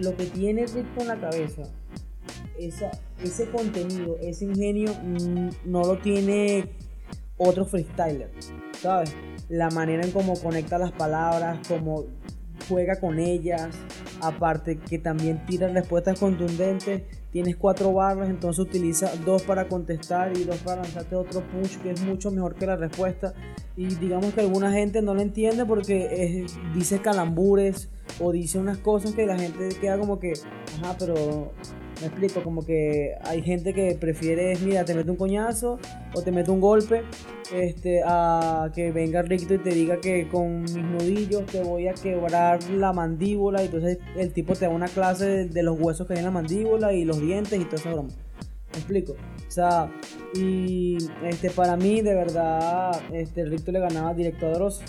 lo 0.00 0.16
que 0.16 0.26
tiene 0.26 0.66
Ricto 0.66 1.02
en 1.02 1.08
la 1.08 1.20
cabeza, 1.20 1.62
esa, 2.58 2.90
ese 3.22 3.48
contenido, 3.50 4.16
ese 4.20 4.46
ingenio, 4.46 4.92
mm, 5.02 5.48
no 5.66 5.82
lo 5.82 5.98
tiene 5.98 6.70
otro 7.36 7.66
freestyler, 7.66 8.30
¿sabes? 8.80 9.14
La 9.48 9.68
manera 9.70 10.04
en 10.04 10.12
cómo 10.12 10.34
conecta 10.40 10.78
las 10.78 10.92
palabras, 10.92 11.58
cómo 11.68 12.04
juega 12.68 12.98
con 12.98 13.18
ellas, 13.18 13.68
aparte 14.20 14.78
que 14.78 14.98
también 14.98 15.44
tira 15.46 15.68
respuestas 15.68 16.18
contundentes 16.18 17.02
tienes 17.34 17.56
cuatro 17.56 17.92
barras, 17.92 18.30
entonces 18.30 18.60
utiliza 18.60 19.10
dos 19.24 19.42
para 19.42 19.66
contestar 19.66 20.38
y 20.38 20.44
dos 20.44 20.58
para 20.58 20.82
lanzarte 20.82 21.16
otro 21.16 21.42
punch 21.48 21.82
que 21.82 21.90
es 21.90 22.00
mucho 22.00 22.30
mejor 22.30 22.54
que 22.54 22.64
la 22.64 22.76
respuesta. 22.76 23.34
Y 23.76 23.86
digamos 23.96 24.32
que 24.34 24.40
alguna 24.40 24.70
gente 24.70 25.02
no 25.02 25.14
lo 25.14 25.20
entiende 25.20 25.66
porque 25.66 26.46
dice 26.76 27.00
calambures 27.00 27.88
o 28.20 28.30
dice 28.30 28.60
unas 28.60 28.78
cosas 28.78 29.14
que 29.14 29.26
la 29.26 29.36
gente 29.36 29.70
queda 29.80 29.98
como 29.98 30.20
que, 30.20 30.34
ajá, 30.80 30.94
pero 30.96 31.50
me 32.00 32.06
explico, 32.08 32.42
como 32.42 32.64
que 32.64 33.14
hay 33.22 33.42
gente 33.42 33.72
que 33.72 33.94
prefiere, 33.94 34.56
mira, 34.64 34.84
te 34.84 34.94
mete 34.94 35.10
un 35.10 35.16
coñazo 35.16 35.78
o 36.14 36.22
te 36.22 36.32
mete 36.32 36.50
un 36.50 36.60
golpe, 36.60 37.02
este, 37.52 38.02
a 38.04 38.70
que 38.74 38.90
venga 38.90 39.22
Ricto 39.22 39.54
y 39.54 39.58
te 39.58 39.70
diga 39.70 40.00
que 40.00 40.28
con 40.28 40.62
mis 40.62 40.76
nudillos 40.76 41.46
te 41.46 41.62
voy 41.62 41.88
a 41.88 41.94
quebrar 41.94 42.62
la 42.70 42.92
mandíbula 42.92 43.62
y 43.62 43.66
entonces 43.66 43.98
el 44.16 44.32
tipo 44.32 44.54
te 44.54 44.66
da 44.66 44.70
una 44.70 44.88
clase 44.88 45.46
de, 45.46 45.62
los 45.62 45.78
huesos 45.78 46.06
que 46.06 46.14
hay 46.14 46.18
en 46.20 46.24
la 46.26 46.30
mandíbula 46.30 46.92
y 46.92 47.04
los 47.04 47.20
dientes 47.20 47.60
y 47.60 47.64
todo 47.64 47.76
eso 47.76 47.92
broma. 47.92 48.08
Me 48.72 48.78
explico. 48.78 49.12
O 49.12 49.50
sea, 49.50 49.88
y 50.34 50.98
este, 51.22 51.50
para 51.50 51.76
mí, 51.76 52.00
de 52.00 52.14
verdad, 52.14 53.00
este, 53.12 53.44
Ricto 53.44 53.70
le 53.70 53.78
ganaba 53.78 54.14
directo 54.14 54.46
a 54.46 54.50
Dross. 54.50 54.82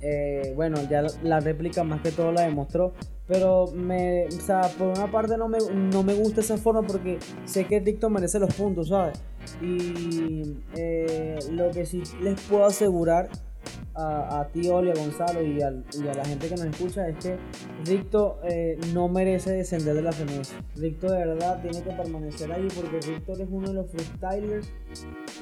Eh, 0.00 0.52
bueno, 0.54 0.76
ya 0.88 1.04
la 1.22 1.40
réplica 1.40 1.82
más 1.82 2.00
que 2.00 2.12
todo 2.12 2.30
la 2.30 2.42
demostró. 2.42 2.92
Pero 3.26 3.68
me, 3.72 4.26
o 4.26 4.30
sea, 4.30 4.62
por 4.76 4.88
una 4.88 5.10
parte 5.10 5.36
no 5.36 5.48
me, 5.48 5.58
no 5.72 6.02
me 6.02 6.14
gusta 6.14 6.40
esa 6.40 6.56
forma 6.56 6.82
porque 6.82 7.18
sé 7.44 7.66
que 7.66 7.80
TikTok 7.80 8.10
merece 8.10 8.38
los 8.38 8.52
puntos, 8.54 8.88
¿sabes? 8.88 9.22
Y 9.60 10.56
eh, 10.76 11.38
lo 11.50 11.70
que 11.70 11.86
sí 11.86 12.02
les 12.20 12.40
puedo 12.42 12.64
asegurar 12.64 13.28
a, 13.94 14.40
a 14.40 14.48
ti, 14.48 14.68
Oli, 14.68 14.90
a 14.90 14.94
Gonzalo 14.94 15.42
y, 15.42 15.60
a 15.62 15.70
la 15.70 16.24
gente 16.24 16.48
que 16.48 16.56
nos 16.56 16.66
escucha 16.66 17.08
es 17.08 17.16
que 17.18 17.38
Ricto 17.84 18.38
eh, 18.44 18.78
no 18.92 19.08
merece 19.08 19.50
descender 19.52 19.94
de 19.94 20.02
la 20.02 20.12
FMS. 20.12 20.54
Ricto 20.76 21.10
de 21.10 21.26
verdad 21.26 21.60
tiene 21.62 21.82
que 21.82 21.90
permanecer 21.90 22.52
ahí 22.52 22.68
porque 22.74 23.00
Ricto 23.00 23.32
es 23.32 23.48
uno 23.50 23.68
de 23.68 23.74
los 23.74 23.90
freestylers 23.90 24.68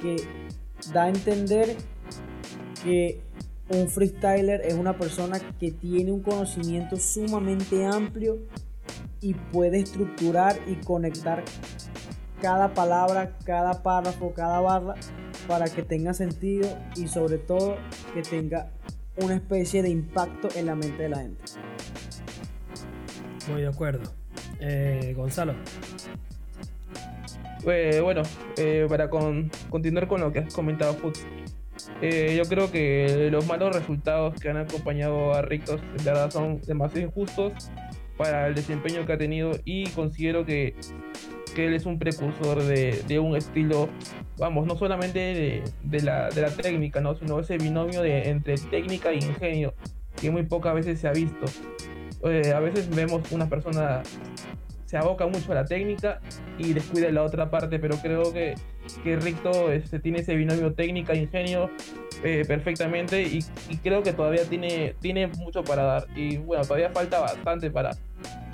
que 0.03 0.17
da 0.93 1.05
a 1.05 1.09
entender 1.09 1.77
que 2.83 3.21
un 3.71 3.89
freestyler 3.89 4.63
es 4.65 4.75
una 4.75 4.97
persona 4.97 5.39
que 5.59 5.71
tiene 5.71 6.11
un 6.13 6.21
conocimiento 6.21 6.97
sumamente 6.97 7.87
amplio 7.87 8.39
y 9.21 9.35
puede 9.35 9.79
estructurar 9.79 10.59
y 10.67 10.75
conectar 10.77 11.45
cada 12.43 12.75
palabra, 12.75 13.37
cada 13.45 13.83
párrafo, 13.83 14.33
cada 14.35 14.61
barra 14.61 14.95
para 15.47 15.69
que 15.69 15.83
tenga 15.83 16.15
sentido 16.15 16.69
y 16.97 17.07
sobre 17.07 17.39
todo 17.39 17.77
que 18.13 18.23
tenga 18.23 18.71
una 19.17 19.37
especie 19.37 19.83
de 19.83 19.91
impacto 19.91 20.49
en 20.57 20.67
la 20.67 20.75
mente 20.75 21.05
de 21.05 21.09
la 21.09 21.19
gente. 21.19 21.43
Muy 23.51 23.63
de 23.63 23.69
acuerdo. 23.69 24.11
Eh, 24.59 25.15
Gonzalo. 25.17 25.55
Pues, 27.63 28.01
bueno, 28.01 28.23
eh, 28.57 28.87
para 28.89 29.11
continuar 29.11 30.09
con 30.09 30.21
lo 30.23 30.33
que 30.33 30.41
has 30.41 30.55
comentado, 30.55 30.97
eh, 32.03 32.35
yo 32.37 32.49
creo 32.49 32.71
que 32.71 33.29
los 33.31 33.47
malos 33.47 33.75
resultados 33.75 34.39
que 34.41 34.49
han 34.49 34.57
acompañado 34.57 35.35
a 35.35 35.43
Rictos 35.43 35.81
en 35.99 36.05
verdad 36.05 36.31
son 36.31 36.61
demasiado 36.63 37.07
injustos 37.07 37.71
para 38.17 38.49
el 38.49 38.55
desempeño 38.55 39.07
que 39.07 39.13
ha 39.13 39.19
tenido 39.19 39.53
y 39.65 39.89
considero 39.91 40.45
que, 40.45 40.75
que 41.55 41.67
él 41.67 41.75
es 41.75 41.87
un 41.87 41.99
precursor 41.99 42.63
de, 42.63 43.03
de 43.09 43.19
un 43.19 43.37
estilo, 43.37 43.89
vamos, 44.37 44.67
no 44.67 44.77
solamente 44.77 45.63
de, 45.83 46.03
la, 46.03 46.29
de, 46.29 46.43
la, 46.43 46.51
técnica, 46.51 47.01
¿no? 47.01 47.15
sino 47.15 47.41
ese 47.41 47.57
binomio 47.57 48.03
de, 48.03 48.29
entre 48.29 48.57
técnica 48.57 49.11
e 49.11 49.17
ingenio 49.17 49.75
que 50.21 50.31
muy 50.31 50.43
pocas 50.45 50.75
veces 50.75 51.01
se 51.01 51.09
ha 51.09 51.13
visto. 51.13 51.47
Eh, 52.25 52.53
a 52.55 52.61
veces 52.61 52.95
vemos 52.95 53.33
una 53.33 53.49
persona 53.49 54.03
se 54.91 54.97
aboca 54.97 55.25
mucho 55.25 55.53
a 55.53 55.55
la 55.55 55.65
técnica 55.65 56.21
y 56.59 56.73
descuida 56.73 57.13
la 57.13 57.23
otra 57.23 57.49
parte, 57.49 57.79
pero 57.79 57.97
creo 57.99 58.33
que, 58.33 58.57
que 59.03 59.17
Ricto 59.17 59.73
este, 59.73 59.99
tiene 59.99 60.21
ese 60.21 60.35
binomio 60.35 60.73
técnica 60.73 61.15
ingenio 61.15 61.71
eh, 62.23 62.45
perfectamente 62.47 63.23
y, 63.23 63.43
creo 63.83 64.03
que 64.03 64.13
todavía 64.13 64.45
tiene, 64.45 64.95
tiene 65.01 65.27
mucho 65.27 65.65
para 65.65 65.83
dar. 65.83 66.07
Y 66.15 66.37
bueno, 66.39 66.65
todavía 66.65 66.91
falta 66.91 67.21
bastante 67.21 67.71
para, 67.71 67.91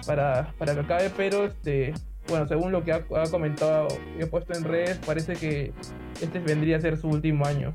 para, 0.07 0.53
para 0.59 0.75
que 0.75 0.81
acabe, 0.81 1.11
pero 1.17 1.47
este, 1.47 1.93
bueno, 2.29 2.47
según 2.47 2.73
lo 2.73 2.85
que 2.85 2.93
ha, 2.93 3.03
comentado 3.31 3.89
y 4.19 4.23
he 4.23 4.27
puesto 4.27 4.53
en 4.55 4.65
redes, 4.65 4.99
parece 5.05 5.35
que 5.35 5.73
este 6.21 6.39
vendría 6.41 6.77
a 6.77 6.81
ser 6.81 6.97
su 6.97 7.09
último 7.09 7.47
año. 7.47 7.75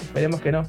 Esperemos 0.00 0.40
que 0.40 0.52
no. 0.52 0.62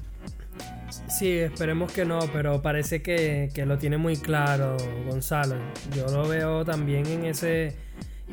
Sí, 1.07 1.37
esperemos 1.37 1.91
que 1.91 2.05
no, 2.05 2.19
pero 2.33 2.61
parece 2.61 3.01
que, 3.01 3.51
lo 3.65 3.77
tiene 3.77 3.97
muy 3.97 4.17
claro 4.17 4.77
Gonzalo. 5.07 5.55
Yo 5.95 6.07
lo 6.07 6.27
veo 6.27 6.65
también 6.65 7.05
en 7.07 7.25
ese... 7.25 7.75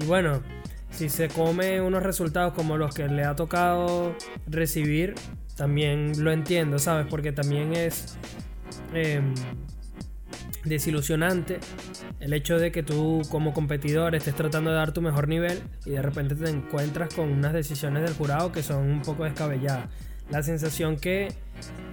Y 0.01 0.05
bueno, 0.05 0.43
si 0.91 1.09
se 1.09 1.29
come 1.29 1.81
unos 1.81 2.03
resultados 2.03 2.53
como 2.55 2.77
los 2.77 2.95
que 2.95 3.07
le 3.09 3.25
ha 3.25 3.35
tocado 3.37 4.15
recibir, 4.47 5.15
también 5.57 6.25
lo 6.25 6.33
entiendo, 6.33 6.79
¿sabes? 6.79 7.07
Porque 7.09 7.33
también 7.33 7.75
es 7.75 8.17
em, 8.95 9.35
desilusionante 10.65 11.59
el 12.19 12.33
hecho 12.33 12.59
de 12.59 12.73
que 12.73 12.83
tú 12.83 13.23
como 13.31 13.53
competidor 13.53 14.15
estés 14.15 14.35
tratando 14.35 14.71
de 14.71 14.77
dar 14.77 14.93
tu 14.93 15.01
mejor 15.01 15.29
nivel 15.29 15.61
y 15.87 15.91
de 15.91 16.03
repente 16.03 16.35
te 16.35 16.51
encuentras 16.51 17.15
con 17.15 17.31
unas 17.31 17.53
decisiones 17.53 18.03
del 18.03 18.15
jurado 18.15 18.53
que 18.53 18.63
son 18.63 18.91
un 18.91 19.03
poco 19.03 19.25
descabelladas. 19.25 19.89
La 20.31 20.43
sensación 20.43 20.97
que 20.97 21.29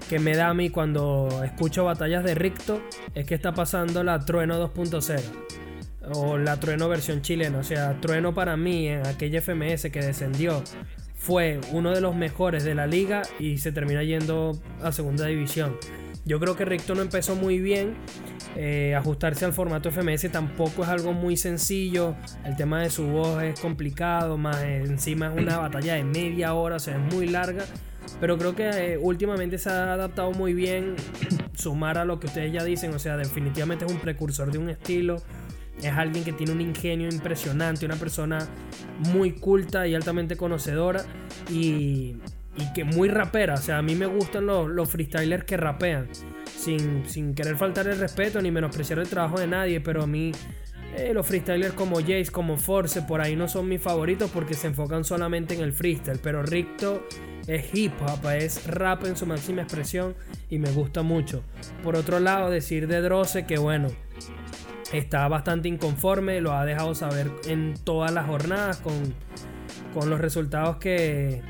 que 0.09 0.19
me 0.19 0.35
da 0.35 0.49
a 0.49 0.53
mí 0.53 0.69
cuando 0.69 1.43
escucho 1.43 1.83
batallas 1.83 2.23
de 2.23 2.33
Ricto 2.33 2.81
es 3.13 3.25
que 3.25 3.35
está 3.35 3.53
pasando 3.53 4.03
la 4.03 4.19
Trueno 4.23 4.57
2.0 4.73 5.66
o 6.13 6.37
la 6.37 6.59
Trueno 6.59 6.89
versión 6.89 7.21
chilena. 7.21 7.59
O 7.59 7.63
sea, 7.63 7.99
Trueno 8.01 8.33
para 8.33 8.57
mí 8.57 8.87
en 8.87 9.05
aquella 9.05 9.41
FMS 9.41 9.89
que 9.91 9.99
descendió 10.01 10.63
fue 11.15 11.59
uno 11.71 11.91
de 11.91 12.01
los 12.01 12.15
mejores 12.15 12.63
de 12.63 12.75
la 12.75 12.87
liga 12.87 13.23
y 13.39 13.57
se 13.57 13.71
termina 13.71 14.03
yendo 14.03 14.57
a 14.81 14.91
segunda 14.91 15.25
división. 15.25 15.75
Yo 16.25 16.39
creo 16.39 16.55
que 16.55 16.65
Ricto 16.65 16.93
no 16.93 17.01
empezó 17.01 17.35
muy 17.35 17.59
bien. 17.59 17.95
Eh, 18.55 18.95
ajustarse 18.95 19.45
al 19.45 19.53
formato 19.53 19.91
FMS 19.91 20.31
tampoco 20.31 20.83
es 20.83 20.89
algo 20.89 21.13
muy 21.13 21.37
sencillo. 21.37 22.15
El 22.43 22.55
tema 22.55 22.81
de 22.81 22.89
su 22.89 23.07
voz 23.07 23.41
es 23.43 23.59
complicado, 23.59 24.37
más 24.37 24.61
encima 24.63 25.27
es 25.27 25.39
una 25.39 25.57
batalla 25.57 25.95
de 25.95 26.03
media 26.03 26.53
hora, 26.53 26.77
o 26.77 26.79
sea, 26.79 26.97
es 26.97 27.13
muy 27.13 27.27
larga. 27.27 27.65
Pero 28.19 28.37
creo 28.37 28.55
que 28.55 28.69
eh, 28.69 28.97
últimamente 28.97 29.57
se 29.57 29.69
ha 29.69 29.93
adaptado 29.93 30.31
muy 30.31 30.53
bien. 30.53 30.95
Sumar 31.55 31.97
a 31.97 32.05
lo 32.05 32.19
que 32.19 32.27
ustedes 32.27 32.51
ya 32.51 32.63
dicen. 32.63 32.93
O 32.93 32.99
sea, 32.99 33.17
definitivamente 33.17 33.85
es 33.85 33.91
un 33.91 33.99
precursor 33.99 34.51
de 34.51 34.57
un 34.57 34.69
estilo. 34.69 35.21
Es 35.81 35.93
alguien 35.93 36.23
que 36.23 36.33
tiene 36.33 36.51
un 36.51 36.61
ingenio 36.61 37.09
impresionante. 37.09 37.85
Una 37.85 37.95
persona 37.95 38.47
muy 38.99 39.33
culta 39.33 39.87
y 39.87 39.95
altamente 39.95 40.35
conocedora. 40.35 41.05
Y, 41.51 42.17
y 42.57 42.73
que 42.73 42.83
muy 42.83 43.09
rapera. 43.09 43.55
O 43.55 43.57
sea, 43.57 43.77
a 43.77 43.81
mí 43.81 43.95
me 43.95 44.07
gustan 44.07 44.45
los, 44.45 44.69
los 44.69 44.89
freestylers 44.89 45.43
que 45.43 45.57
rapean. 45.57 46.07
Sin, 46.55 47.07
sin 47.07 47.33
querer 47.35 47.57
faltar 47.57 47.87
el 47.87 47.99
respeto 47.99 48.41
ni 48.41 48.51
menospreciar 48.51 48.99
el 48.99 49.07
trabajo 49.07 49.39
de 49.39 49.47
nadie. 49.47 49.81
Pero 49.81 50.03
a 50.03 50.07
mí 50.07 50.31
Eh, 50.95 51.13
los 51.13 51.27
freestylers 51.27 51.73
como 51.73 51.97
Jace, 51.99 52.31
como 52.31 52.55
Force, 52.57 53.01
por 53.01 53.19
ahí 53.21 53.35
no 53.35 53.47
son 53.47 53.67
mis 53.67 53.81
favoritos 53.81 54.31
porque 54.31 54.53
se 54.55 54.67
enfocan 54.67 55.03
solamente 55.03 55.53
en 55.53 55.61
el 55.61 55.73
freestyle. 55.73 56.17
Pero 56.23 56.41
Ricto 56.41 57.05
es 57.45 57.65
hip 57.75 57.91
hop, 58.01 58.25
es 58.31 58.65
rap 58.65 59.05
en 59.05 59.15
su 59.15 59.25
máxima 59.25 59.61
expresión 59.61 60.15
y 60.49 60.57
me 60.59 60.71
gusta 60.71 61.03
mucho. 61.03 61.43
Por 61.83 61.97
otro 61.97 62.19
lado, 62.19 62.49
decir 62.49 62.87
de 62.87 63.01
Droce 63.01 63.45
que 63.45 63.57
bueno, 63.59 63.89
está 64.93 65.27
bastante 65.27 65.67
inconforme, 65.67 66.41
lo 66.41 66.53
ha 66.53 66.65
dejado 66.65 66.95
saber 66.95 67.31
en 67.47 67.75
todas 67.83 68.11
las 68.11 68.25
jornadas 68.25 68.77
con, 68.77 69.13
con 69.93 70.09
los 70.09 70.19
resultados 70.19 70.77
que, 70.77 71.41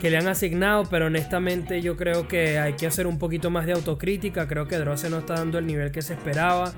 que 0.00 0.10
le 0.10 0.18
han 0.18 0.28
asignado, 0.28 0.84
pero 0.84 1.06
honestamente 1.06 1.82
yo 1.82 1.96
creo 1.96 2.28
que 2.28 2.58
hay 2.58 2.74
que 2.74 2.86
hacer 2.86 3.06
un 3.06 3.18
poquito 3.18 3.50
más 3.50 3.66
de 3.66 3.72
autocrítica. 3.72 4.46
Creo 4.46 4.68
que 4.68 4.78
Droce 4.78 5.10
no 5.10 5.18
está 5.18 5.34
dando 5.34 5.58
el 5.58 5.66
nivel 5.66 5.90
que 5.90 6.02
se 6.02 6.14
esperaba. 6.14 6.72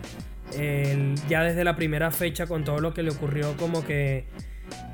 ya 1.28 1.42
desde 1.42 1.64
la 1.64 1.76
primera 1.76 2.10
fecha 2.10 2.46
con 2.46 2.64
todo 2.64 2.80
lo 2.80 2.94
que 2.94 3.02
le 3.02 3.10
ocurrió 3.10 3.56
como 3.56 3.84
que 3.84 4.24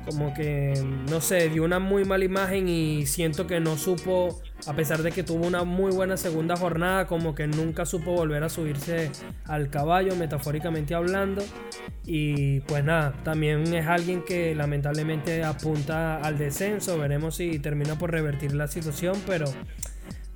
como 0.05 0.33
que, 0.33 0.73
no 1.09 1.19
sé, 1.19 1.49
dio 1.49 1.63
una 1.65 1.79
muy 1.79 2.05
mala 2.05 2.23
imagen 2.23 2.69
y 2.69 3.05
siento 3.05 3.45
que 3.45 3.59
no 3.59 3.77
supo, 3.77 4.41
a 4.65 4.73
pesar 4.73 5.03
de 5.03 5.11
que 5.11 5.23
tuvo 5.23 5.45
una 5.45 5.65
muy 5.65 5.91
buena 5.91 6.15
segunda 6.15 6.55
jornada, 6.55 7.07
como 7.07 7.35
que 7.35 7.47
nunca 7.47 7.85
supo 7.85 8.13
volver 8.13 8.43
a 8.43 8.49
subirse 8.49 9.11
al 9.45 9.69
caballo, 9.69 10.15
metafóricamente 10.15 10.95
hablando. 10.95 11.43
Y 12.05 12.61
pues 12.61 12.85
nada, 12.85 13.13
también 13.23 13.73
es 13.73 13.85
alguien 13.85 14.23
que 14.23 14.55
lamentablemente 14.55 15.43
apunta 15.43 16.21
al 16.21 16.37
descenso, 16.37 16.97
veremos 16.97 17.35
si 17.35 17.59
termina 17.59 17.97
por 17.97 18.11
revertir 18.11 18.53
la 18.53 18.67
situación, 18.67 19.21
pero... 19.25 19.45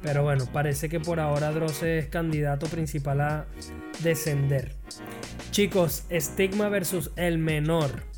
Pero 0.04 0.24
bueno, 0.24 0.46
parece 0.52 0.89
que 0.89 1.00
por 1.00 1.20
ahora 1.20 1.52
Dross 1.52 1.84
es 1.84 2.08
candidato 2.08 2.66
principal 2.66 3.22
a 3.22 3.46
descender. 4.02 4.74
Chicos, 5.52 6.06
Stigma 6.12 6.70
versus 6.70 7.12
el 7.18 7.38
menor. 7.38 8.11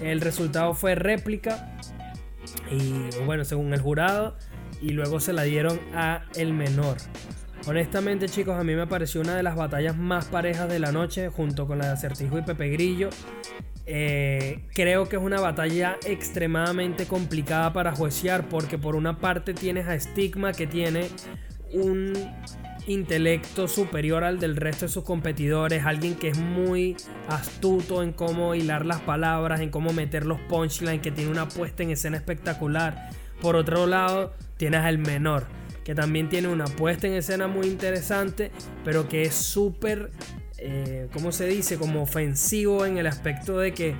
El 0.00 0.20
resultado 0.20 0.74
fue 0.74 0.94
réplica. 0.94 1.76
Y 2.70 3.24
bueno, 3.24 3.44
según 3.44 3.72
el 3.74 3.80
jurado. 3.80 4.36
Y 4.80 4.90
luego 4.90 5.20
se 5.20 5.32
la 5.32 5.42
dieron 5.42 5.80
a 5.94 6.24
el 6.34 6.52
menor. 6.52 6.96
Honestamente, 7.66 8.28
chicos, 8.28 8.58
a 8.58 8.64
mí 8.64 8.74
me 8.74 8.86
pareció 8.86 9.20
una 9.20 9.36
de 9.36 9.42
las 9.44 9.54
batallas 9.54 9.96
más 9.96 10.26
parejas 10.26 10.68
de 10.68 10.80
la 10.80 10.90
noche, 10.90 11.28
junto 11.28 11.66
con 11.66 11.78
la 11.78 11.86
de 11.86 11.92
Acertijo 11.92 12.38
y 12.38 12.42
Pepe 12.42 12.68
Grillo. 12.70 13.10
Eh, 13.86 14.64
creo 14.74 15.08
que 15.08 15.16
es 15.16 15.22
una 15.22 15.40
batalla 15.40 15.96
extremadamente 16.04 17.06
complicada 17.06 17.72
para 17.72 17.92
juecear, 17.92 18.48
porque 18.48 18.78
por 18.78 18.96
una 18.96 19.18
parte 19.18 19.54
tienes 19.54 19.86
a 19.86 19.98
Stigma 19.98 20.52
que 20.52 20.66
tiene 20.66 21.08
un 21.72 22.12
intelecto 22.86 23.68
superior 23.68 24.24
al 24.24 24.38
del 24.38 24.56
resto 24.56 24.86
de 24.86 24.92
sus 24.92 25.04
competidores, 25.04 25.84
alguien 25.84 26.14
que 26.14 26.28
es 26.28 26.38
muy 26.38 26.96
astuto 27.28 28.02
en 28.02 28.12
cómo 28.12 28.54
hilar 28.54 28.86
las 28.86 29.00
palabras, 29.00 29.60
en 29.60 29.70
cómo 29.70 29.92
meter 29.92 30.26
los 30.26 30.40
punchlines, 30.40 31.00
que 31.00 31.10
tiene 31.10 31.30
una 31.30 31.48
puesta 31.48 31.82
en 31.82 31.90
escena 31.90 32.16
espectacular. 32.16 33.10
Por 33.40 33.56
otro 33.56 33.86
lado, 33.86 34.32
tienes 34.56 34.80
al 34.80 34.98
menor, 34.98 35.46
que 35.84 35.94
también 35.94 36.28
tiene 36.28 36.48
una 36.48 36.66
puesta 36.66 37.06
en 37.06 37.14
escena 37.14 37.48
muy 37.48 37.66
interesante, 37.66 38.50
pero 38.84 39.08
que 39.08 39.22
es 39.22 39.34
súper, 39.34 40.10
eh, 40.64 41.08
¿cómo 41.12 41.32
se 41.32 41.46
dice? 41.46 41.76
Como 41.76 42.02
ofensivo 42.02 42.86
en 42.86 42.98
el 42.98 43.06
aspecto 43.06 43.58
de 43.58 43.74
que 43.74 43.96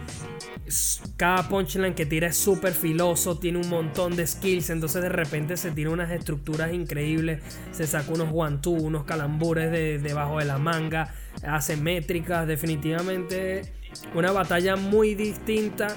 cada 1.16 1.48
punchline 1.48 1.94
que 1.94 2.06
tira 2.06 2.28
es 2.28 2.36
súper 2.36 2.72
filoso, 2.72 3.38
tiene 3.38 3.58
un 3.58 3.68
montón 3.68 4.14
de 4.14 4.26
skills, 4.26 4.70
entonces 4.70 5.02
de 5.02 5.08
repente 5.08 5.56
se 5.56 5.72
tira 5.72 5.90
unas 5.90 6.10
estructuras 6.12 6.72
increíbles, 6.72 7.42
se 7.72 7.86
saca 7.86 8.12
unos 8.12 8.28
one-two, 8.32 8.70
unos 8.70 9.04
calambures 9.04 9.72
de, 9.72 9.98
debajo 9.98 10.38
de 10.38 10.44
la 10.44 10.58
manga, 10.58 11.12
hace 11.44 11.76
métricas, 11.76 12.46
definitivamente 12.46 13.72
una 14.14 14.30
batalla 14.30 14.76
muy 14.76 15.14
distinta 15.14 15.96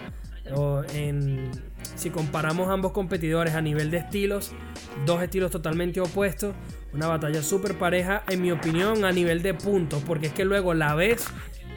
si 1.95 2.09
comparamos 2.09 2.69
ambos 2.69 2.91
competidores 2.91 3.55
a 3.55 3.61
nivel 3.61 3.89
de 3.89 3.97
estilos, 3.97 4.51
dos 5.05 5.21
estilos 5.23 5.51
totalmente 5.51 5.99
opuestos, 6.01 6.53
una 6.95 7.07
batalla 7.07 7.43
súper 7.43 7.77
pareja 7.77 8.23
en 8.29 8.41
mi 8.41 8.51
opinión 8.51 9.03
a 9.03 9.11
nivel 9.11 9.41
de 9.41 9.53
puntos, 9.53 10.01
porque 10.03 10.27
es 10.27 10.33
que 10.33 10.45
luego 10.45 10.73
la 10.73 10.95
ves 10.95 11.27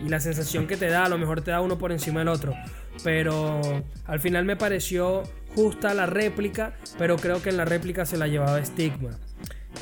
y 0.05 0.09
la 0.09 0.21
sensación 0.21 0.67
que 0.69 0.77
te 0.77 0.89
da, 0.89 1.05
a 1.05 1.09
lo 1.09 1.19
mejor 1.19 1.43
te 1.43 1.51
da 1.51 1.61
uno 1.61 1.77
por 1.77 1.91
encima 1.91 2.21
del 2.21 2.29
otro. 2.29 2.55
Pero 3.03 3.61
al 4.07 4.21
final 4.21 4.45
me 4.45 4.57
pareció 4.57 5.25
justa 5.55 5.93
la 5.93 6.07
réplica, 6.07 6.75
pero 6.99 7.17
creo 7.17 7.43
que 7.43 7.51
en 7.51 7.57
la 7.57 7.65
réplica 7.65 8.07
se 8.07 8.17
la 8.17 8.29
llevaba 8.29 8.65
Stigma. 8.65 9.11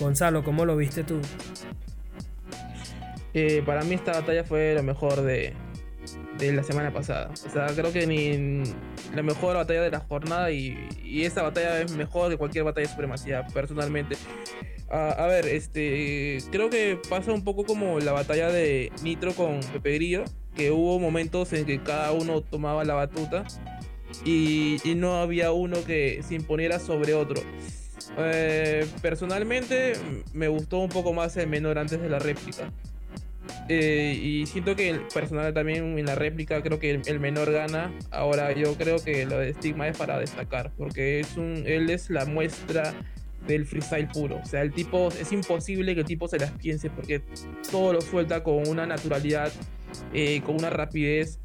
Gonzalo, 0.00 0.42
¿cómo 0.42 0.64
lo 0.64 0.76
viste 0.76 1.04
tú? 1.04 1.20
Eh, 3.34 3.62
para 3.66 3.82
mí 3.82 3.94
esta 3.94 4.12
batalla 4.12 4.44
fue 4.44 4.74
lo 4.74 4.82
mejor 4.82 5.20
de, 5.20 5.52
de 6.38 6.52
la 6.52 6.62
semana 6.62 6.92
pasada. 6.92 7.30
O 7.32 7.50
sea, 7.50 7.66
creo 7.74 7.92
que 7.92 8.06
ni 8.06 8.64
la 9.14 9.22
mejor 9.22 9.56
batalla 9.56 9.82
de 9.82 9.90
la 9.90 10.00
jornada 10.00 10.50
y, 10.50 10.76
y 11.04 11.22
esta 11.22 11.42
batalla 11.42 11.80
es 11.80 11.92
mejor 11.92 12.30
que 12.30 12.36
cualquier 12.36 12.64
batalla 12.64 12.86
de 12.86 12.92
supremacía, 12.92 13.46
personalmente. 13.48 14.16
A, 14.88 15.26
ver, 15.26 15.46
este, 15.46 16.38
creo 16.52 16.70
que 16.70 17.00
pasa 17.08 17.32
un 17.32 17.42
poco 17.42 17.64
como 17.64 17.98
la 17.98 18.12
batalla 18.12 18.48
de 18.50 18.92
Nitro 19.02 19.34
con 19.34 19.58
Pepe 19.72 19.94
Grillo, 19.94 20.24
que 20.54 20.70
hubo 20.70 21.00
momentos 21.00 21.52
en 21.52 21.66
que 21.66 21.82
cada 21.82 22.12
uno 22.12 22.40
tomaba 22.40 22.84
la 22.84 22.94
batuta 22.94 23.44
y, 24.24 24.78
no 24.96 25.16
había 25.16 25.50
uno 25.50 25.82
que 25.84 26.22
se 26.22 26.36
imponiera 26.36 26.78
sobre 26.78 27.14
otro. 27.14 27.42
Eh, 28.16 28.86
personalmente 29.02 29.94
me 30.32 30.46
gustó 30.46 30.78
un 30.78 30.88
poco 30.88 31.12
más 31.12 31.36
el 31.36 31.48
menor 31.48 31.78
antes 31.78 32.00
de 32.00 32.08
la 32.08 32.20
réplica. 32.20 32.72
Eh, 33.68 34.18
y 34.22 34.46
siento 34.46 34.76
que 34.76 34.90
el 34.90 35.00
personal 35.12 35.52
también 35.52 35.98
en 35.98 36.06
la 36.06 36.14
réplica 36.14 36.62
creo 36.62 36.78
que 36.78 36.90
el, 37.04 37.20
menor 37.20 37.52
gana. 37.52 37.92
Ahora 38.10 38.52
yo 38.52 38.74
creo 38.74 39.02
que 39.02 39.26
lo 39.26 39.38
de 39.38 39.52
Stigma 39.54 39.88
es 39.88 39.96
para 39.96 40.18
destacar, 40.18 40.72
porque 40.76 41.20
es 41.20 41.36
un, 41.36 41.62
él 41.66 41.90
es 41.90 42.10
la 42.10 42.24
muestra 42.26 42.94
del 43.46 43.66
freestyle 43.66 44.08
puro. 44.08 44.40
O 44.42 44.46
sea, 44.46 44.62
el 44.62 44.72
tipo, 44.72 45.08
es 45.08 45.32
imposible 45.32 45.94
que 45.94 46.00
el 46.00 46.06
tipo 46.06 46.28
se 46.28 46.38
las 46.38 46.52
piense 46.52 46.90
porque 46.90 47.22
todo 47.70 47.92
lo 47.92 48.00
suelta 48.00 48.42
con 48.42 48.68
una 48.68 48.86
naturalidad, 48.86 49.52
eh, 50.12 50.40
con 50.42 50.56
una 50.56 50.70
rapidez. 50.70 51.40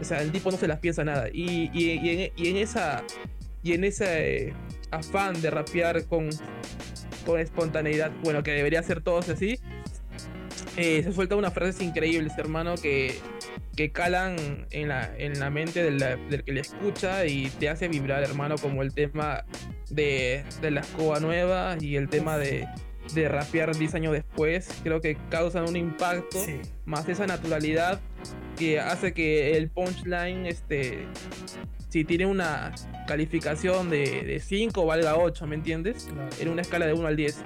O 0.00 0.04
sea, 0.04 0.22
el 0.22 0.32
tipo 0.32 0.50
no 0.50 0.56
se 0.56 0.68
las 0.68 0.78
piensa 0.78 1.04
nada. 1.04 1.28
Y, 1.32 2.30
en, 2.36 2.56
esa, 2.56 3.04
y 3.62 3.72
en 3.72 3.84
ese 3.84 4.54
afán 4.90 5.40
de 5.40 5.50
rapear 5.50 6.04
con, 6.04 6.28
con 7.26 7.40
espontaneidad, 7.40 8.10
bueno, 8.22 8.42
que 8.42 8.52
debería 8.52 8.82
ser 8.82 9.02
todos 9.02 9.28
así, 9.28 9.58
eh, 10.76 11.02
se 11.02 11.12
suelta 11.12 11.36
unas 11.36 11.52
frases 11.52 11.80
increíbles, 11.82 12.32
hermano, 12.38 12.74
que, 12.76 13.18
que 13.76 13.90
calan 13.92 14.66
en 14.70 14.88
la, 14.88 15.10
en 15.16 15.38
la 15.38 15.50
mente 15.50 15.82
del, 15.82 15.98
del, 15.98 16.44
que 16.44 16.52
le 16.52 16.60
escucha 16.60 17.26
y 17.26 17.48
te 17.48 17.68
hace 17.68 17.88
vibrar, 17.88 18.22
hermano, 18.22 18.56
como 18.56 18.82
el 18.82 18.94
tema 18.94 19.44
de, 19.90 20.44
de 20.60 20.70
la 20.70 20.80
escoba 20.80 21.20
nueva 21.20 21.76
y 21.80 21.96
el 21.96 22.08
tema 22.08 22.38
de, 22.38 22.66
de 23.14 23.28
rapear 23.28 23.76
10 23.76 23.94
años 23.94 24.12
después. 24.12 24.68
Creo 24.82 25.00
que 25.00 25.16
causan 25.28 25.68
un 25.68 25.76
impacto, 25.76 26.38
más 26.84 27.08
esa 27.08 27.26
naturalidad 27.26 28.00
que 28.60 28.78
hace 28.78 29.14
que 29.14 29.56
el 29.56 29.70
punchline, 29.70 30.44
este, 30.44 31.06
si 31.88 32.04
tiene 32.04 32.26
una 32.26 32.74
calificación 33.06 33.88
de, 33.88 34.38
5, 34.38 34.84
valga 34.84 35.16
8, 35.16 35.46
¿me 35.46 35.56
entiendes? 35.56 36.08
En 36.38 36.50
una 36.50 36.60
escala 36.60 36.86
de 36.86 36.92
1 36.92 37.06
al 37.08 37.16
10. 37.16 37.42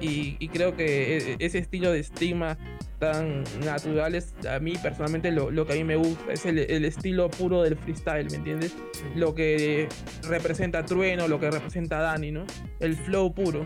Y, 0.00 0.36
y, 0.40 0.48
creo 0.48 0.76
que 0.76 1.16
e, 1.16 1.36
ese 1.38 1.58
estilo 1.58 1.92
de 1.92 2.00
estigma 2.00 2.58
tan 2.98 3.44
naturales, 3.64 4.34
a 4.48 4.58
mí 4.58 4.74
personalmente 4.82 5.30
lo, 5.30 5.52
lo 5.52 5.64
que 5.64 5.74
a 5.74 5.76
mí 5.76 5.84
me 5.84 5.94
gusta 5.94 6.32
es 6.32 6.44
el, 6.44 6.58
el, 6.58 6.84
estilo 6.84 7.30
puro 7.30 7.62
del 7.62 7.76
freestyle, 7.76 8.28
¿me 8.30 8.38
entiendes? 8.38 8.74
Lo 9.14 9.36
que 9.36 9.88
representa 10.24 10.84
Trueno, 10.84 11.28
lo 11.28 11.38
que 11.38 11.52
representa 11.52 12.00
Dani, 12.00 12.32
¿no? 12.32 12.44
El 12.80 12.96
flow 12.96 13.32
puro. 13.32 13.64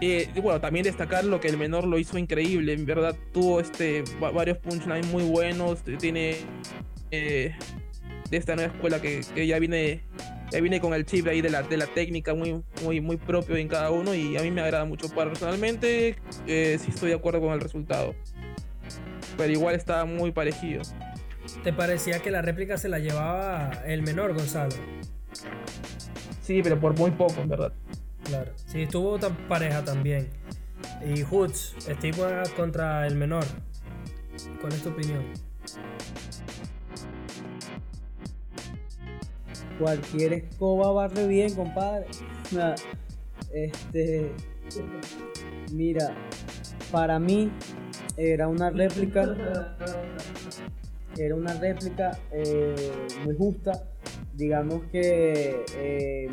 Y 0.00 0.26
bueno, 0.40 0.60
también 0.60 0.84
destacar 0.84 1.24
lo 1.24 1.40
que 1.40 1.48
el 1.48 1.56
menor 1.56 1.86
lo 1.86 1.98
hizo 1.98 2.18
increíble, 2.18 2.72
en 2.72 2.86
verdad 2.86 3.16
tuvo 3.32 3.60
este 3.60 4.04
varios 4.20 4.58
punchlines 4.58 5.06
muy 5.06 5.24
buenos, 5.24 5.82
tiene 5.98 6.36
eh, 7.10 7.54
de 8.30 8.36
esta 8.36 8.54
nueva 8.56 8.72
escuela 8.72 9.00
que, 9.00 9.20
que 9.34 9.46
ya 9.46 9.58
viene 9.58 10.02
ya 10.50 10.60
viene 10.60 10.80
con 10.80 10.94
el 10.94 11.04
chip 11.04 11.26
ahí 11.26 11.40
de 11.40 11.50
la, 11.50 11.62
de 11.62 11.76
la 11.76 11.86
técnica 11.86 12.34
muy, 12.34 12.62
muy, 12.82 13.00
muy 13.00 13.16
propio 13.16 13.56
en 13.56 13.68
cada 13.68 13.90
uno 13.90 14.14
y 14.14 14.36
a 14.36 14.42
mí 14.42 14.50
me 14.50 14.62
agrada 14.62 14.84
mucho. 14.84 15.08
Personalmente, 15.08 16.16
eh, 16.46 16.78
sí 16.80 16.90
estoy 16.90 17.10
de 17.10 17.16
acuerdo 17.16 17.40
con 17.40 17.52
el 17.52 17.60
resultado. 17.60 18.14
Pero 19.36 19.52
igual 19.52 19.74
estaba 19.74 20.04
muy 20.04 20.32
parecido. 20.32 20.82
¿Te 21.62 21.72
parecía 21.72 22.20
que 22.20 22.30
la 22.30 22.42
réplica 22.42 22.76
se 22.76 22.88
la 22.88 22.98
llevaba 22.98 23.70
el 23.86 24.02
menor, 24.02 24.34
Gonzalo? 24.34 24.74
Sí, 26.42 26.60
pero 26.62 26.80
por 26.80 26.98
muy 26.98 27.10
poco, 27.10 27.40
en 27.40 27.48
verdad. 27.48 27.72
Claro. 28.28 28.52
Sí, 28.66 28.82
estuvo 28.82 29.18
tan 29.18 29.34
pareja 29.48 29.84
también. 29.84 30.28
Y 31.04 31.22
Hoods, 31.22 31.74
Estigma 31.88 32.42
contra 32.56 33.06
el 33.06 33.16
menor. 33.16 33.44
¿Cuál 34.60 34.72
es 34.72 34.82
tu 34.82 34.90
opinión? 34.90 35.24
cualquier 39.78 40.32
escoba 40.32 40.92
barre 40.92 41.26
bien, 41.26 41.54
compadre. 41.54 42.06
Este, 43.52 44.32
mira, 45.72 46.14
para 46.90 47.18
mí, 47.18 47.50
era 48.16 48.48
una 48.48 48.70
réplica. 48.70 49.36
Era 51.16 51.34
una 51.34 51.54
réplica 51.54 52.18
eh, 52.30 52.92
muy 53.24 53.36
justa. 53.36 53.84
Digamos 54.34 54.82
que 54.92 55.64
eh, 55.74 56.28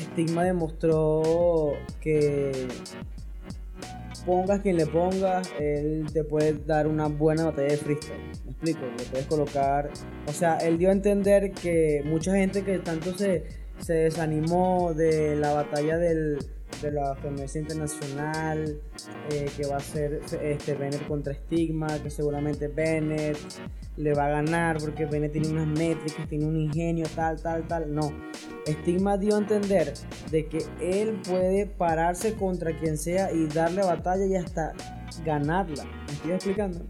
Stigma 0.00 0.44
demostró 0.44 1.72
que 2.00 2.68
pongas 4.26 4.60
quien 4.60 4.76
le 4.76 4.86
pongas, 4.86 5.50
él 5.58 6.06
te 6.12 6.24
puede 6.24 6.54
dar 6.54 6.86
una 6.86 7.06
buena 7.06 7.46
batalla 7.46 7.68
de 7.68 7.76
freestyle. 7.76 8.20
Me 8.44 8.50
explico, 8.50 8.80
le 8.98 9.04
puedes 9.04 9.26
colocar. 9.26 9.90
O 10.26 10.32
sea, 10.32 10.58
él 10.58 10.78
dio 10.78 10.90
a 10.90 10.92
entender 10.92 11.52
que 11.52 12.02
mucha 12.04 12.34
gente 12.34 12.62
que 12.62 12.78
tanto 12.78 13.16
se, 13.16 13.44
se 13.78 13.94
desanimó 13.94 14.94
de 14.94 15.36
la 15.36 15.52
batalla 15.52 15.98
del, 15.98 16.38
de 16.82 16.92
la 16.92 17.14
FMS 17.16 17.56
internacional, 17.56 18.80
eh, 19.30 19.50
que 19.56 19.66
va 19.66 19.76
a 19.76 19.80
ser 19.80 20.20
este 20.42 20.74
Bennett 20.74 21.06
contra 21.06 21.34
Stigma, 21.34 21.86
que 22.02 22.10
seguramente 22.10 22.68
Bennett 22.68 23.38
le 23.96 24.14
va 24.14 24.26
a 24.26 24.30
ganar 24.30 24.78
porque 24.78 25.06
Bennett 25.06 25.32
tiene 25.32 25.48
unas 25.48 25.66
métricas, 25.66 26.28
tiene 26.28 26.46
un 26.46 26.56
ingenio, 26.56 27.06
tal, 27.14 27.40
tal, 27.40 27.66
tal. 27.66 27.94
No. 27.94 28.12
Stigma 28.66 29.16
dio 29.16 29.34
a 29.34 29.38
entender 29.38 29.94
de 30.30 30.46
que 30.46 30.58
él 30.80 31.20
puede 31.28 31.66
pararse 31.66 32.34
contra 32.34 32.76
quien 32.76 32.96
sea 32.96 33.32
y 33.32 33.46
darle 33.46 33.82
batalla 33.82 34.26
y 34.26 34.36
hasta 34.36 34.72
ganarla. 35.24 35.84
¿Me 35.84 36.12
estoy 36.12 36.32
explicando? 36.32 36.86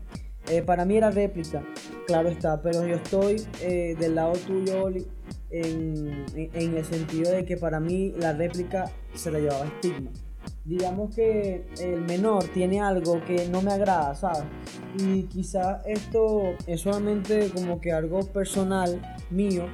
Eh, 0.49 0.63
para 0.63 0.85
mí 0.85 0.97
era 0.97 1.11
réplica, 1.11 1.63
claro 2.07 2.29
está, 2.29 2.61
pero 2.61 2.85
yo 2.85 2.97
estoy 2.97 3.47
eh, 3.61 3.95
del 3.99 4.17
lado 4.17 4.33
tuyo, 4.33 4.85
Oli, 4.85 5.07
en, 5.51 6.25
el 6.35 6.85
sentido 6.85 7.33
de 7.33 7.45
que 7.45 7.57
para 7.57 7.81
mí 7.81 8.13
la 8.17 8.33
réplica 8.33 8.91
se 9.15 9.31
la 9.31 9.41
llevaba 9.41 9.67
Stigma. 9.79 10.11
Digamos 10.65 11.15
que 11.15 11.67
el 11.81 12.03
menor 12.03 12.45
tiene 12.49 12.81
algo 12.81 13.23
que 13.25 13.49
no 13.49 13.61
me 13.63 13.73
agrada, 13.73 14.15
¿sabes? 14.15 14.45
Y 14.99 15.25
quizá 15.25 15.83
esto 15.87 16.55
es 16.67 16.83
solamente 16.83 17.51
como 17.51 17.81
que 17.81 17.93
algo 17.93 18.21
personal 18.27 19.01
mío, 19.31 19.67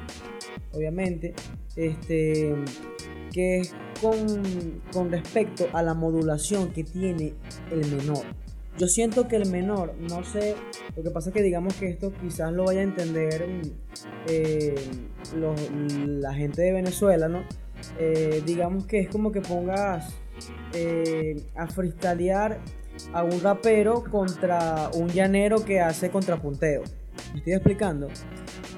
obviamente, 0.72 1.34
este, 1.76 2.54
que 3.32 3.60
es 3.60 3.74
con, 4.00 4.80
con 4.92 5.10
respecto 5.10 5.66
a 5.72 5.82
la 5.82 5.94
modulación 5.94 6.72
que 6.72 6.84
tiene 6.84 7.34
el 7.70 7.94
menor. 7.94 8.24
Yo 8.78 8.88
siento 8.88 9.26
que 9.26 9.36
el 9.36 9.48
menor, 9.50 9.94
no 9.98 10.22
sé, 10.22 10.54
lo 10.96 11.02
que 11.02 11.10
pasa 11.10 11.30
es 11.30 11.34
que 11.34 11.42
digamos 11.42 11.74
que 11.74 11.88
esto 11.88 12.12
quizás 12.20 12.52
lo 12.52 12.64
vaya 12.64 12.80
a 12.80 12.82
entender 12.82 13.46
eh, 14.28 14.74
la 15.34 16.34
gente 16.34 16.60
de 16.60 16.72
Venezuela, 16.72 17.28
¿no? 17.28 17.42
Eh, 17.98 18.42
digamos 18.44 18.86
que 18.86 19.00
es 19.00 19.08
como 19.08 19.32
que 19.32 19.40
pongas 19.40 20.14
eh, 20.74 21.42
a 21.54 21.66
freestylear 21.68 22.58
a 23.12 23.24
un 23.24 23.40
rapero 23.40 24.04
contra 24.04 24.90
un 24.94 25.08
llanero 25.08 25.64
que 25.64 25.80
hace 25.80 26.10
contrapunteo. 26.10 26.82
¿Me 27.32 27.38
estoy 27.38 27.54
explicando? 27.54 28.08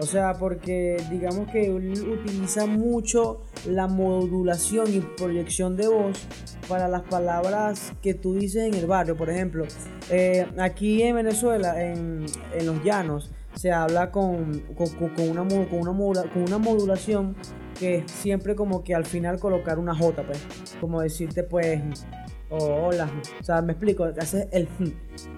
O 0.01 0.07
sea, 0.07 0.35
porque 0.35 0.97
digamos 1.11 1.51
que 1.51 1.71
utiliza 1.71 2.67
mucho 2.67 3.43
la 3.67 3.89
modulación 3.89 4.93
y 4.95 5.01
proyección 5.01 5.77
de 5.77 5.89
voz 5.89 6.27
para 6.69 6.87
las 6.87 7.03
palabras 7.03 7.93
que 8.01 8.15
tú 8.15 8.35
dices 8.35 8.63
en 8.63 8.75
el 8.75 8.87
barrio. 8.87 9.17
Por 9.17 9.29
ejemplo, 9.29 9.65
eh, 10.11 10.47
aquí 10.59 11.03
en 11.03 11.17
Venezuela, 11.17 11.83
en, 11.83 12.27
los 12.65 12.85
llanos, 12.85 13.31
se 13.55 13.73
habla 13.73 14.13
con, 14.13 14.61
con, 14.77 14.89
una, 15.29 15.49
con, 15.49 15.89
una, 15.89 16.23
con 16.31 16.43
una 16.43 16.59
modulación 16.59 17.35
que 17.79 17.97
es 17.97 18.11
siempre 18.11 18.55
como 18.55 18.85
que 18.85 18.95
al 18.95 19.05
final 19.05 19.39
colocar 19.41 19.79
una 19.79 19.95
J, 19.95 20.23
pues. 20.23 20.47
Como 20.81 21.01
decirte, 21.01 21.43
pues, 21.43 21.81
o 22.51 22.57
hola. 22.57 23.11
O 23.41 23.45
sea, 23.45 23.63
me 23.63 23.73
explico, 23.73 24.05
hace 24.05 24.49
el 24.53 24.69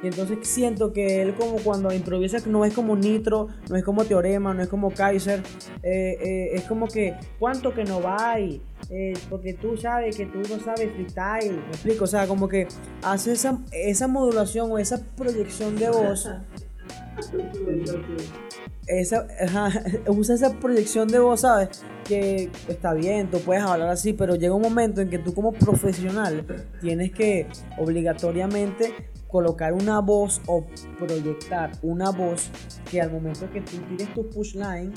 Y 0.02 0.06
entonces 0.06 0.38
siento 0.42 0.92
que 0.92 1.22
él 1.22 1.34
como 1.34 1.56
cuando 1.58 1.92
improvisa 1.92 2.38
no 2.46 2.64
es 2.64 2.74
como 2.74 2.96
Nitro, 2.96 3.48
no 3.68 3.76
es 3.76 3.84
como 3.84 4.04
Teorema, 4.04 4.54
no 4.54 4.62
es 4.62 4.68
como 4.68 4.90
Kaiser, 4.90 5.40
eh, 5.82 6.18
eh, 6.20 6.50
es 6.54 6.64
como 6.64 6.88
que 6.88 7.14
cuánto 7.38 7.74
que 7.74 7.84
no 7.84 8.02
va 8.02 8.32
ahí, 8.32 8.62
eh, 8.90 9.14
porque 9.28 9.54
tú 9.54 9.76
sabes 9.76 10.16
que 10.16 10.26
tú 10.26 10.38
no 10.38 10.60
sabes 10.60 10.92
freestyle, 10.92 11.52
me 11.52 11.70
explico, 11.70 12.04
o 12.04 12.08
sea, 12.08 12.26
como 12.26 12.48
que 12.48 12.68
hace 13.02 13.32
esa, 13.32 13.58
esa 13.72 14.06
modulación 14.06 14.70
o 14.70 14.78
esa 14.78 15.00
proyección 15.16 15.76
de 15.76 15.90
voz. 15.90 16.28
esa, 18.98 19.26
usa 20.08 20.34
esa 20.34 20.58
proyección 20.58 21.08
de 21.08 21.18
voz, 21.18 21.42
¿sabes? 21.42 21.82
Que 22.04 22.50
está 22.68 22.94
bien, 22.94 23.30
tú 23.30 23.38
puedes 23.40 23.62
hablar 23.62 23.88
así, 23.88 24.12
pero 24.12 24.34
llega 24.34 24.54
un 24.54 24.62
momento 24.62 25.00
en 25.00 25.10
que 25.10 25.18
tú 25.18 25.34
como 25.34 25.52
profesional 25.52 26.44
tienes 26.80 27.12
que 27.12 27.46
obligatoriamente 27.78 29.10
colocar 29.28 29.72
una 29.72 30.00
voz 30.00 30.40
o 30.46 30.66
proyectar 30.98 31.70
una 31.82 32.10
voz 32.10 32.50
que 32.90 33.00
al 33.00 33.12
momento 33.12 33.48
que 33.50 33.60
tú 33.60 33.76
tires 33.88 34.12
tu 34.12 34.28
push 34.28 34.54
line 34.54 34.92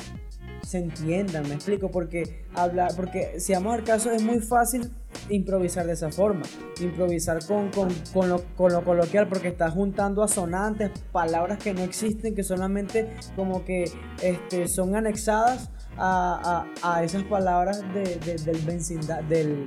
se 0.64 0.80
entienda, 0.80 1.42
me 1.42 1.56
explico, 1.56 1.92
porque 1.92 2.46
hablar, 2.56 2.92
porque 2.96 3.40
si 3.40 3.54
vamos 3.54 3.74
al 3.74 3.84
caso 3.84 4.12
es 4.12 4.24
muy 4.24 4.40
fácil 4.40 4.90
improvisar 5.30 5.86
de 5.86 5.94
esa 5.94 6.12
forma, 6.12 6.44
improvisar 6.80 7.40
con, 7.46 7.70
con, 7.72 8.30
lo, 8.30 8.84
coloquial, 8.84 9.28
porque 9.28 9.48
estás 9.50 9.74
juntando 9.74 10.24
asonantes, 10.24 10.92
palabras 11.12 11.60
que 11.60 11.74
no 11.74 11.82
existen, 11.82 12.36
que 12.36 12.44
solamente 12.44 13.16
como 13.36 13.64
que 13.66 13.92
este, 14.22 14.68
son 14.68 14.96
anexadas 14.96 15.70
a, 15.98 16.66
esas 17.04 17.24
palabras 17.24 17.82
del, 17.94 18.20
vecindario, 18.66 19.28
del, 19.28 19.66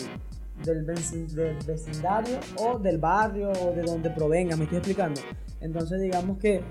del, 0.64 1.56
vecindario 1.66 2.38
o 2.56 2.78
del 2.78 2.98
barrio 2.98 3.50
o 3.52 3.72
de 3.72 3.82
donde 3.82 4.10
provenga, 4.10 4.56
me 4.56 4.64
estoy 4.64 4.78
explicando. 4.78 5.20
Entonces 5.60 6.00
digamos 6.00 6.38
que 6.38 6.62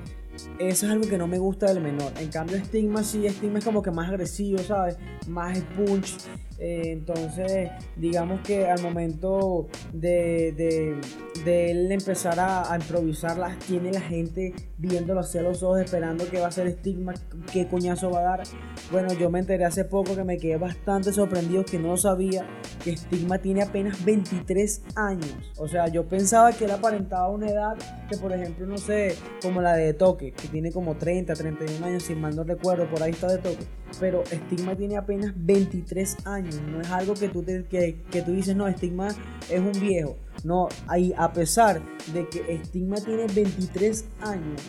eso 0.60 0.86
es 0.86 0.92
algo 0.92 1.08
que 1.08 1.18
no 1.18 1.28
me 1.28 1.38
gusta 1.38 1.68
del 1.68 1.82
menor. 1.82 2.12
En 2.20 2.30
cambio, 2.30 2.58
Stigma 2.58 3.04
sí, 3.04 3.28
Stigma 3.30 3.60
es 3.60 3.66
como 3.66 3.82
que 3.82 3.92
más 3.92 4.10
agresivo, 4.10 4.60
¿sabes? 4.60 4.98
Más 5.28 5.58
punch. 5.76 6.18
Eh, 6.58 6.91
entonces, 6.91 7.72
digamos 7.97 8.41
que 8.41 8.68
al 8.68 8.82
momento 8.82 9.68
de, 9.91 10.53
de, 11.43 11.72
él 11.72 11.91
empezar 11.91 12.39
a, 12.39 12.72
a, 12.72 12.78
improvisarlas, 12.78 13.60
tiene 13.60 13.91
la 13.91 14.01
gente 14.01 14.53
viéndolo 14.78 15.20
hacia 15.20 15.41
los 15.41 15.64
ojos, 15.64 15.82
esperando 15.82 16.30
que 16.30 16.39
va 16.39 16.47
a 16.47 16.51
ser 16.51 16.72
Stigma, 16.72 17.14
qué 17.51 17.68
coñazo 17.68 18.10
va 18.10 18.20
a 18.20 18.24
dar. 18.24 18.43
Bueno, 18.91 19.14
yo 19.14 19.30
me 19.30 19.39
enteré 19.39 19.66
hace 19.66 19.84
poco 19.84 20.16
que 20.16 20.24
me 20.24 20.38
quedé 20.38 20.58
bastante 20.58 21.12
sorprendido, 21.12 21.66
que 21.66 21.78
no 21.78 21.97
sabía, 21.97 22.45
que 22.84 22.95
Stigma 22.95 23.38
tiene 23.39 23.62
apenas 23.62 24.03
23 24.06 24.84
años. 24.95 25.53
O 25.58 25.68
sea, 25.68 25.88
yo 25.88 26.08
pensaba 26.08 26.53
que 26.53 26.66
él 26.66 26.72
aparentaba 26.72 27.30
una 27.30 27.47
edad 27.47 27.76
que, 28.10 28.18
por 28.18 28.32
ejemplo, 28.32 28.66
no 28.66 28.78
sé, 28.78 29.16
como 29.41 29.62
la 29.62 29.76
de 29.76 29.93
Toque, 29.93 30.32
que 30.32 30.47
tiene 30.47 30.72
como 30.72 30.95
30, 30.95 31.34
31 31.34 31.86
años, 31.86 32.03
si 32.03 32.16
mal 32.16 32.36
no 32.36 32.43
recuerdo, 32.43 32.89
por 32.89 33.03
ahí 33.03 33.12
está 33.12 33.28
de 33.28 33.39
Toque. 33.39 33.66
Pero 33.99 34.24
Stigma 34.26 34.76
tiene 34.76 34.97
apenas 34.97 35.34
23 35.36 36.18
años 36.26 36.45
no 36.72 36.82
es 36.82 36.89
algo 36.89 37.14
que 37.14 37.30
tú, 37.30 37.43
que, 37.43 38.22
tú 38.26 38.32
dices, 38.32 38.56
no, 38.56 38.70
Stigma 38.72 39.10
es 39.50 39.60
un 39.60 39.72
viejo. 39.80 40.18
No, 40.43 40.68
ahí, 40.88 41.14
a 41.18 41.32
pesar 41.32 41.82
de 42.14 42.28
que 42.28 42.62
Stigma 42.66 42.98
tiene 42.98 43.26
23 43.28 44.06
años, 44.22 44.62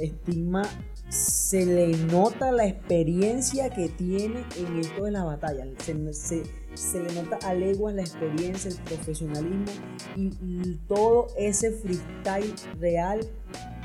Stigma 0.00 0.62
se 1.08 1.66
le 1.66 1.88
nota 2.06 2.50
la 2.50 2.66
experiencia 2.66 3.68
que 3.70 3.88
tiene 3.90 4.44
en 4.56 4.78
esto 4.80 5.04
de 5.04 5.10
la 5.10 5.24
batalla. 5.24 5.66
Se, 5.78 6.42
le 6.94 7.14
nota 7.14 7.38
a 7.46 7.54
leguas 7.54 7.94
la 7.94 8.02
experiencia, 8.02 8.70
el 8.70 8.76
profesionalismo 8.78 9.72
y, 10.16 10.76
todo 10.88 11.28
ese 11.36 11.70
freestyle 11.70 12.54
real 12.80 13.20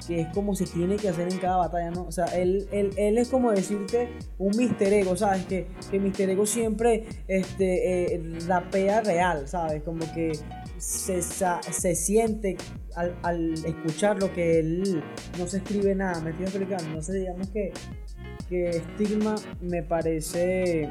que 0.07 0.21
es 0.21 0.27
como 0.33 0.55
se 0.55 0.65
tiene 0.65 0.95
que 0.95 1.09
hacer 1.09 1.31
en 1.31 1.37
cada 1.37 1.57
batalla, 1.57 1.91
¿no? 1.91 2.03
O 2.03 2.11
sea, 2.11 2.25
él, 2.27 2.67
él, 2.71 3.17
es 3.17 3.27
como 3.27 3.51
decirte 3.51 4.09
un 4.37 4.55
Mister 4.55 4.93
Ego, 4.93 5.17
¿sabes? 5.17 5.45
Que, 5.45 5.67
que 5.91 5.99
Mister 5.99 6.29
Ego 6.29 6.45
siempre 6.45 7.03
este, 7.27 8.15
eh, 8.15 8.39
rapea 8.47 9.01
real, 9.01 9.47
¿sabes? 9.49 9.83
Como 9.83 9.99
que 10.13 10.31
se, 10.77 11.21
se 11.21 11.95
siente 11.95 12.57
al, 12.95 13.53
escuchar 13.65 14.17
lo 14.19 14.33
que 14.33 14.59
él 14.59 15.03
no 15.37 15.47
se 15.47 15.57
escribe 15.57 15.93
nada, 15.93 16.21
me 16.21 16.29
estoy 16.29 16.45
explicando. 16.45 17.01
Sé, 17.01 17.13
digamos 17.13 17.49
que, 17.49 17.73
que 18.47 18.81
Stigma 18.93 19.35
me 19.61 19.83
parece 19.83 20.89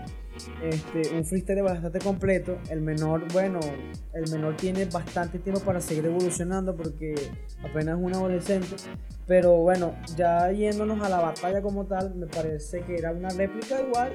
este, 0.62 1.14
un 1.14 1.24
freestyle 1.24 1.62
bastante 1.62 1.99
completo. 1.99 2.59
El 2.70 2.80
menor, 2.80 3.30
bueno, 3.32 3.61
el 4.12 4.30
menor 4.30 4.57
tiene 4.57 4.84
bastante 4.87 5.39
tiempo 5.39 5.61
para 5.61 5.80
seguir 5.80 6.07
evolucionando 6.07 6.76
porque 6.76 7.14
apenas 7.62 7.99
es 7.99 8.05
un 8.05 8.14
adolescente. 8.14 8.76
Pero 9.26 9.57
bueno, 9.57 9.95
ya 10.16 10.51
yéndonos 10.53 11.05
a 11.05 11.09
la 11.09 11.20
batalla 11.20 11.61
como 11.61 11.84
tal, 11.87 12.14
me 12.14 12.26
parece 12.26 12.82
que 12.82 12.97
era 12.97 13.12
una 13.12 13.28
réplica 13.30 13.80
igual, 13.80 14.12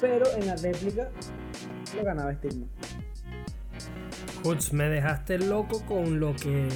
pero 0.00 0.26
en 0.36 0.46
la 0.46 0.56
réplica 0.56 1.10
lo 1.96 2.04
ganaba 2.04 2.34
Stigma. 2.34 2.66
Hutz, 4.44 4.72
me 4.72 4.88
dejaste 4.88 5.38
loco 5.38 5.84
con 5.86 6.20
lo 6.20 6.34
que 6.34 6.68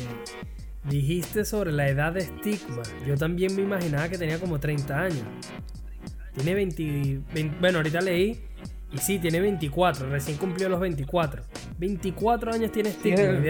dijiste 0.88 1.44
sobre 1.44 1.72
la 1.72 1.88
edad 1.88 2.12
de 2.12 2.22
Stigma. 2.22 2.82
Yo 3.06 3.16
también 3.16 3.54
me 3.54 3.62
imaginaba 3.62 4.08
que 4.08 4.18
tenía 4.18 4.38
como 4.38 4.60
30 4.60 5.00
años. 5.00 5.24
Tiene 6.34 6.54
20, 6.54 7.20
bueno, 7.60 7.78
ahorita 7.78 8.00
leí 8.00 8.40
y 8.94 8.98
sí, 8.98 9.18
tiene 9.18 9.40
24, 9.40 10.08
recién 10.08 10.36
cumplió 10.38 10.68
los 10.68 10.78
24. 10.78 11.42
24 11.78 12.52
años 12.52 12.70
tiene 12.70 12.92
Stigma. 12.92 13.40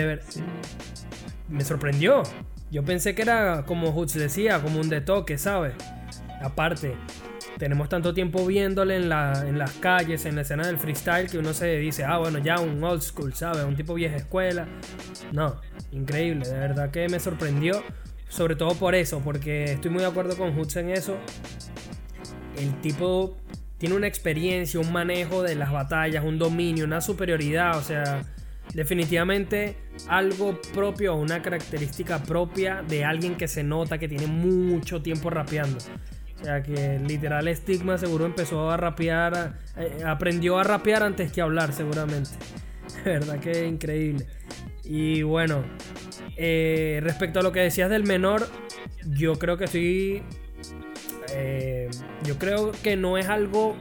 Me 1.48 1.64
sorprendió. 1.64 2.22
Yo 2.70 2.82
pensé 2.82 3.14
que 3.14 3.22
era, 3.22 3.64
como 3.66 3.90
Hutz 3.90 4.14
decía, 4.14 4.60
como 4.62 4.80
un 4.80 4.88
de 4.88 5.02
toque, 5.02 5.36
¿sabes? 5.36 5.74
Aparte, 6.42 6.96
tenemos 7.58 7.90
tanto 7.90 8.14
tiempo 8.14 8.46
viéndole 8.46 8.96
en, 8.96 9.10
la, 9.10 9.44
en 9.46 9.58
las 9.58 9.72
calles, 9.72 10.24
en 10.24 10.34
la 10.34 10.42
escena 10.42 10.66
del 10.66 10.78
freestyle, 10.78 11.28
que 11.30 11.38
uno 11.38 11.52
se 11.52 11.76
dice, 11.76 12.04
ah, 12.04 12.18
bueno, 12.18 12.38
ya 12.38 12.58
un 12.58 12.82
old 12.82 13.02
school, 13.02 13.34
¿sabes? 13.34 13.64
Un 13.64 13.76
tipo 13.76 13.94
vieja 13.94 14.16
escuela. 14.16 14.66
No, 15.32 15.60
increíble, 15.92 16.48
de 16.48 16.58
verdad 16.58 16.90
que 16.90 17.08
me 17.08 17.20
sorprendió. 17.20 17.82
Sobre 18.28 18.56
todo 18.56 18.74
por 18.74 18.94
eso, 18.96 19.20
porque 19.20 19.64
estoy 19.74 19.90
muy 19.90 20.00
de 20.00 20.08
acuerdo 20.08 20.36
con 20.36 20.58
Hutz 20.58 20.76
en 20.76 20.88
eso. 20.88 21.18
El 22.56 22.80
tipo 22.80 23.36
tiene 23.84 23.96
una 23.98 24.06
experiencia, 24.06 24.80
un 24.80 24.90
manejo 24.90 25.42
de 25.42 25.56
las 25.56 25.70
batallas, 25.70 26.24
un 26.24 26.38
dominio, 26.38 26.86
una 26.86 27.02
superioridad, 27.02 27.76
o 27.76 27.82
sea, 27.82 28.22
definitivamente 28.72 29.76
algo 30.08 30.58
propio, 30.72 31.16
una 31.16 31.42
característica 31.42 32.18
propia 32.22 32.82
de 32.82 33.04
alguien 33.04 33.34
que 33.34 33.46
se 33.46 33.62
nota 33.62 33.98
que 33.98 34.08
tiene 34.08 34.26
mucho 34.26 35.02
tiempo 35.02 35.28
rapeando. 35.28 35.76
O 36.40 36.44
sea 36.44 36.62
que 36.62 36.98
literal 36.98 37.54
Stigma 37.54 37.98
seguro 37.98 38.24
empezó 38.24 38.70
a 38.70 38.78
rapear, 38.78 39.58
eh, 39.76 40.02
aprendió 40.06 40.58
a 40.58 40.64
rapear 40.64 41.02
antes 41.02 41.30
que 41.30 41.42
hablar 41.42 41.74
seguramente. 41.74 42.30
verdad 43.04 43.38
que 43.38 43.66
increíble. 43.66 44.24
Y 44.82 45.20
bueno, 45.24 45.62
eh, 46.38 47.00
respecto 47.02 47.40
a 47.40 47.42
lo 47.42 47.52
que 47.52 47.60
decías 47.60 47.90
del 47.90 48.04
menor, 48.04 48.48
yo 49.10 49.34
creo 49.34 49.58
que 49.58 49.64
estoy... 49.64 50.22
Eh, 51.34 51.90
yo 52.24 52.38
creo 52.38 52.72
que 52.72 52.96
no 52.96 53.18
es 53.18 53.28
algo 53.28 53.76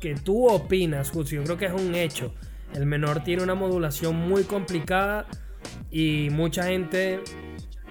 que 0.00 0.14
tú 0.14 0.46
opinas, 0.48 1.10
Jutsu, 1.10 1.36
yo 1.36 1.44
creo 1.44 1.56
que 1.56 1.66
es 1.66 1.72
un 1.72 1.94
hecho. 1.94 2.34
El 2.74 2.86
menor 2.86 3.24
tiene 3.24 3.42
una 3.42 3.54
modulación 3.54 4.16
muy 4.16 4.44
complicada 4.44 5.26
y 5.90 6.28
mucha 6.30 6.64
gente 6.64 7.20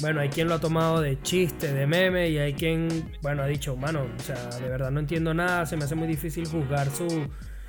bueno, 0.01 0.21
hay 0.21 0.29
quien 0.29 0.47
lo 0.47 0.55
ha 0.55 0.59
tomado 0.59 1.01
de 1.01 1.21
chiste, 1.21 1.73
de 1.73 1.85
meme, 1.85 2.29
y 2.29 2.37
hay 2.37 2.53
quien, 2.53 3.11
bueno, 3.21 3.43
ha 3.43 3.47
dicho, 3.47 3.75
mano, 3.75 4.07
o 4.17 4.21
sea, 4.21 4.47
de 4.47 4.69
verdad 4.69 4.91
no 4.91 5.01
entiendo 5.01 5.33
nada, 5.33 5.65
se 5.65 5.75
me 5.75 5.83
hace 5.83 5.95
muy 5.95 6.07
difícil 6.07 6.47
juzgar 6.47 6.87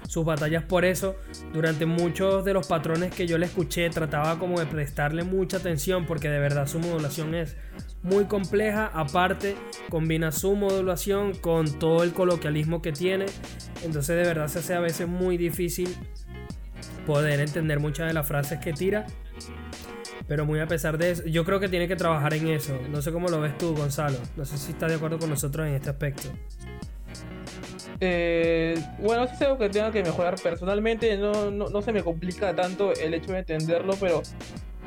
sus 0.06 0.24
batallas 0.24 0.64
por 0.64 0.84
eso. 0.84 1.16
Durante 1.52 1.86
muchos 1.86 2.44
de 2.44 2.52
los 2.52 2.66
patrones 2.66 3.14
que 3.14 3.26
yo 3.26 3.38
le 3.38 3.46
escuché, 3.46 3.88
trataba 3.90 4.38
como 4.38 4.58
de 4.58 4.66
prestarle 4.66 5.24
mucha 5.24 5.58
atención, 5.58 6.06
porque 6.06 6.28
de 6.28 6.38
verdad 6.38 6.66
su 6.66 6.78
modulación 6.78 7.34
es 7.34 7.56
muy 8.02 8.24
compleja. 8.24 8.90
Aparte, 8.92 9.56
combina 9.88 10.32
su 10.32 10.54
modulación 10.56 11.34
con 11.34 11.78
todo 11.78 12.02
el 12.02 12.12
coloquialismo 12.12 12.82
que 12.82 12.92
tiene. 12.92 13.26
Entonces, 13.84 14.16
de 14.16 14.24
verdad 14.24 14.48
se 14.48 14.60
hace 14.60 14.74
a 14.74 14.80
veces 14.80 15.08
muy 15.08 15.36
difícil 15.36 15.94
poder 17.06 17.40
entender 17.40 17.80
muchas 17.80 18.08
de 18.08 18.14
las 18.14 18.26
frases 18.26 18.58
que 18.60 18.72
tira. 18.72 19.06
Pero 20.28 20.46
muy 20.46 20.60
a 20.60 20.66
pesar 20.66 20.96
de 20.96 21.10
eso, 21.10 21.26
yo 21.26 21.44
creo 21.44 21.58
que 21.58 21.68
tiene 21.68 21.88
que 21.88 21.96
trabajar 21.96 22.34
en 22.34 22.46
eso. 22.48 22.78
No 22.88 23.02
sé 23.02 23.10
cómo 23.10 23.28
lo 23.28 23.40
ves 23.40 23.58
tú, 23.58 23.74
Gonzalo. 23.74 24.18
No 24.36 24.44
sé 24.44 24.58
si 24.58 24.70
estás 24.70 24.88
de 24.88 24.94
acuerdo 24.94 25.18
con 25.18 25.28
nosotros 25.28 25.66
en 25.66 25.74
este 25.74 25.90
aspecto. 25.90 26.28
Eh, 28.00 28.82
bueno, 28.98 29.24
es 29.24 29.40
algo 29.42 29.58
que 29.58 29.68
tenga 29.68 29.92
que 29.92 30.02
mejorar 30.02 30.36
personalmente. 30.42 31.16
No, 31.18 31.50
no, 31.50 31.82
se 31.82 31.92
me 31.92 32.02
complica 32.02 32.54
tanto 32.54 32.92
el 32.94 33.14
hecho 33.14 33.32
de 33.32 33.40
entenderlo, 33.40 33.94
pero, 34.00 34.22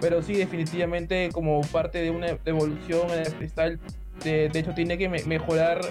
pero 0.02 0.22
sí, 0.22 0.34
definitivamente, 0.34 1.30
como 1.32 1.62
parte 1.62 2.00
de 2.00 2.10
una 2.10 2.38
evolución 2.46 3.10
en 3.12 3.20
el 3.20 3.28
freestyle, 3.28 3.80
de, 4.24 4.50
de 4.50 4.60
hecho, 4.60 4.74
tiene 4.74 4.98
que 4.98 5.10
mejorar 5.10 5.82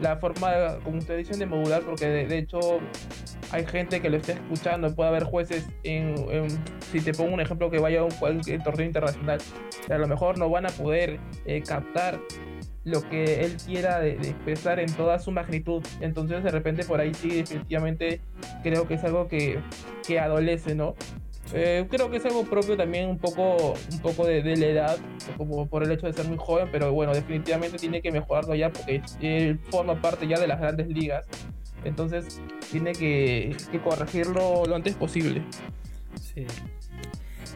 la 0.00 0.16
forma, 0.16 0.78
como 0.82 0.98
ustedes 0.98 1.28
dicen, 1.28 1.38
de 1.38 1.46
modular, 1.46 1.82
porque 1.82 2.06
de, 2.06 2.38
hecho 2.38 2.80
hay 3.50 3.66
gente 3.66 4.00
que 4.00 4.08
lo 4.08 4.16
está 4.16 4.32
escuchando, 4.32 4.94
puede 4.94 5.10
haber 5.10 5.24
jueces 5.24 5.68
en, 5.82 6.14
si 6.90 7.00
te 7.00 7.12
pongo 7.12 7.34
un 7.34 7.40
ejemplo 7.40 7.70
que 7.70 7.78
vaya 7.78 8.00
a 8.00 8.04
un, 8.04 8.40
torneo 8.64 8.86
internacional, 8.86 9.40
a 9.88 9.98
lo 9.98 10.08
mejor 10.08 10.38
no 10.38 10.48
van 10.48 10.66
a 10.66 10.70
poder 10.70 11.20
eh, 11.44 11.62
captar 11.62 12.18
lo 12.84 13.08
que 13.08 13.44
él 13.44 13.56
quiera 13.64 14.00
de, 14.00 14.12
expresar 14.12 14.80
en 14.80 14.92
toda 14.92 15.18
su 15.18 15.30
magnitud. 15.32 15.82
Entonces 16.00 16.42
de 16.42 16.50
repente 16.50 16.84
por 16.84 17.00
ahí 17.00 17.14
sí 17.14 17.28
definitivamente 17.28 18.20
creo 18.62 18.86
que 18.86 18.94
es 18.94 19.04
algo 19.04 19.28
que, 19.28 19.60
que 20.06 20.18
adolece, 20.18 20.74
¿no? 20.74 20.94
Eh, 21.52 21.86
creo 21.90 22.10
que 22.10 22.18
es 22.18 22.24
algo 22.24 22.44
propio 22.44 22.76
también 22.76 23.08
un 23.08 23.18
poco, 23.18 23.74
un 23.90 23.98
poco 24.00 24.24
de, 24.24 24.42
la 24.56 24.66
edad, 24.66 24.98
como 25.36 25.66
por 25.66 25.82
el 25.82 25.90
hecho 25.90 26.06
de 26.06 26.12
ser 26.12 26.26
muy 26.26 26.38
joven, 26.38 26.68
pero 26.70 26.92
bueno, 26.92 27.12
definitivamente 27.12 27.76
tiene 27.76 28.00
que 28.00 28.12
mejorarlo 28.12 28.54
ya 28.54 28.70
porque 28.70 29.02
él 29.20 29.58
forma 29.70 30.00
parte 30.00 30.28
ya 30.28 30.38
de 30.38 30.46
las 30.46 30.60
grandes 30.60 30.88
ligas. 30.88 31.26
Entonces 31.84 32.40
tiene 32.70 32.92
que, 32.92 33.56
corregirlo 33.82 34.64
lo 34.66 34.76
antes 34.76 34.94
posible. 34.94 35.42
Sí. 36.20 36.46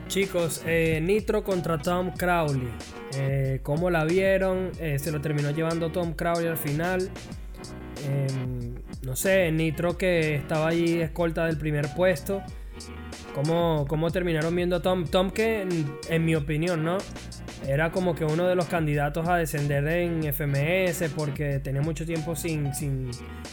Chicos, 0.08 0.62
eh, 0.66 1.00
Nitro 1.02 1.42
contra 1.42 1.78
Tom 1.78 2.10
Crowley. 2.12 2.68
Eh, 3.16 3.60
¿Cómo 3.62 3.90
la 3.90 4.04
vieron? 4.04 4.70
se 4.74 5.10
lo 5.10 5.20
terminó 5.20 5.50
llevando 5.50 5.90
Tom 5.90 6.12
Crowley 6.14 6.48
al 6.48 6.56
final. 6.56 7.10
Em, 8.06 8.74
no 9.02 9.16
sé, 9.16 9.50
Nitro 9.52 9.96
que 9.96 10.34
estaba 10.34 10.68
allí 10.68 11.00
escolta 11.00 11.46
del 11.46 11.56
primer 11.56 11.94
puesto. 11.94 12.42
¿Cómo, 13.34 13.84
cómo 13.88 14.10
terminaron 14.10 14.54
viendo 14.54 14.76
a 14.76 14.82
Tom? 14.82 15.06
Tom 15.06 15.30
que, 15.30 15.66
en, 16.08 16.24
mi 16.24 16.34
opinión, 16.36 16.84
¿no? 16.84 16.98
Era 17.66 17.90
como 17.90 18.14
que 18.14 18.24
uno 18.24 18.46
de 18.46 18.54
los 18.54 18.66
candidatos 18.66 19.26
a 19.28 19.36
descender 19.36 19.86
en 19.88 20.22
FMS 20.22 21.10
porque 21.16 21.58
tenía 21.58 21.82
mucho 21.82 22.06
tiempo 22.06 22.36
sin, 22.36 22.74
sin 22.74 23.10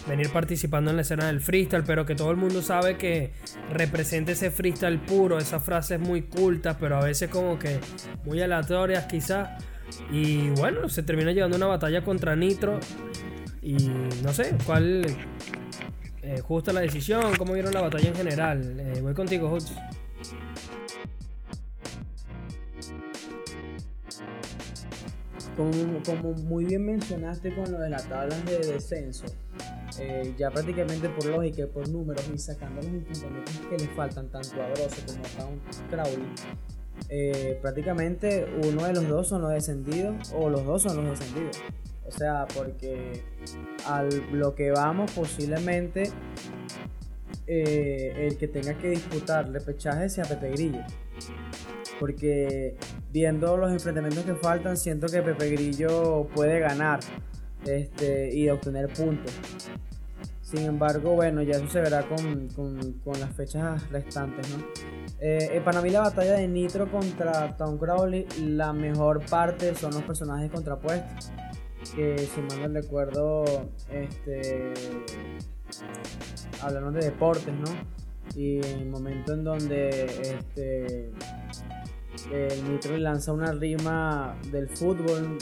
venir 0.07 0.29
participando 0.29 0.91
en 0.91 0.97
la 0.97 1.01
escena 1.01 1.27
del 1.27 1.39
freestyle, 1.39 1.83
pero 1.83 2.05
que 2.05 2.13
todo 2.13 2.29
el 2.29 2.37
mundo 2.37 2.61
sabe 2.61 2.97
que 2.97 3.31
representa 3.71 4.33
ese 4.33 4.51
freestyle 4.51 4.99
puro, 4.99 5.39
esas 5.39 5.63
frases 5.63 5.99
muy 5.99 6.23
cultas, 6.23 6.77
pero 6.79 6.97
a 6.97 7.03
veces 7.03 7.29
como 7.29 7.57
que 7.57 7.79
muy 8.25 8.41
aleatorias 8.41 9.05
quizás. 9.05 9.49
Y 10.11 10.49
bueno, 10.51 10.89
se 10.89 11.03
termina 11.03 11.31
llevando 11.31 11.57
una 11.57 11.67
batalla 11.67 12.03
contra 12.03 12.35
Nitro. 12.35 12.79
Y 13.63 13.89
no 14.23 14.33
sé, 14.33 14.55
¿cuál, 14.65 15.05
eh, 16.23 16.39
justa 16.39 16.71
la 16.71 16.81
decisión, 16.81 17.35
cómo 17.35 17.53
vieron 17.53 17.73
la 17.73 17.81
batalla 17.81 18.09
en 18.09 18.15
general. 18.15 18.79
Eh, 18.79 19.01
voy 19.01 19.13
contigo, 19.13 19.51
Hutz. 19.51 19.71
Como, 25.55 26.33
muy 26.43 26.65
bien 26.65 26.85
mencionaste 26.85 27.53
con 27.53 27.71
lo 27.71 27.79
de 27.79 27.89
las 27.89 28.07
tablas 28.07 28.43
de 28.45 28.57
descenso, 28.59 29.25
eh, 29.99 30.33
ya 30.37 30.49
prácticamente 30.49 31.07
por 31.09 31.25
lógica 31.25 31.67
por 31.67 31.87
números 31.87 32.27
y 32.33 32.37
sacando 32.39 32.81
los 32.81 32.91
inconvenientes 32.91 33.61
que 33.69 33.77
le 33.77 33.87
faltan 33.89 34.29
tanto 34.29 34.61
a 34.61 34.69
Grosso 34.69 35.01
como 35.05 35.43
a 35.43 35.47
un 35.47 35.61
Crowley, 35.89 37.59
prácticamente 37.61 38.47
uno 38.63 38.85
de 38.85 38.93
los 38.93 39.07
dos 39.07 39.27
son 39.27 39.43
los 39.43 39.51
descendidos 39.51 40.33
o 40.35 40.49
los 40.49 40.65
dos 40.65 40.81
son 40.81 40.97
los 40.97 41.19
descendidos. 41.19 41.61
O 42.13 42.17
sea, 42.17 42.45
porque 42.55 43.23
al 43.87 44.09
lo 44.33 44.53
que 44.53 44.71
vamos 44.71 45.11
posiblemente 45.11 46.11
eh, 47.47 48.27
el 48.27 48.37
que 48.37 48.47
tenga 48.47 48.77
que 48.77 48.89
disputar 48.89 49.49
repechaje 49.49 50.09
sea 50.09 50.25
Pepe 50.25 50.51
Grillo. 50.51 50.81
Porque 51.99 52.75
viendo 53.11 53.55
los 53.57 53.71
enfrentamientos 53.71 54.25
que 54.25 54.35
faltan, 54.35 54.75
siento 54.77 55.07
que 55.07 55.21
Pepe 55.21 55.49
Grillo 55.51 56.27
puede 56.35 56.59
ganar 56.59 56.99
este, 57.65 58.35
y 58.35 58.49
obtener 58.49 58.87
puntos. 58.89 59.33
Sin 60.41 60.65
embargo, 60.65 61.13
bueno, 61.13 61.41
ya 61.41 61.55
eso 61.55 61.69
se 61.69 61.79
verá 61.79 62.03
con, 62.03 62.49
las 63.19 63.33
fechas 63.33 63.89
restantes, 63.89 64.49
¿no? 64.49 64.65
Eh, 65.21 65.61
para 65.63 65.81
mí 65.81 65.91
la 65.91 66.01
batalla 66.01 66.33
de 66.33 66.47
Nitro 66.47 66.91
contra 66.91 67.55
Tom 67.55 67.77
Crowley, 67.77 68.27
la 68.39 68.73
mejor 68.73 69.25
parte 69.27 69.73
son 69.75 69.93
los 69.93 70.03
personajes 70.03 70.51
contrapuestos 70.51 71.31
que 71.95 72.17
si 72.17 72.41
mal 72.41 72.73
no 72.73 72.81
recuerdo, 72.81 73.43
este, 73.89 74.73
hablaron 76.61 76.93
de 76.93 77.05
deportes, 77.05 77.53
¿no? 77.53 77.71
Y 78.35 78.59
el 78.59 78.85
momento 78.89 79.33
en 79.33 79.43
donde 79.43 80.05
este, 80.05 81.11
el 82.31 82.71
Nitro 82.71 82.97
lanza 82.97 83.33
una 83.33 83.51
rima 83.51 84.37
del 84.51 84.69
fútbol 84.69 85.37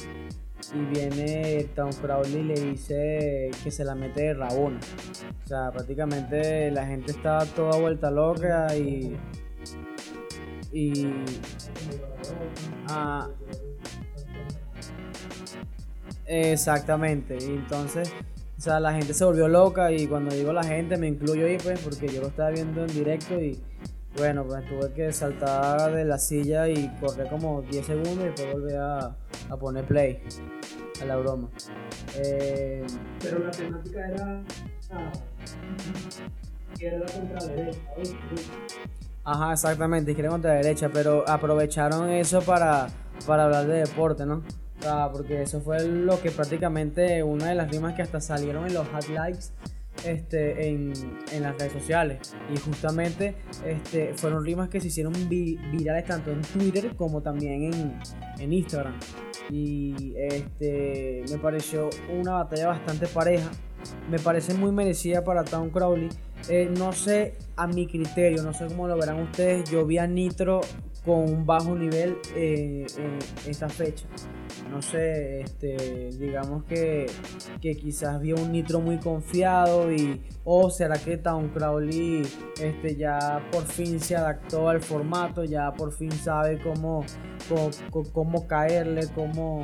y 0.73 0.85
viene 0.93 1.67
Tom 1.75 1.89
Crowley 2.01 2.37
y 2.37 2.43
le 2.43 2.53
dice 2.53 3.51
que 3.63 3.71
se 3.71 3.83
la 3.83 3.95
mete 3.95 4.21
de 4.21 4.33
rabona. 4.33 4.79
O 5.43 5.47
sea, 5.47 5.71
prácticamente 5.71 6.71
la 6.71 6.85
gente 6.85 7.11
estaba 7.11 7.45
toda 7.45 7.79
vuelta 7.79 8.11
loca 8.11 8.75
y. 8.75 9.17
y. 10.71 11.13
Ah, 12.87 13.29
Exactamente, 16.31 17.39
y 17.41 17.45
entonces, 17.45 18.13
o 18.55 18.61
sea, 18.61 18.79
la 18.79 18.93
gente 18.93 19.15
se 19.15 19.25
volvió 19.25 19.47
loca 19.47 19.91
y 19.91 20.05
cuando 20.05 20.35
digo 20.35 20.53
la 20.53 20.63
gente 20.63 20.95
me 20.95 21.07
incluyo 21.07 21.47
ahí, 21.47 21.57
pues, 21.57 21.79
porque 21.79 22.07
yo 22.07 22.21
lo 22.21 22.27
estaba 22.27 22.51
viendo 22.51 22.81
en 22.81 22.93
directo 22.93 23.41
y 23.41 23.59
bueno, 24.15 24.45
pues 24.45 24.63
tuve 24.67 24.93
que 24.93 25.11
saltar 25.11 25.91
de 25.91 26.05
la 26.05 26.19
silla 26.19 26.67
y 26.67 26.87
correr 26.99 27.29
como 27.29 27.63
10 27.63 27.83
segundos 27.83 28.19
y 28.19 28.23
después 28.25 28.53
volver 28.53 28.77
a, 28.77 29.15
poner 29.59 29.85
play 29.85 30.21
a 31.01 31.05
la 31.05 31.15
broma. 31.15 31.49
Eh, 32.15 32.85
Pero 33.21 33.39
la 33.39 33.49
temática 33.49 34.07
era... 34.07 34.43
Ah, 34.91 35.11
era 36.79 36.99
la 36.99 37.05
contra 37.07 37.45
derecha. 37.47 37.79
Ajá, 39.23 39.53
exactamente, 39.53 40.13
quieren 40.13 40.31
contra 40.31 40.53
derecha, 40.53 40.89
pero 40.93 41.27
aprovecharon 41.27 42.07
eso 42.11 42.43
para, 42.43 42.87
para 43.25 43.45
hablar 43.45 43.65
de 43.65 43.79
deporte, 43.79 44.27
¿no? 44.27 44.43
Sea, 44.79 45.09
porque 45.11 45.41
eso 45.41 45.59
fue 45.61 45.85
lo 45.85 46.21
que 46.21 46.31
prácticamente 46.31 47.21
una 47.23 47.49
de 47.49 47.55
las 47.55 47.69
rimas 47.69 47.95
que 47.95 48.01
hasta 48.01 48.21
salieron 48.21 48.65
en 48.65 48.73
los 48.73 48.87
highlights 48.87 49.51
este, 50.05 50.69
en, 50.69 50.93
en, 51.31 51.43
las 51.43 51.57
redes 51.57 51.73
sociales. 51.73 52.35
Y 52.53 52.57
justamente 52.57 53.35
este, 53.65 54.13
fueron 54.13 54.45
rimas 54.45 54.69
que 54.69 54.79
se 54.79 54.87
hicieron 54.87 55.13
virales 55.29 56.05
tanto 56.05 56.31
en 56.31 56.41
Twitter 56.41 56.95
como 56.95 57.21
también 57.21 57.73
en, 57.73 57.99
en 58.39 58.53
Instagram. 58.53 58.97
Y 59.49 60.13
este, 60.15 61.23
me 61.29 61.37
pareció 61.37 61.89
una 62.09 62.33
batalla 62.33 62.67
bastante 62.67 63.07
pareja. 63.07 63.49
Me 64.09 64.19
parece 64.19 64.53
muy 64.53 64.71
merecida 64.71 65.23
para 65.23 65.43
Town 65.43 65.69
Crowley. 65.69 66.09
Eh, 66.49 66.71
no 66.77 66.93
sé, 66.93 67.35
a 67.55 67.67
mi 67.67 67.87
criterio, 67.87 68.43
no 68.43 68.53
sé 68.53 68.67
cómo 68.67 68.87
lo 68.87 68.97
verán 68.97 69.21
ustedes. 69.21 69.69
Yo 69.69 69.85
vi 69.85 69.97
a 69.97 70.07
Nitro 70.07 70.61
con 71.03 71.21
un 71.21 71.45
bajo 71.45 71.75
nivel 71.75 72.17
eh, 72.35 72.85
en 72.97 73.19
esta 73.49 73.69
fecha. 73.69 74.05
No 74.69 74.81
sé, 74.81 75.41
este, 75.41 76.09
digamos 76.17 76.63
que, 76.65 77.07
que 77.61 77.75
quizás 77.75 78.19
vio 78.21 78.35
un 78.35 78.51
Nitro 78.51 78.79
muy 78.81 78.97
confiado 78.99 79.91
y 79.91 80.21
o 80.43 80.69
será 80.69 80.97
que 80.97 81.17
Town 81.17 81.49
Crowley 81.49 82.23
este, 82.61 82.95
ya 82.95 83.47
por 83.51 83.63
fin 83.65 83.99
se 83.99 84.15
adaptó 84.15 84.69
al 84.69 84.81
formato, 84.81 85.43
ya 85.43 85.71
por 85.71 85.91
fin 85.91 86.11
sabe 86.11 86.59
cómo, 86.61 87.03
cómo, 87.47 88.03
cómo 88.11 88.47
caerle, 88.47 89.07
cómo, 89.15 89.63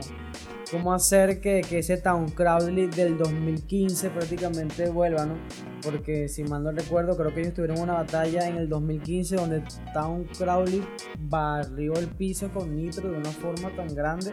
cómo 0.71 0.93
hacer 0.93 1.41
que, 1.41 1.61
que, 1.61 1.79
ese 1.79 1.97
Town 1.97 2.29
Crowley 2.29 2.87
del 2.87 3.17
2015 3.17 4.09
prácticamente 4.09 4.89
vuelva, 4.89 5.25
¿no? 5.25 5.35
Porque 5.81 6.27
si 6.27 6.43
mal 6.43 6.63
no 6.63 6.71
recuerdo, 6.71 7.15
creo 7.15 7.33
que 7.33 7.41
ellos 7.41 7.53
tuvieron 7.53 7.79
una 7.79 7.93
batalla 7.93 8.47
en 8.47 8.57
el 8.57 8.69
2015 8.69 9.35
donde 9.35 9.63
Town 9.93 10.25
Crowley 10.37 10.83
barrió 11.19 11.93
el 11.93 12.07
piso 12.07 12.49
con 12.51 12.75
Nitro 12.75 13.11
de 13.11 13.17
una 13.17 13.31
forma 13.31 13.69
tan 13.75 13.93
grande 13.93 14.31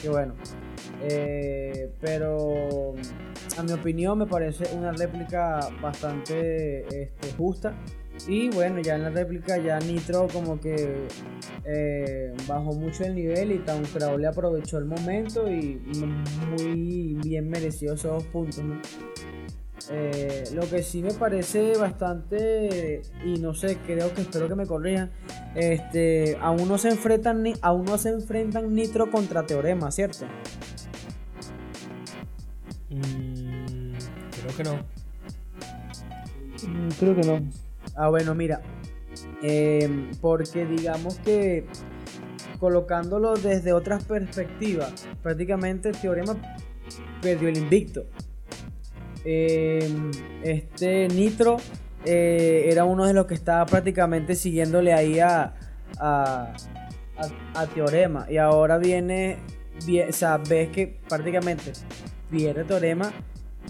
que 0.00 0.08
bueno. 0.08 0.34
Eh, 1.02 1.92
pero 2.00 2.94
a 3.56 3.62
mi 3.62 3.72
opinión 3.72 4.18
me 4.18 4.26
parece 4.26 4.64
una 4.74 4.92
réplica 4.92 5.68
bastante 5.80 6.86
este, 7.02 7.32
justa. 7.36 7.74
Y 8.28 8.50
bueno, 8.50 8.80
ya 8.80 8.96
en 8.96 9.02
la 9.02 9.10
réplica 9.10 9.58
ya 9.58 9.78
Nitro 9.78 10.28
como 10.28 10.60
que 10.60 11.06
eh, 11.64 12.34
bajó 12.46 12.72
mucho 12.72 13.04
el 13.04 13.14
nivel 13.14 13.52
y 13.52 13.58
Town 13.58 13.84
Crowley 13.92 14.26
aprovechó 14.26 14.78
el 14.78 14.84
momento 14.84 15.50
y 15.50 15.80
muy 16.50 17.14
bien 17.22 17.48
mereció 17.48 17.94
esos 17.94 18.12
dos 18.12 18.24
puntos. 18.24 18.62
Eh, 19.92 20.44
lo 20.54 20.68
que 20.68 20.82
sí 20.82 21.02
me 21.02 21.12
parece 21.12 21.76
bastante, 21.76 23.02
y 23.24 23.38
no 23.40 23.54
sé, 23.54 23.78
creo 23.78 24.14
que 24.14 24.20
espero 24.20 24.46
que 24.46 24.54
me 24.54 24.66
corrijan, 24.66 25.10
este, 25.56 26.36
aún 26.40 26.68
no 26.68 26.78
se 26.78 26.90
enfrentan, 26.90 27.42
aún 27.60 27.86
no 27.86 27.98
se 27.98 28.10
enfrentan 28.10 28.72
Nitro 28.72 29.10
contra 29.10 29.46
Teorema, 29.46 29.90
¿cierto? 29.90 30.26
Mm, 32.90 33.94
creo 34.42 34.56
que 34.56 34.62
no. 34.62 34.74
Mm, 36.68 36.88
creo 36.98 37.16
que 37.16 37.22
no. 37.22 37.69
Ah, 37.96 38.08
bueno, 38.08 38.34
mira. 38.34 38.60
Em, 39.42 40.10
porque 40.20 40.66
digamos 40.66 41.18
que 41.18 41.66
colocándolo 42.58 43.34
desde 43.34 43.72
otras 43.72 44.04
perspectivas, 44.04 45.08
prácticamente 45.22 45.92
Teorema 45.92 46.36
perdió 47.20 47.48
el 47.48 47.56
invicto. 47.56 48.06
Em, 49.24 50.10
este 50.42 51.08
Nitro 51.08 51.56
eh, 52.04 52.66
era 52.70 52.84
uno 52.84 53.06
de 53.06 53.12
los 53.12 53.26
que 53.26 53.34
estaba 53.34 53.66
prácticamente 53.66 54.34
siguiéndole 54.34 54.92
ahí 54.92 55.18
a, 55.20 55.54
a, 55.98 56.54
Teorema. 57.74 58.26
Y 58.30 58.38
ahora 58.38 58.78
viene, 58.78 59.38
o 60.08 60.12
sea, 60.12 60.38
ves 60.38 60.70
que 60.70 60.98
prácticamente 61.08 61.72
pierde 62.30 62.64
Teorema 62.64 63.12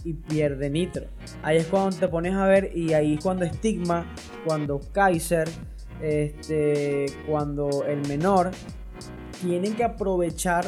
y 0.04 0.14
pierde 0.14 0.70
Nitro. 0.70 1.06
Ahí 1.42 1.58
es 1.58 1.66
cuando 1.66 1.96
te 1.96 2.08
pones 2.08 2.34
a 2.34 2.46
ver 2.46 2.70
y 2.74 2.92
ahí 2.92 3.14
es 3.14 3.20
cuando 3.20 3.46
Stigma, 3.46 4.06
cuando 4.44 4.80
Kaiser, 4.92 5.48
este, 6.00 7.06
cuando 7.26 7.84
el 7.84 8.06
menor, 8.08 8.50
tienen 9.42 9.74
que 9.74 9.84
aprovechar 9.84 10.66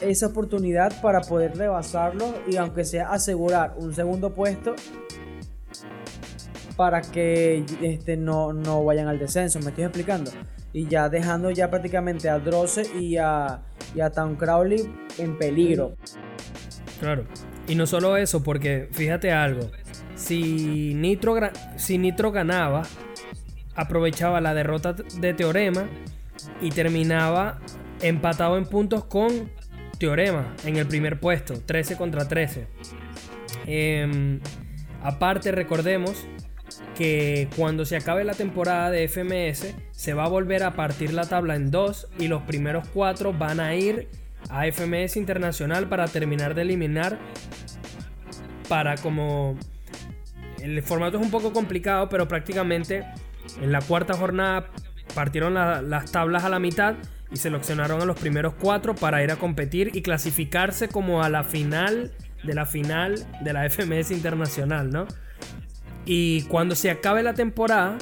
esa 0.00 0.26
oportunidad 0.28 1.00
para 1.02 1.20
poder 1.20 1.56
rebasarlo 1.56 2.34
y 2.48 2.56
aunque 2.56 2.84
sea 2.84 3.10
asegurar 3.10 3.74
un 3.76 3.94
segundo 3.94 4.32
puesto 4.34 4.74
para 6.76 7.02
que 7.02 7.64
este, 7.82 8.16
no, 8.16 8.52
no 8.52 8.82
vayan 8.84 9.06
al 9.08 9.18
descenso, 9.18 9.60
me 9.60 9.68
estoy 9.68 9.84
explicando. 9.84 10.30
Y 10.72 10.86
ya 10.86 11.08
dejando 11.08 11.50
ya 11.50 11.68
prácticamente 11.68 12.30
a 12.30 12.38
Drosse 12.38 12.90
y 12.98 13.16
a, 13.16 13.60
y 13.94 14.00
a 14.00 14.10
Town 14.10 14.36
Crowley 14.36 14.90
en 15.18 15.36
peligro. 15.36 15.96
Claro. 17.00 17.24
Y 17.70 17.76
no 17.76 17.86
solo 17.86 18.16
eso, 18.16 18.42
porque 18.42 18.88
fíjate 18.90 19.30
algo. 19.30 19.70
Si 20.16 20.92
Nitro, 20.94 21.38
si 21.76 21.98
Nitro 21.98 22.32
ganaba, 22.32 22.82
aprovechaba 23.76 24.40
la 24.40 24.54
derrota 24.54 24.92
de 24.92 25.34
Teorema 25.34 25.86
y 26.60 26.70
terminaba 26.70 27.60
empatado 28.02 28.58
en 28.58 28.66
puntos 28.66 29.04
con 29.04 29.52
Teorema 29.98 30.56
en 30.64 30.78
el 30.78 30.86
primer 30.88 31.20
puesto, 31.20 31.60
13 31.64 31.96
contra 31.96 32.26
13. 32.26 32.66
Em, 33.66 34.40
aparte, 35.04 35.52
recordemos 35.52 36.26
que 36.96 37.46
cuando 37.54 37.84
se 37.84 37.94
acabe 37.94 38.24
la 38.24 38.34
temporada 38.34 38.90
de 38.90 39.04
FMS, 39.06 39.76
se 39.92 40.12
va 40.12 40.24
a 40.24 40.28
volver 40.28 40.64
a 40.64 40.72
partir 40.72 41.12
la 41.12 41.24
tabla 41.24 41.54
en 41.54 41.70
dos 41.70 42.08
y 42.18 42.26
los 42.26 42.42
primeros 42.42 42.88
cuatro 42.88 43.32
van 43.32 43.60
a 43.60 43.76
ir 43.76 44.08
a 44.48 44.66
FMS 44.66 45.16
Internacional 45.16 45.88
para 45.88 46.06
terminar 46.08 46.54
de 46.54 46.62
eliminar. 46.62 47.18
Para 48.70 48.96
como. 48.96 49.58
El 50.60 50.80
formato 50.84 51.18
es 51.18 51.24
un 51.24 51.32
poco 51.32 51.52
complicado, 51.52 52.08
pero 52.08 52.28
prácticamente 52.28 53.04
en 53.60 53.72
la 53.72 53.80
cuarta 53.80 54.14
jornada 54.14 54.70
partieron 55.12 55.54
las 55.54 56.12
tablas 56.12 56.44
a 56.44 56.48
la 56.48 56.60
mitad 56.60 56.94
y 57.32 57.36
seleccionaron 57.36 58.00
a 58.00 58.04
los 58.04 58.16
primeros 58.16 58.54
cuatro 58.54 58.94
para 58.94 59.24
ir 59.24 59.32
a 59.32 59.36
competir 59.36 59.90
y 59.94 60.02
clasificarse 60.02 60.88
como 60.88 61.24
a 61.24 61.28
la 61.28 61.42
final 61.42 62.12
de 62.44 62.54
la 62.54 62.64
final 62.64 63.26
de 63.40 63.52
la 63.52 63.68
FMS 63.68 64.12
Internacional, 64.12 64.90
¿no? 64.90 65.08
Y 66.04 66.42
cuando 66.42 66.76
se 66.76 66.90
acabe 66.90 67.24
la 67.24 67.34
temporada 67.34 67.98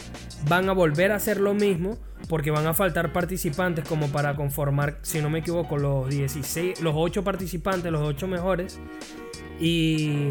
van 0.48 0.68
a 0.68 0.72
volver 0.72 1.12
a 1.12 1.16
hacer 1.16 1.40
lo 1.40 1.54
mismo 1.54 1.96
porque 2.28 2.50
van 2.50 2.66
a 2.66 2.74
faltar 2.74 3.12
participantes 3.12 3.88
como 3.88 4.08
para 4.08 4.36
conformar, 4.36 4.98
si 5.00 5.22
no 5.22 5.30
me 5.30 5.38
equivoco, 5.38 5.78
los 5.78 6.10
16, 6.10 6.82
los 6.82 6.92
8 6.94 7.24
participantes, 7.24 7.90
los 7.90 8.02
8 8.02 8.28
mejores. 8.28 8.78
Y 9.61 10.28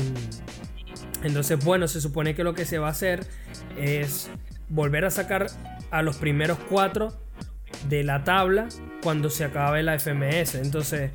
entonces, 1.23 1.63
bueno, 1.63 1.88
se 1.88 2.01
supone 2.01 2.36
que 2.36 2.43
lo 2.43 2.53
que 2.53 2.65
se 2.65 2.78
va 2.78 2.88
a 2.88 2.91
hacer 2.91 3.25
es 3.78 4.30
volver 4.69 5.05
a 5.05 5.11
sacar 5.11 5.47
a 5.91 6.01
los 6.01 6.17
primeros 6.17 6.57
4 6.69 7.13
de 7.89 8.03
la 8.03 8.23
tabla 8.23 8.67
cuando 9.01 9.30
se 9.30 9.45
acabe 9.45 9.84
la 9.84 9.99
FMS. 9.99 10.55
Entonces, 10.55 11.11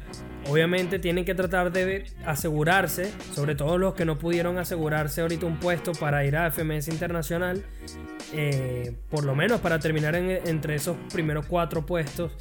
obviamente 0.49 0.99
tienen 0.99 1.25
que 1.25 1.35
tratar 1.35 1.73
de 1.73 2.07
asegurarse, 2.25 3.13
sobre 3.35 3.55
todo 3.55 3.79
los 3.79 3.95
que 3.95 4.05
no 4.05 4.19
pudieron 4.19 4.59
asegurarse 4.59 5.21
ahorita 5.21 5.47
un 5.47 5.59
puesto 5.59 5.93
para 5.93 6.25
ir 6.25 6.37
a 6.37 6.51
FMS 6.51 6.89
Internacional, 6.89 7.65
eh, 8.33 8.97
por 9.11 9.25
lo 9.25 9.35
menos 9.35 9.61
para 9.61 9.79
terminar 9.79 10.15
entre 10.15 10.75
esos 10.75 10.97
primeros 11.13 11.47
cuatro 11.47 11.85
puestos 11.87 12.33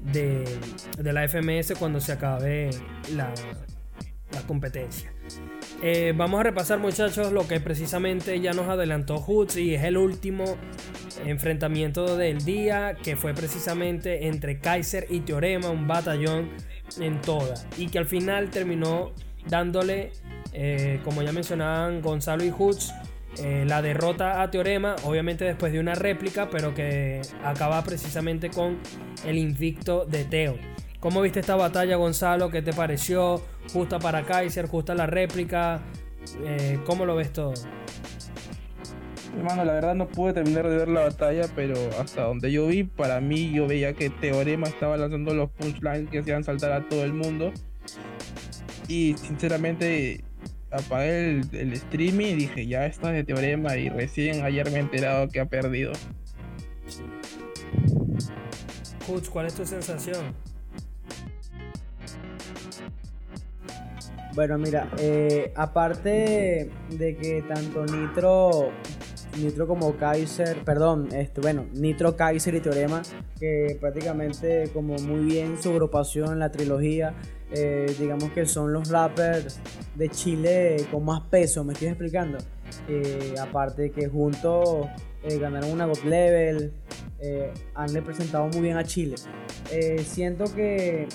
de, 0.00 0.44
la 0.98 1.28
FMS 1.28 1.74
cuando 1.78 2.00
se 2.00 2.12
acabe 2.12 2.70
la, 3.14 3.32
la 4.32 4.40
competencia. 4.46 5.11
Eh, 5.82 6.14
vamos 6.16 6.38
a 6.40 6.42
repasar 6.44 6.78
muchachos 6.78 7.32
lo 7.32 7.48
que 7.48 7.58
precisamente 7.58 8.40
ya 8.40 8.52
nos 8.52 8.68
adelantó 8.68 9.18
Hoods 9.18 9.56
y 9.56 9.74
es 9.74 9.82
el 9.82 9.96
último 9.96 10.44
enfrentamiento 11.26 12.16
del 12.16 12.44
día 12.44 12.94
que 13.02 13.16
fue 13.16 13.34
precisamente 13.34 14.28
entre 14.28 14.60
Kaiser 14.60 15.06
y 15.10 15.20
Teorema, 15.20 15.70
un 15.70 15.88
batallón 15.88 16.50
en 17.00 17.20
toda 17.20 17.54
y 17.76 17.88
que 17.88 17.98
al 17.98 18.06
final 18.06 18.50
terminó 18.50 19.12
dándole, 19.48 20.12
eh, 20.52 21.00
como 21.04 21.22
ya 21.22 21.32
mencionaban 21.32 22.00
Gonzalo 22.00 22.44
y 22.44 22.50
Hoods, 22.50 22.94
eh, 23.38 23.64
la 23.66 23.82
derrota 23.82 24.42
a 24.42 24.50
Teorema, 24.50 24.94
obviamente 25.04 25.44
después 25.44 25.72
de 25.72 25.80
una 25.80 25.94
réplica, 25.94 26.50
pero 26.50 26.74
que 26.74 27.22
acaba 27.42 27.82
precisamente 27.82 28.50
con 28.50 28.78
el 29.24 29.38
invicto 29.38 30.04
de 30.04 30.24
Teo. 30.24 30.71
¿Cómo 31.02 31.20
viste 31.20 31.40
esta 31.40 31.56
batalla, 31.56 31.96
Gonzalo? 31.96 32.48
¿Qué 32.48 32.62
te 32.62 32.72
pareció? 32.72 33.42
¿Justa 33.72 33.98
para 33.98 34.22
Kaiser? 34.22 34.68
¿Justa 34.68 34.94
la 34.94 35.06
réplica? 35.06 35.80
Eh, 36.44 36.78
¿Cómo 36.86 37.04
lo 37.04 37.16
ves 37.16 37.32
todo? 37.32 37.54
Hermano, 39.36 39.64
la 39.64 39.72
verdad 39.72 39.96
no 39.96 40.06
pude 40.06 40.32
terminar 40.32 40.68
de 40.68 40.76
ver 40.76 40.86
la 40.86 41.00
batalla, 41.00 41.48
pero 41.56 41.74
hasta 42.00 42.22
donde 42.22 42.52
yo 42.52 42.68
vi, 42.68 42.84
para 42.84 43.20
mí 43.20 43.50
yo 43.52 43.66
veía 43.66 43.94
que 43.94 44.10
Teorema 44.10 44.68
estaba 44.68 44.96
lanzando 44.96 45.34
los 45.34 45.50
punchlines 45.50 46.08
que 46.08 46.20
hacían 46.20 46.44
saltar 46.44 46.70
a 46.70 46.88
todo 46.88 47.02
el 47.02 47.14
mundo. 47.14 47.52
Y 48.86 49.16
sinceramente 49.18 50.22
apagué 50.70 51.30
el, 51.30 51.48
el 51.52 51.72
streaming 51.72 52.26
y 52.26 52.34
dije, 52.34 52.66
ya 52.68 52.86
está 52.86 53.10
de 53.10 53.24
Teorema 53.24 53.76
y 53.76 53.88
recién 53.88 54.44
ayer 54.44 54.70
me 54.70 54.76
he 54.76 54.80
enterado 54.82 55.26
que 55.26 55.40
ha 55.40 55.46
perdido. 55.46 55.94
¿cuál 59.32 59.46
es 59.46 59.54
tu 59.54 59.66
sensación? 59.66 60.51
Bueno, 64.34 64.56
mira, 64.56 64.88
eh, 64.98 65.52
aparte 65.54 66.70
de 66.88 67.16
que 67.16 67.42
tanto 67.42 67.84
Nitro, 67.84 68.70
Nitro 69.36 69.66
como 69.66 69.94
Kaiser, 69.96 70.64
perdón, 70.64 71.08
este, 71.12 71.42
bueno, 71.42 71.66
Nitro, 71.74 72.16
Kaiser 72.16 72.54
y 72.54 72.60
Teorema, 72.60 73.02
que 73.38 73.76
prácticamente 73.78 74.70
como 74.72 74.96
muy 74.96 75.26
bien 75.26 75.62
su 75.62 75.70
agrupación 75.70 76.38
la 76.38 76.50
trilogía, 76.50 77.14
eh, 77.50 77.94
digamos 77.98 78.30
que 78.30 78.46
son 78.46 78.72
los 78.72 78.88
rappers 78.88 79.60
de 79.96 80.08
Chile 80.08 80.86
con 80.90 81.04
más 81.04 81.20
peso, 81.28 81.62
¿me 81.62 81.74
estoy 81.74 81.88
explicando? 81.88 82.38
Eh, 82.88 83.34
aparte 83.38 83.82
de 83.82 83.90
que 83.90 84.08
juntos 84.08 84.88
eh, 85.24 85.38
ganaron 85.38 85.70
una 85.70 85.86
God 85.86 86.02
Level, 86.04 86.72
eh, 87.20 87.52
han 87.74 87.94
representado 87.94 88.48
muy 88.48 88.60
bien 88.60 88.76
a 88.76 88.82
Chile. 88.82 89.14
Eh, 89.70 90.00
siento 90.04 90.44
que 90.52 91.06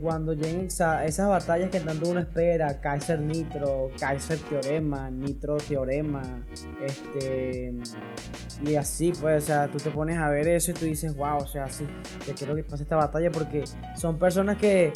cuando 0.00 0.32
lleguen 0.32 0.66
esas 0.66 1.28
batallas 1.28 1.68
que 1.68 1.80
tanto 1.80 2.08
uno 2.08 2.20
espera, 2.20 2.80
Kaiser 2.80 3.20
Nitro, 3.20 3.90
Kaiser 3.98 4.38
Teorema, 4.38 5.10
Nitro 5.10 5.56
Teorema, 5.56 6.46
este, 6.80 7.74
y 8.64 8.76
así, 8.76 9.12
pues, 9.20 9.44
o 9.44 9.46
sea, 9.46 9.68
tú 9.68 9.78
te 9.78 9.90
pones 9.90 10.18
a 10.18 10.28
ver 10.30 10.46
eso 10.46 10.70
y 10.70 10.74
tú 10.74 10.84
dices, 10.84 11.16
wow, 11.16 11.38
o 11.38 11.46
sea, 11.46 11.68
sí, 11.68 11.84
te 12.24 12.34
quiero 12.34 12.54
que 12.54 12.62
pase 12.62 12.84
esta 12.84 12.94
batalla 12.96 13.32
porque 13.32 13.64
son 13.96 14.18
personas 14.18 14.56
que 14.58 14.92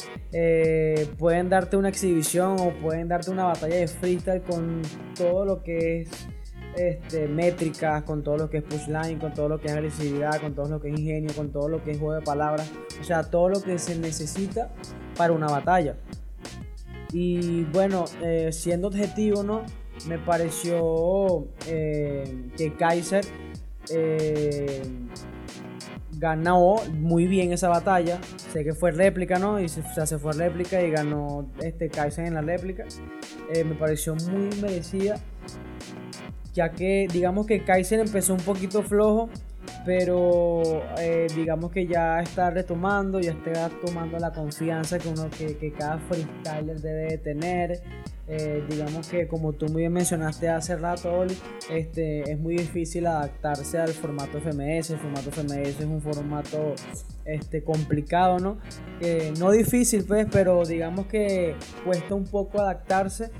pueden 1.17 1.49
darte 1.49 1.75
una 1.75 1.89
exhibición 1.89 2.55
o 2.59 2.73
pueden 2.81 3.09
darte 3.09 3.29
una 3.29 3.43
batalla 3.43 3.75
de 3.75 3.87
freestyle 3.89 4.41
con 4.41 4.81
todo 5.17 5.43
lo 5.43 5.61
que 5.61 6.01
es 6.03 6.09
este, 6.75 7.27
métricas, 7.27 8.03
con 8.03 8.23
todo 8.23 8.37
lo 8.37 8.49
que 8.49 8.57
es 8.57 8.63
pushline, 8.63 9.19
con 9.19 9.33
todo 9.33 9.49
lo 9.49 9.59
que 9.59 9.67
es 9.67 9.73
agresividad, 9.73 10.41
con 10.41 10.53
todo 10.55 10.67
lo 10.67 10.81
que 10.81 10.89
es 10.89 10.99
ingenio, 10.99 11.33
con 11.35 11.51
todo 11.51 11.69
lo 11.69 11.83
que 11.83 11.91
es 11.91 11.99
juego 11.99 12.13
de 12.13 12.21
palabras, 12.21 12.71
o 12.99 13.03
sea, 13.03 13.23
todo 13.23 13.49
lo 13.49 13.61
que 13.61 13.77
se 13.77 13.97
necesita 13.97 14.69
para 15.15 15.33
una 15.33 15.47
batalla. 15.47 15.95
Y 17.11 17.63
bueno, 17.65 18.05
eh, 18.23 18.49
siendo 18.51 18.87
objetivo, 18.87 19.43
¿no? 19.43 19.61
Me 20.07 20.17
pareció 20.17 21.47
eh, 21.67 22.49
que 22.57 22.73
Kaiser 22.73 23.23
eh, 23.91 24.81
ganó 26.13 26.77
muy 26.91 27.27
bien 27.27 27.53
esa 27.53 27.69
batalla. 27.69 28.19
Sé 28.51 28.63
que 28.63 28.73
fue 28.73 28.89
réplica, 28.89 29.37
¿no? 29.37 29.59
Y 29.59 29.69
se, 29.69 29.83
se 29.83 30.17
fue 30.17 30.33
réplica 30.33 30.81
y 30.81 30.89
ganó 30.89 31.51
este 31.61 31.89
Kaiser 31.89 32.25
en 32.25 32.33
la 32.33 32.41
réplica. 32.41 32.85
me 33.63 33.75
pareció 33.75 34.15
muy 34.15 34.49
merecida 34.59 35.19
ya 36.53 36.71
que 36.71 37.07
digamos 37.11 37.47
que 37.47 37.63
Kaiser 37.63 37.99
empezó 37.99 38.33
un 38.33 38.41
poquito 38.41 38.83
flojo, 38.83 39.29
pero 39.85 40.83
eh, 40.99 41.27
digamos 41.35 41.71
que 41.71 41.87
ya 41.87 42.19
está 42.21 42.49
retomando, 42.49 43.19
ya 43.19 43.31
está 43.31 43.69
tomando 43.69 44.17
la 44.19 44.31
confianza 44.31 44.99
que 44.99 45.09
uno 45.09 45.29
que, 45.29 45.73
cada 45.77 45.97
freestyler 45.99 46.79
debe 46.79 47.17
tener. 47.17 47.81
Eh, 48.25 48.63
digamos 48.69 49.09
que 49.09 49.27
como 49.27 49.51
tú 49.51 49.65
muy 49.67 49.81
bien 49.81 49.91
mencionaste 49.91 50.47
hace 50.47 50.77
rato, 50.77 51.11
Oli, 51.11 51.37
este, 51.69 52.31
es 52.31 52.39
muy 52.39 52.55
difícil 52.55 53.05
adaptarse 53.05 53.79
al 53.79 53.89
formato 53.89 54.39
FMS. 54.39 54.91
El 54.91 54.99
formato 54.99 55.31
FMS 55.31 55.79
es 55.79 55.85
un 55.85 56.01
formato 56.01 56.75
este, 57.25 57.63
complicado, 57.63 58.39
¿no? 58.39 58.59
no 59.39 59.51
difícil, 59.51 60.05
pues, 60.05 60.27
pero 60.31 60.63
digamos 60.65 61.07
que 61.07 61.55
cuesta 61.83 62.15
un 62.15 62.25
poco 62.25 62.61
adaptarse 62.61 63.31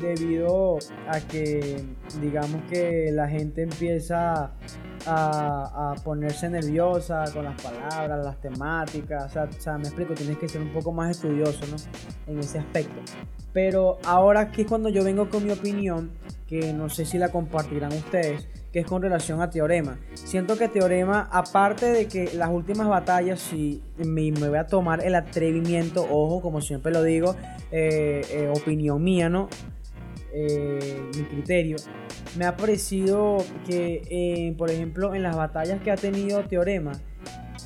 debido 0.00 0.78
a 1.08 1.20
que 1.20 1.84
digamos 2.20 2.62
que 2.70 3.10
la 3.12 3.28
gente 3.28 3.62
empieza 3.62 4.52
a, 5.06 5.94
ponerse 6.04 6.48
nerviosa 6.48 7.24
con 7.32 7.44
las 7.44 7.60
palabras, 7.60 8.24
las 8.24 8.40
temáticas, 8.40 9.34
o 9.36 9.60
sea, 9.60 9.78
me 9.78 9.84
explico, 9.84 10.14
tienes 10.14 10.38
que 10.38 10.48
ser 10.48 10.60
un 10.60 10.72
poco 10.72 10.92
más 10.92 11.10
estudioso 11.10 11.60
¿no? 11.66 11.76
en 12.32 12.38
ese 12.38 12.58
aspecto. 12.58 13.00
Pero 13.52 13.98
ahora 14.04 14.40
aquí 14.40 14.62
es 14.62 14.66
cuando 14.68 14.88
yo 14.88 15.02
vengo 15.02 15.28
con 15.28 15.44
mi 15.44 15.52
opinión, 15.52 16.10
que 16.46 16.72
no 16.72 16.88
sé 16.88 17.04
si 17.04 17.18
la 17.18 17.30
compartirán 17.30 17.92
ustedes, 17.92 18.48
que 18.72 18.80
es 18.80 18.86
con 18.86 19.02
relación 19.02 19.40
a 19.40 19.50
Teorema. 19.50 19.98
Siento 20.14 20.56
que 20.56 20.68
Teorema, 20.68 21.28
aparte 21.30 21.86
de 21.86 22.06
que 22.06 22.30
las 22.34 22.50
últimas 22.50 22.88
batallas, 22.88 23.40
si 23.40 23.82
me, 23.96 24.30
voy 24.32 24.58
a 24.58 24.66
tomar 24.66 25.04
el 25.04 25.14
atrevimiento, 25.14 26.06
ojo, 26.08 26.40
como 26.40 26.60
siempre 26.60 26.92
lo 26.92 27.02
digo, 27.02 27.34
eh, 27.70 28.22
eh, 28.30 28.52
opinión 28.54 29.02
mía, 29.02 29.28
¿no? 29.28 29.48
Eh, 30.32 31.00
mi 31.16 31.22
criterio, 31.24 31.76
me 32.36 32.44
ha 32.44 32.56
parecido 32.56 33.38
que, 33.66 34.02
eh, 34.10 34.54
por 34.58 34.70
ejemplo, 34.70 35.14
en 35.14 35.22
las 35.22 35.36
batallas 35.36 35.80
que 35.80 35.90
ha 35.90 35.96
tenido 35.96 36.44
Teorema, 36.44 36.92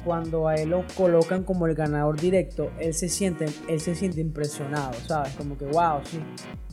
cuando 0.04 0.48
a 0.48 0.56
él 0.56 0.70
lo 0.70 0.84
colocan 0.96 1.44
como 1.44 1.66
el 1.66 1.74
ganador 1.74 2.20
directo, 2.20 2.70
él 2.78 2.94
se 2.94 3.08
siente, 3.08 3.46
él 3.68 3.80
se 3.80 3.94
siente 3.94 4.20
impresionado, 4.20 4.92
¿sabes? 5.06 5.34
Como 5.34 5.56
que, 5.56 5.66
wow, 5.66 6.00
sí, 6.04 6.20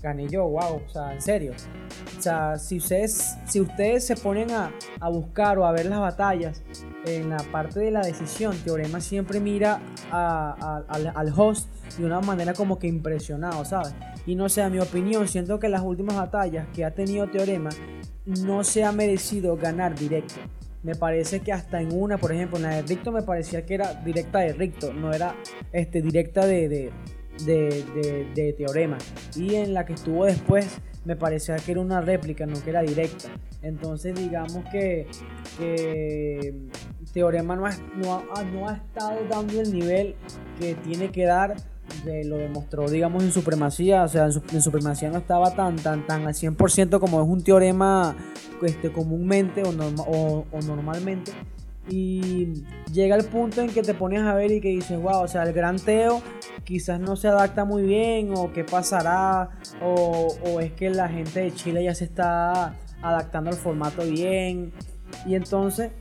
gané 0.02 0.28
yo, 0.28 0.48
wow, 0.48 0.82
o 0.86 0.90
sea, 0.90 1.14
en 1.14 1.22
serio. 1.22 1.54
O 2.18 2.22
sea, 2.22 2.58
si 2.58 2.78
ustedes, 2.78 3.38
si 3.48 3.62
ustedes 3.62 4.06
se 4.06 4.16
ponen 4.16 4.52
a, 4.52 4.72
buscar 5.10 5.58
o 5.58 5.66
a 5.66 5.72
ver 5.72 5.86
las 5.86 6.00
batallas, 6.00 6.64
en 7.06 7.30
la 7.30 7.38
parte 7.52 7.80
de 7.80 7.92
la 7.92 8.02
decisión, 8.02 8.56
Teorema 8.64 9.00
siempre 9.00 9.40
mira 9.40 9.82
al, 10.12 11.12
al 11.16 11.34
host 11.36 11.70
de 11.98 12.06
una 12.06 12.22
manera 12.22 12.54
como 12.54 12.78
que 12.78 12.88
impresionado, 12.88 13.64
¿sabes? 13.66 13.94
Y 14.26 14.36
no 14.36 14.50
sé, 14.50 14.62
a 14.62 14.70
mi 14.70 14.80
opinión, 14.80 15.28
siento 15.28 15.60
que 15.60 15.70
las 15.70 15.82
últimas 15.82 16.16
batallas 16.16 16.68
que 16.74 16.86
ha 16.86 16.92
tenido 16.92 17.28
Teorema 17.28 17.70
no 18.26 18.64
se 18.64 18.84
ha 18.84 18.92
merecido 18.92 19.56
ganar 19.58 19.96
directo. 19.96 20.36
Me 20.84 20.96
parece 20.96 21.42
que 21.42 21.52
hasta 21.52 21.82
en 21.82 21.94
una, 21.94 22.18
por 22.18 22.32
ejemplo, 22.32 22.58
en 22.58 22.64
la 22.64 22.76
de 22.76 22.82
Ricto 22.84 23.12
me 23.12 23.22
parecía 23.22 23.66
que 23.66 23.74
era 23.74 23.94
directa 23.96 24.40
de 24.40 24.54
Ricto, 24.54 24.94
no 24.94 25.12
era 25.14 25.36
este, 25.74 26.02
directa 26.02 26.46
de, 26.46 26.70
de, 26.70 28.24
de, 28.36 28.54
Teorema. 28.54 28.98
Y 29.36 29.56
en 29.56 29.74
la 29.74 29.86
que 29.86 29.94
estuvo 29.94 30.26
después 30.26 30.80
me 31.06 31.16
parecía 31.16 31.56
que 31.58 31.72
era 31.72 31.82
una 31.82 32.02
réplica, 32.02 32.46
no 32.46 32.62
que 32.62 32.70
era 32.70 32.82
directa. 32.82 33.30
Entonces 33.62 34.16
digamos 34.16 34.64
que, 34.72 35.08
Teorema 37.14 37.56
no 37.56 37.68
no, 37.96 38.24
no 38.54 38.70
ha 38.70 38.76
estado 38.76 39.20
dando 39.30 39.60
el 39.60 39.74
nivel 39.74 40.16
que 40.60 40.76
tiene 40.76 41.12
que 41.12 41.26
dar 41.26 41.56
lo 42.26 42.38
demostró, 42.38 42.90
digamos, 42.90 43.24
en 43.24 43.32
supremacía. 43.32 44.04
O 44.04 44.08
sea, 44.08 44.26
en, 44.26 44.34
su, 44.34 44.42
supremacía 44.62 45.10
no 45.10 45.18
estaba 45.18 45.56
tan, 45.56 45.76
tan, 45.76 46.06
tan 46.06 46.28
al 46.28 46.34
100% 46.34 47.00
como 47.00 47.22
es 47.22 47.28
un 47.28 47.44
teorema 47.44 48.16
este, 48.62 48.92
comúnmente 48.92 49.64
o, 49.64 50.46
o, 50.52 50.62
normalmente. 50.62 51.32
Y 51.90 52.64
llega 52.94 53.16
el 53.16 53.26
punto 53.26 53.62
en 53.62 53.70
que 53.70 53.82
te 53.82 53.94
pones 53.94 54.22
a 54.22 54.34
ver 54.36 54.52
y 54.52 54.62
que 54.62 54.70
dices, 54.70 55.02
wow, 55.02 55.24
o 55.24 55.28
sea, 55.28 55.44
el 55.44 55.54
gran 55.54 55.78
Teo 55.78 56.22
quizás 56.64 57.00
no 57.00 57.16
se 57.16 57.28
adapta 57.28 57.66
muy 57.66 57.82
bien, 57.82 58.32
o 58.36 58.54
qué 58.54 58.64
pasará, 58.64 59.50
o, 59.82 60.28
o 60.46 60.60
es 60.60 60.72
que 60.74 60.92
la 60.92 61.10
gente 61.10 61.40
de 61.40 61.54
Chile 61.54 61.84
ya 61.84 61.96
se 61.96 62.06
está 62.06 62.76
adaptando 63.02 63.50
al 63.50 63.56
formato 63.56 64.04
bien. 64.04 64.72
Y 65.26 65.36
entonces 65.36 65.92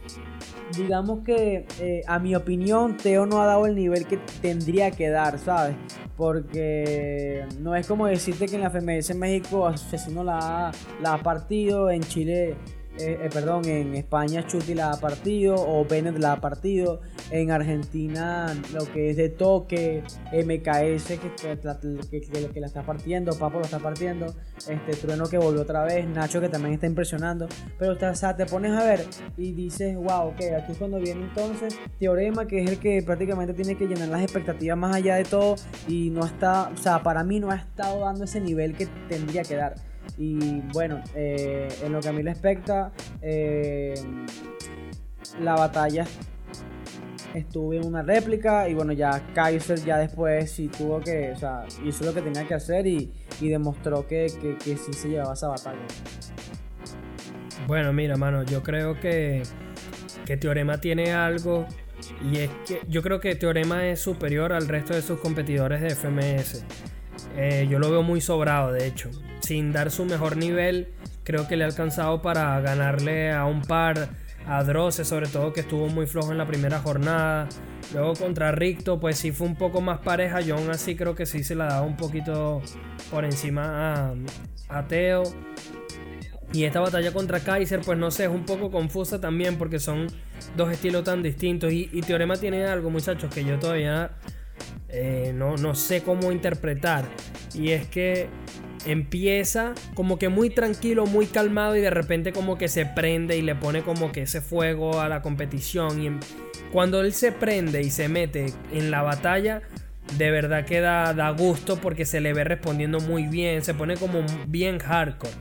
digamos 0.77 1.21
que 1.25 1.67
eh, 1.81 2.03
a 2.07 2.19
mi 2.19 2.35
opinión 2.35 2.97
Teo 2.97 3.27
no 3.27 3.41
ha 3.41 3.47
dado 3.47 3.67
el 3.67 3.75
nivel 3.75 4.07
que 4.07 4.19
tendría 4.41 4.91
que 4.91 5.09
dar, 5.09 5.39
¿sabes? 5.39 5.77
Porque 6.17 7.45
no 7.61 7.75
es 7.75 7.87
como 7.87 8.07
decirte 8.07 8.47
que 8.47 8.57
en 8.57 8.63
la 8.63 8.71
FMS 8.71 9.11
en 9.11 9.19
México 9.19 9.67
Asesino 9.67 10.25
la 10.25 10.73
la 11.01 11.15
ha 11.15 11.23
partido, 11.23 11.91
en 11.91 12.03
Chile 12.03 12.57
eh, 12.99 13.19
eh, 13.23 13.31
perdón, 13.33 13.65
en 13.67 13.95
España 13.95 14.47
Chuti 14.47 14.75
la 14.75 14.91
ha 14.91 15.01
partido 15.01 15.55
o 15.57 15.85
Bennett 15.85 16.19
la 16.19 16.33
ha 16.33 16.41
partido. 16.41 17.01
En 17.31 17.51
Argentina 17.51 18.55
lo 18.73 18.91
que 18.91 19.11
es 19.11 19.17
de 19.17 19.29
toque, 19.29 20.03
MKS 20.33 21.19
que, 21.19 22.51
que, 22.53 22.61
la 22.61 22.67
está 22.67 22.83
partiendo, 22.83 23.39
Papo 23.39 23.59
lo 23.59 23.65
está 23.65 23.79
partiendo, 23.79 24.35
este 24.69 24.97
Trueno 24.97 25.29
que 25.29 25.39
volvió 25.39 25.63
otra 25.63 25.85
vez, 25.85 26.09
Nacho 26.09 26.41
que 26.41 26.49
también 26.49 26.75
está 26.75 26.87
impresionando. 26.87 27.47
Pero 27.79 27.93
o 27.93 28.15
sea, 28.15 28.37
te 28.37 28.47
pones 28.47 28.73
a 28.73 28.83
ver 28.83 29.05
y 29.37 29.53
dices, 29.53 29.95
wow, 29.97 30.29
ok, 30.29 30.41
aquí 30.57 30.73
es 30.73 30.79
cuando 30.79 30.99
viene 30.99 31.23
entonces 31.23 31.79
Teorema, 31.99 32.47
que 32.47 32.65
es 32.65 32.71
el 32.71 32.79
que 32.79 33.03
prácticamente 33.03 33.55
tiene 33.55 33.77
que 33.77 33.87
llenar 33.87 34.09
las 34.09 34.23
expectativas 34.23 34.77
más 34.77 34.97
allá 34.97 35.17
de 35.17 35.25
todo 35.25 35.57
y 35.87 36.11
no 36.11 36.25
está, 36.25 36.71
o 36.71 36.77
sea, 36.77 37.03
para 37.03 37.23
mí 37.25 37.41
no 37.41 37.51
ha 37.51 37.57
estado 37.57 38.01
dando 38.01 38.25
ese 38.25 38.41
nivel 38.41 38.75
que 38.75 38.87
tendría 39.09 39.43
que 39.43 39.57
dar. 39.57 39.88
Y 40.17 40.61
bueno, 40.73 41.03
eh, 41.15 41.69
en 41.83 41.93
lo 41.93 42.01
que 42.01 42.09
a 42.09 42.13
mí 42.13 42.23
le 42.23 42.33
respecta, 42.33 42.93
eh, 43.21 43.95
la 45.41 45.55
batalla 45.55 46.07
estuvo 47.35 47.75
en 47.75 47.87
una 47.87 48.03
réplica 48.03 48.69
y 48.69 48.75
bueno, 48.75 48.93
ya 48.93 49.23
Kaiser 49.35 49.79
ya 49.85 49.99
después 49.99 50.51
sí 50.51 50.69
tuvo 50.69 51.01
que, 51.01 51.33
o 51.33 51.37
sea, 51.37 51.65
hizo 51.85 52.05
lo 52.05 52.15
que 52.15 52.23
tenía 52.23 52.47
que 52.47 52.55
hacer 52.55 52.87
y, 52.87 53.13
demostró 53.41 54.07
que, 54.07 54.27
que, 54.63 54.77
sí 54.77 54.93
se 54.93 55.09
llevaba 55.09 55.35
esa 55.35 55.49
batalla. 55.49 55.79
Bueno, 57.67 57.93
mira, 57.93 58.17
mano, 58.17 58.43
yo 58.45 58.63
creo 58.63 58.99
que, 58.99 59.43
que 60.25 60.37
Teorema 60.37 60.81
tiene 60.81 61.13
algo 61.13 61.67
y 62.33 62.39
es 62.39 62.51
que 62.67 62.81
yo 62.89 63.03
creo 63.03 63.21
que 63.21 63.35
Teorema 63.35 63.87
es 63.87 64.01
superior 64.01 64.53
al 64.53 64.67
resto 64.67 64.95
de 64.95 65.03
sus 65.03 65.21
competidores 65.21 65.81
de 65.81 65.91
FMS. 65.91 66.65
Eh, 67.37 67.67
yo 67.71 67.79
lo 67.79 67.91
veo 67.91 68.03
muy 68.03 68.21
sobrado, 68.21 68.73
de 68.73 68.87
hecho 68.87 69.11
sin 69.49 69.73
dar 69.73 69.91
su 69.91 70.05
mejor 70.05 70.37
nivel, 70.37 70.89
creo 71.25 71.49
que 71.49 71.57
le 71.57 71.65
ha 71.65 71.67
alcanzado 71.67 72.21
para 72.21 72.61
ganarle 72.61 73.33
a 73.33 73.47
un 73.47 73.63
par, 73.63 74.11
a 74.47 74.63
Droce, 74.63 75.07
sobre 75.07 75.27
todo 75.27 75.55
que 75.55 75.61
estuvo 75.61 75.89
muy 75.89 76.07
flojo 76.07 76.33
en 76.33 76.39
la 76.39 76.47
primera 76.47 76.81
jornada. 76.81 77.49
Luego 77.95 78.13
contra 78.13 78.53
Ricto, 78.53 79.01
pues 79.01 79.17
sí 79.17 79.33
fue 79.33 79.47
un 79.47 79.57
poco 79.57 79.81
más 79.81 80.01
pareja. 80.01 80.43
Yo 80.43 80.57
aún 80.57 80.69
así 80.69 80.97
creo 80.97 81.15
que 81.15 81.25
sí 81.25 81.43
se 81.45 81.55
la 81.55 81.65
daba 81.65 81.87
un 81.87 81.97
poquito 81.97 82.61
por 83.11 83.25
encima 83.25 84.13
a, 84.69 84.87
Teo. 84.87 85.23
Y 86.53 86.65
esta 86.65 86.81
batalla 86.81 87.11
contra 87.13 87.41
Kaiser, 87.41 87.81
pues 87.81 87.97
no 87.97 88.11
sé, 88.11 88.25
es 88.25 88.31
un 88.31 88.45
poco 88.45 88.71
confusa 88.71 89.19
también 89.19 89.57
porque 89.57 89.79
son 89.79 90.09
dos 90.59 90.71
estilos 90.71 91.05
tan 91.05 91.23
distintos. 91.23 91.73
Y, 91.73 91.87
Teorema 92.07 92.37
tiene 92.37 92.67
algo, 92.67 92.91
muchachos, 92.91 93.33
que 93.33 93.45
yo 93.45 93.59
todavía 93.59 94.11
eh, 94.89 95.33
no, 95.35 95.57
no 95.57 95.75
sé 95.75 96.03
cómo 96.03 96.33
interpretar. 96.33 97.05
Y 97.55 97.71
es 97.71 97.87
que 97.87 98.29
empieza 98.87 99.75
como 99.95 100.19
que 100.19 100.29
muy 100.29 100.51
tranquilo, 100.51 101.07
muy 101.07 101.27
calmado 101.27 101.77
y 101.77 101.81
de 101.81 101.91
repente 101.91 102.33
como 102.33 102.57
que 102.59 102.69
se 102.69 102.87
prende 102.87 103.37
y 103.37 103.43
le 103.43 103.55
pone 103.55 103.83
como 103.83 104.13
que 104.13 104.23
ese 104.23 104.41
fuego 104.41 105.01
a 105.01 105.09
la 105.09 105.23
competición. 105.23 106.03
Y 106.03 106.07
em, 106.07 106.21
cuando 106.73 107.01
él 107.01 107.13
se 107.13 107.33
prende 107.33 107.83
y 107.83 107.91
se 107.91 108.09
mete 108.09 108.47
en 108.73 108.91
la 108.91 109.03
batalla, 109.03 109.63
de 110.17 110.31
verdad 110.31 110.65
que 110.65 110.81
da, 110.81 111.13
da 111.13 111.31
gusto 111.31 111.77
porque 111.77 112.05
se 112.05 112.21
le 112.21 112.33
ve 112.33 112.45
respondiendo 112.45 113.01
muy 113.01 113.27
bien, 113.27 113.63
se 113.63 113.75
pone 113.75 113.97
como 113.97 114.25
bien 114.47 114.79
hardcore. 114.79 115.35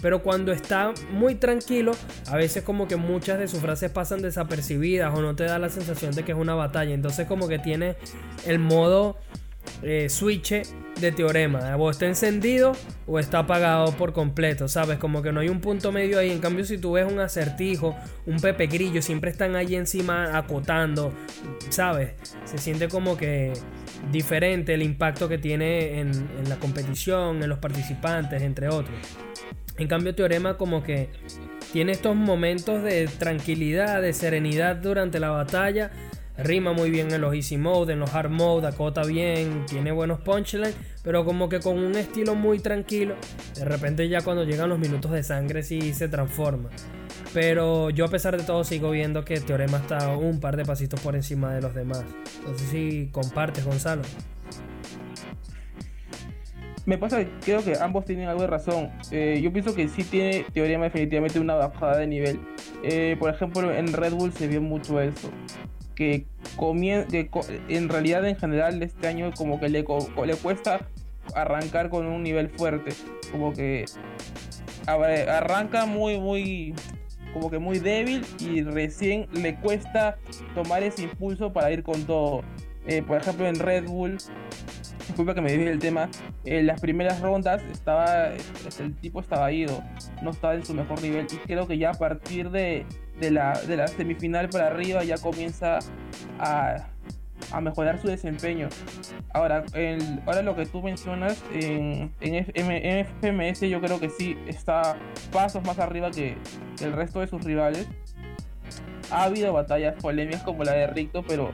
Pero 0.00 0.22
cuando 0.22 0.52
está 0.52 0.92
muy 1.10 1.34
tranquilo, 1.34 1.92
a 2.28 2.36
veces 2.36 2.62
como 2.62 2.86
que 2.86 2.96
muchas 2.96 3.38
de 3.38 3.48
sus 3.48 3.60
frases 3.60 3.90
pasan 3.90 4.22
desapercibidas 4.22 5.16
o 5.16 5.22
no 5.22 5.34
te 5.34 5.44
da 5.44 5.58
la 5.58 5.68
sensación 5.68 6.14
de 6.14 6.24
que 6.24 6.32
es 6.32 6.38
una 6.38 6.54
batalla. 6.54 6.94
Entonces 6.94 7.26
como 7.26 7.48
que 7.48 7.58
tiene 7.58 7.96
el 8.46 8.58
modo 8.58 9.16
eh, 9.82 10.08
switch 10.08 10.62
de 11.00 11.12
teorema. 11.12 11.76
O 11.76 11.90
está 11.90 12.06
encendido 12.06 12.72
o 13.06 13.18
está 13.18 13.40
apagado 13.40 13.92
por 13.92 14.12
completo, 14.12 14.68
¿sabes? 14.68 14.98
Como 14.98 15.22
que 15.22 15.32
no 15.32 15.40
hay 15.40 15.48
un 15.48 15.60
punto 15.60 15.92
medio 15.92 16.18
ahí. 16.18 16.30
En 16.30 16.40
cambio, 16.40 16.64
si 16.64 16.78
tú 16.78 16.92
ves 16.92 17.10
un 17.10 17.20
acertijo, 17.20 17.96
un 18.26 18.38
Pepe 18.38 18.66
Grillo, 18.66 19.02
siempre 19.02 19.30
están 19.30 19.56
ahí 19.56 19.74
encima 19.74 20.36
acotando, 20.36 21.12
¿sabes? 21.70 22.12
Se 22.44 22.58
siente 22.58 22.88
como 22.88 23.16
que 23.16 23.52
diferente 24.12 24.74
el 24.74 24.82
impacto 24.82 25.28
que 25.28 25.38
tiene 25.38 26.00
en, 26.00 26.10
en 26.10 26.48
la 26.48 26.56
competición, 26.56 27.42
en 27.42 27.48
los 27.48 27.58
participantes, 27.58 28.42
entre 28.42 28.68
otros. 28.68 28.96
En 29.78 29.86
cambio, 29.86 30.14
Teorema 30.14 30.56
como 30.56 30.82
que 30.82 31.08
tiene 31.72 31.92
estos 31.92 32.16
momentos 32.16 32.82
de 32.82 33.06
tranquilidad, 33.06 34.02
de 34.02 34.12
serenidad 34.12 34.76
durante 34.76 35.20
la 35.20 35.30
batalla. 35.30 35.90
Rima 36.38 36.72
muy 36.72 36.90
bien 36.90 37.12
en 37.12 37.20
los 37.20 37.34
easy 37.34 37.58
mode, 37.58 37.92
en 37.92 37.98
los 37.98 38.14
hard 38.14 38.30
mode, 38.30 38.68
acota 38.68 39.02
bien, 39.02 39.66
tiene 39.66 39.90
buenos 39.90 40.20
punchlines, 40.20 40.76
pero 41.02 41.24
como 41.24 41.48
que 41.48 41.58
con 41.58 41.78
un 41.78 41.96
estilo 41.96 42.36
muy 42.36 42.60
tranquilo. 42.60 43.16
De 43.56 43.64
repente 43.64 44.08
ya 44.08 44.22
cuando 44.22 44.44
llegan 44.44 44.68
los 44.68 44.78
minutos 44.78 45.10
de 45.10 45.24
sangre 45.24 45.64
sí 45.64 45.92
se 45.92 46.08
transforma. 46.08 46.70
Pero 47.34 47.90
yo 47.90 48.04
a 48.04 48.08
pesar 48.08 48.36
de 48.36 48.44
todo 48.44 48.62
sigo 48.62 48.92
viendo 48.92 49.24
que 49.24 49.40
Teorema 49.40 49.78
está 49.78 50.16
un 50.16 50.38
par 50.38 50.56
de 50.56 50.64
pasitos 50.64 51.00
por 51.00 51.16
encima 51.16 51.52
de 51.54 51.60
los 51.60 51.74
demás. 51.74 52.04
No 52.46 52.56
sé 52.56 52.66
si 52.66 53.08
compartes, 53.10 53.64
Gonzalo. 53.64 54.02
Me 56.86 56.96
pasa 56.96 57.22
creo 57.44 57.62
que 57.62 57.74
ambos 57.78 58.04
tienen 58.04 58.28
algo 58.28 58.42
de 58.42 58.46
razón. 58.46 58.90
Eh, 59.10 59.40
yo 59.42 59.52
pienso 59.52 59.74
que 59.74 59.88
sí 59.88 60.04
tiene 60.04 60.46
Teorema 60.54 60.84
definitivamente 60.84 61.40
una 61.40 61.54
bajada 61.54 61.98
de 61.98 62.06
nivel. 62.06 62.40
Eh, 62.82 63.16
por 63.18 63.28
ejemplo, 63.28 63.72
en 63.72 63.92
Red 63.92 64.12
Bull 64.12 64.32
se 64.32 64.46
vio 64.46 64.62
mucho 64.62 65.00
eso. 65.00 65.30
Que, 65.98 66.26
que 67.10 67.28
en 67.68 67.88
realidad 67.88 68.24
en 68.24 68.36
general 68.36 68.80
este 68.84 69.08
año 69.08 69.32
como 69.36 69.58
que 69.58 69.68
le, 69.68 69.80
le 69.80 70.36
cuesta 70.36 70.86
arrancar 71.34 71.90
con 71.90 72.06
un 72.06 72.22
nivel 72.22 72.48
fuerte. 72.50 72.92
Como 73.32 73.52
que 73.52 73.84
arranca 74.86 75.86
muy, 75.86 76.20
muy, 76.20 76.72
como 77.32 77.50
que 77.50 77.58
muy 77.58 77.80
débil 77.80 78.24
y 78.38 78.62
recién 78.62 79.26
le 79.32 79.56
cuesta 79.56 80.18
tomar 80.54 80.84
ese 80.84 81.02
impulso 81.02 81.52
para 81.52 81.72
ir 81.72 81.82
con 81.82 82.04
todo. 82.04 82.42
Eh, 82.86 83.02
por 83.02 83.20
ejemplo, 83.20 83.48
en 83.48 83.56
Red 83.56 83.86
Bull 83.86 84.18
disculpa 85.08 85.34
que 85.34 85.40
me 85.40 85.50
dije 85.50 85.70
el 85.70 85.78
tema, 85.78 86.08
en 86.44 86.66
las 86.66 86.80
primeras 86.80 87.20
rondas 87.20 87.62
estaba, 87.72 88.28
el 88.28 88.94
tipo 89.00 89.20
estaba 89.20 89.50
ido, 89.50 89.82
no 90.22 90.30
estaba 90.30 90.54
en 90.54 90.64
su 90.64 90.74
mejor 90.74 91.02
nivel 91.02 91.26
y 91.32 91.36
creo 91.38 91.66
que 91.66 91.76
ya 91.76 91.90
a 91.90 91.94
partir 91.94 92.50
de, 92.50 92.86
la, 93.20 93.58
de 93.60 93.76
la 93.76 93.88
semifinal 93.88 94.48
para 94.48 94.68
arriba 94.68 95.04
ya 95.04 95.18
comienza 95.18 95.78
a, 96.38 96.88
a 97.52 97.60
mejorar 97.60 98.00
su 98.00 98.08
desempeño. 98.08 98.68
Ahora, 99.32 99.64
el, 99.74 100.20
ahora 100.26 100.42
lo 100.42 100.54
que 100.56 100.66
tú 100.66 100.82
mencionas 100.82 101.42
en, 101.52 102.12
en, 102.20 103.06
FMS 103.06 103.60
yo 103.68 103.80
creo 103.80 104.00
que 104.00 104.10
sí 104.10 104.36
está 104.46 104.96
pasos 105.32 105.64
más 105.64 105.78
arriba 105.78 106.10
que 106.10 106.36
el 106.80 106.92
resto 106.92 107.20
de 107.20 107.26
sus 107.26 107.42
rivales. 107.44 107.88
Ha 109.10 109.24
habido 109.24 109.52
batallas 109.52 110.00
polémicas 110.00 110.42
como 110.42 110.64
la 110.64 110.72
de 110.72 110.86
Ricto, 110.88 111.22
pero 111.26 111.52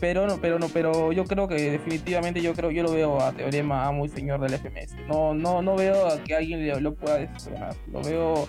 pero 0.00 0.26
no, 0.26 0.38
pero 0.40 0.58
no, 0.58 0.68
pero 0.68 1.12
yo 1.12 1.24
creo 1.24 1.46
que 1.46 1.72
definitivamente 1.72 2.40
yo 2.40 2.54
creo, 2.54 2.70
yo 2.70 2.82
lo 2.82 2.92
veo 2.92 3.20
a 3.20 3.32
Teorema 3.32 3.90
muy 3.92 4.08
señor 4.08 4.40
del 4.40 4.58
FMS. 4.58 4.96
No, 5.06 5.34
no, 5.34 5.60
no 5.60 5.76
veo 5.76 6.06
a 6.06 6.22
que 6.24 6.34
alguien 6.34 6.82
lo 6.82 6.94
pueda 6.94 7.18
destronar. 7.18 7.74
Lo 7.92 8.02
veo 8.02 8.48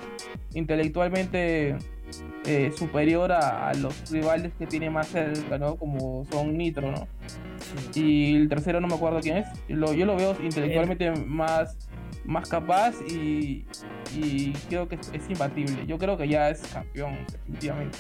intelectualmente 0.54 1.78
eh, 2.46 2.72
superior 2.76 3.32
a, 3.32 3.74
los 3.74 4.10
rivales 4.12 4.54
que 4.58 4.66
tiene 4.66 4.90
más 4.90 5.08
cerca, 5.08 5.58
¿no? 5.58 5.76
Como 5.76 6.26
son 6.32 6.58
Nitro, 6.58 6.92
¿no? 6.92 7.08
Y 7.94 8.36
el 8.36 8.50
tercero 8.50 8.82
no 8.82 8.88
me 8.88 8.96
acuerdo 8.96 9.20
quién 9.20 9.38
es. 9.38 9.48
Lo, 9.68 9.94
yo 9.94 10.06
lo 10.06 10.16
veo 10.16 10.36
intelectualmente 10.42 11.12
más 11.12 11.78
más 12.26 12.50
capaz 12.50 12.96
y, 13.08 13.66
creo 14.70 14.88
que 14.88 14.96
es, 14.96 15.30
imbatible. 15.30 15.86
Yo 15.86 15.98
creo 15.98 16.18
que 16.18 16.28
ya 16.28 16.50
es 16.50 16.62
campeón, 16.62 17.26
definitivamente. 17.28 17.98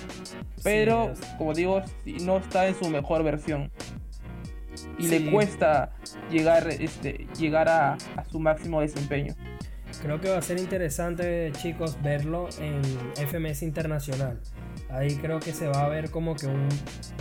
Pero, 0.63 1.13
como 1.37 1.53
digo, 1.53 1.81
no 2.21 2.37
está 2.37 2.67
en 2.67 2.75
su 2.75 2.89
mejor 2.89 3.23
versión. 3.23 3.71
Y 4.97 5.07
le 5.07 5.31
cuesta 5.31 5.91
llegar, 6.29 6.67
este, 6.69 7.27
llegar 7.37 7.67
a, 7.69 7.97
su 8.29 8.39
máximo 8.39 8.81
desempeño. 8.81 9.35
Creo 10.01 10.21
que 10.21 10.29
va 10.29 10.37
a 10.37 10.41
ser 10.41 10.57
interesante, 10.57 11.51
chicos, 11.57 11.97
verlo 12.01 12.47
en 12.59 12.81
FMS 13.27 13.63
Internacional. 13.63 14.39
Ahí 14.91 15.15
creo 15.15 15.39
que 15.39 15.53
se 15.53 15.67
va 15.67 15.85
a 15.85 15.89
ver 15.89 16.11
como 16.11 16.35
que 16.35 16.47
un 16.47 16.67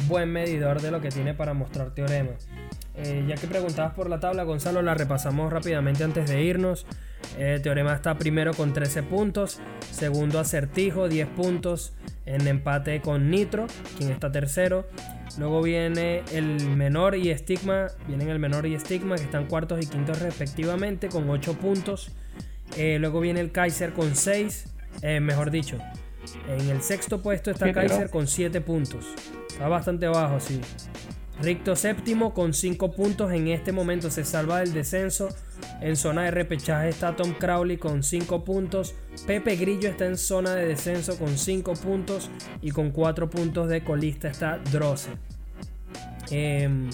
buen 0.08 0.30
medidor 0.32 0.80
de 0.82 0.90
lo 0.90 1.00
que 1.00 1.10
tiene 1.10 1.34
para 1.34 1.54
mostrar 1.54 1.94
Teorema. 1.94 2.32
Eh, 2.96 3.24
ya 3.26 3.36
que 3.36 3.46
preguntabas 3.46 3.94
por 3.94 4.10
la 4.10 4.20
tabla, 4.20 4.42
Gonzalo, 4.42 4.82
la 4.82 4.94
repasamos 4.94 5.52
rápidamente 5.52 6.04
antes 6.04 6.28
de 6.28 6.42
irnos. 6.42 6.84
Eh, 7.38 7.60
Teorema 7.62 7.94
está 7.94 8.18
primero 8.18 8.52
con 8.54 8.72
13 8.72 9.04
puntos, 9.04 9.60
segundo 9.90 10.40
Acertijo 10.40 11.08
10 11.08 11.28
puntos 11.28 11.94
en 12.26 12.46
empate 12.46 13.00
con 13.00 13.30
Nitro, 13.30 13.66
quien 13.96 14.10
está 14.10 14.32
tercero. 14.32 14.88
Luego 15.38 15.62
viene 15.62 16.24
el 16.32 16.76
menor 16.76 17.14
y 17.14 17.30
Estigma, 17.30 17.86
vienen 18.08 18.28
el 18.28 18.40
menor 18.40 18.66
y 18.66 18.74
Estigma 18.74 19.14
que 19.14 19.22
están 19.22 19.46
cuartos 19.46 19.80
y 19.82 19.86
quintos 19.86 20.20
respectivamente 20.20 21.08
con 21.08 21.30
8 21.30 21.54
puntos. 21.54 22.10
Eh, 22.76 22.98
luego 22.98 23.20
viene 23.20 23.40
el 23.40 23.52
Kaiser 23.52 23.92
con 23.92 24.16
6, 24.16 24.74
mejor 25.20 25.50
dicho. 25.50 25.78
En 26.48 26.68
el 26.68 26.82
sexto 26.82 27.20
puesto 27.20 27.50
está 27.50 27.72
Kaiser 27.72 28.10
con 28.10 28.26
7 28.26 28.60
puntos. 28.60 29.06
Está 29.48 29.68
bastante 29.68 30.06
bajo, 30.08 30.40
sí. 30.40 30.60
Ricto 31.42 31.74
séptimo 31.74 32.34
con 32.34 32.52
5 32.52 32.92
puntos. 32.92 33.32
En 33.32 33.48
este 33.48 33.72
momento 33.72 34.10
se 34.10 34.24
salva 34.24 34.60
del 34.60 34.72
descenso. 34.72 35.28
En 35.80 35.96
zona 35.96 36.24
de 36.24 36.30
repechaje 36.30 36.88
está 36.88 37.16
Tom 37.16 37.32
Crowley 37.32 37.78
con 37.78 38.02
5 38.02 38.44
puntos. 38.44 38.94
Pepe 39.26 39.56
Grillo 39.56 39.88
está 39.88 40.06
en 40.06 40.18
zona 40.18 40.54
de 40.54 40.66
descenso 40.66 41.18
con 41.18 41.38
5 41.38 41.72
puntos. 41.74 42.30
Y 42.60 42.70
con 42.72 42.90
4 42.90 43.30
puntos 43.30 43.68
de 43.68 43.82
colista 43.82 44.28
está 44.28 44.58
Drossel. 44.70 45.14
Em, 46.30 46.90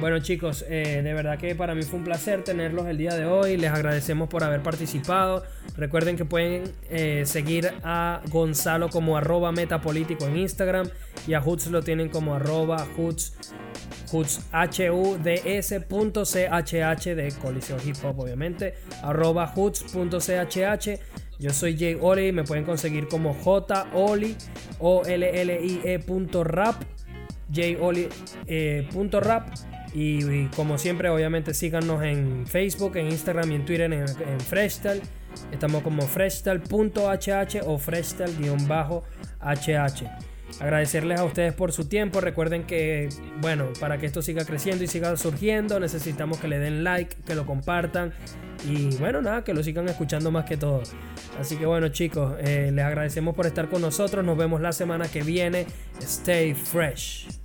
bueno 0.00 0.18
chicos, 0.20 0.64
eh, 0.68 1.02
de 1.02 1.14
verdad 1.14 1.38
que 1.38 1.54
para 1.54 1.74
mí 1.74 1.82
fue 1.82 1.98
un 1.98 2.04
placer 2.04 2.42
tenerlos 2.44 2.86
el 2.86 2.98
día 2.98 3.14
de 3.14 3.26
hoy. 3.26 3.56
Les 3.56 3.70
agradecemos 3.70 4.28
por 4.28 4.44
haber 4.44 4.62
participado. 4.62 5.44
Recuerden 5.76 6.16
que 6.16 6.24
pueden 6.24 6.64
eh, 6.90 7.24
seguir 7.26 7.72
a 7.82 8.20
Gonzalo 8.28 8.88
como 8.90 9.16
arroba 9.16 9.52
metapolítico 9.52 10.26
en 10.26 10.38
Instagram 10.38 10.88
y 11.26 11.34
a 11.34 11.42
Huts 11.42 11.66
lo 11.68 11.82
tienen 11.82 12.08
como 12.08 12.34
arroba 12.34 12.86
Huts 12.96 13.34
H-U-D-S.chh 14.52 15.84
de 17.14 17.32
Colisión 17.40 17.78
Hip 17.84 17.96
Hop 18.04 18.20
obviamente. 18.20 18.74
Arroba. 19.02 19.52
Yo 21.38 21.50
soy 21.50 21.76
Jay 21.76 21.98
Oli, 22.00 22.30
me 22.30 22.44
pueden 22.44 22.64
conseguir 22.64 23.08
como 23.08 23.34
J 23.34 23.88
Oli 23.94 24.36
o 24.78 25.02
L 25.04 25.42
L 25.42 25.60
I 25.64 25.80
E 25.84 26.00
rap 26.44 26.74
y, 29.94 30.46
como 30.48 30.78
siempre, 30.78 31.08
obviamente 31.10 31.54
síganos 31.54 32.02
en 32.02 32.46
Facebook, 32.46 32.96
en 32.96 33.08
Instagram 33.08 33.52
y 33.52 33.54
en 33.56 33.64
Twitter 33.64 33.92
en, 33.92 34.04
en 34.04 34.40
Freshtal. 34.40 35.00
Estamos 35.50 35.82
como 35.82 36.02
freshtal.hh 36.02 37.60
o 37.66 37.78
freshtal-hh. 37.78 39.02
Agradecerles 40.60 41.18
a 41.18 41.24
ustedes 41.24 41.54
por 41.54 41.72
su 41.72 41.88
tiempo. 41.88 42.20
Recuerden 42.20 42.64
que, 42.64 43.08
bueno, 43.40 43.68
para 43.80 43.98
que 43.98 44.06
esto 44.06 44.22
siga 44.22 44.44
creciendo 44.44 44.84
y 44.84 44.86
siga 44.86 45.16
surgiendo, 45.16 45.80
necesitamos 45.80 46.38
que 46.38 46.48
le 46.48 46.58
den 46.58 46.84
like, 46.84 47.16
que 47.26 47.34
lo 47.34 47.46
compartan 47.46 48.12
y 48.68 48.94
bueno, 48.96 49.22
nada, 49.22 49.44
que 49.44 49.54
lo 49.54 49.62
sigan 49.62 49.88
escuchando 49.88 50.30
más 50.30 50.44
que 50.44 50.56
todo. 50.56 50.82
Así 51.40 51.56
que 51.56 51.66
bueno 51.66 51.88
chicos, 51.88 52.34
eh, 52.40 52.70
les 52.72 52.84
agradecemos 52.84 53.34
por 53.34 53.46
estar 53.46 53.68
con 53.68 53.80
nosotros. 53.80 54.24
Nos 54.24 54.36
vemos 54.36 54.60
la 54.60 54.72
semana 54.72 55.08
que 55.08 55.22
viene. 55.22 55.66
Stay 56.00 56.54
fresh. 56.54 57.41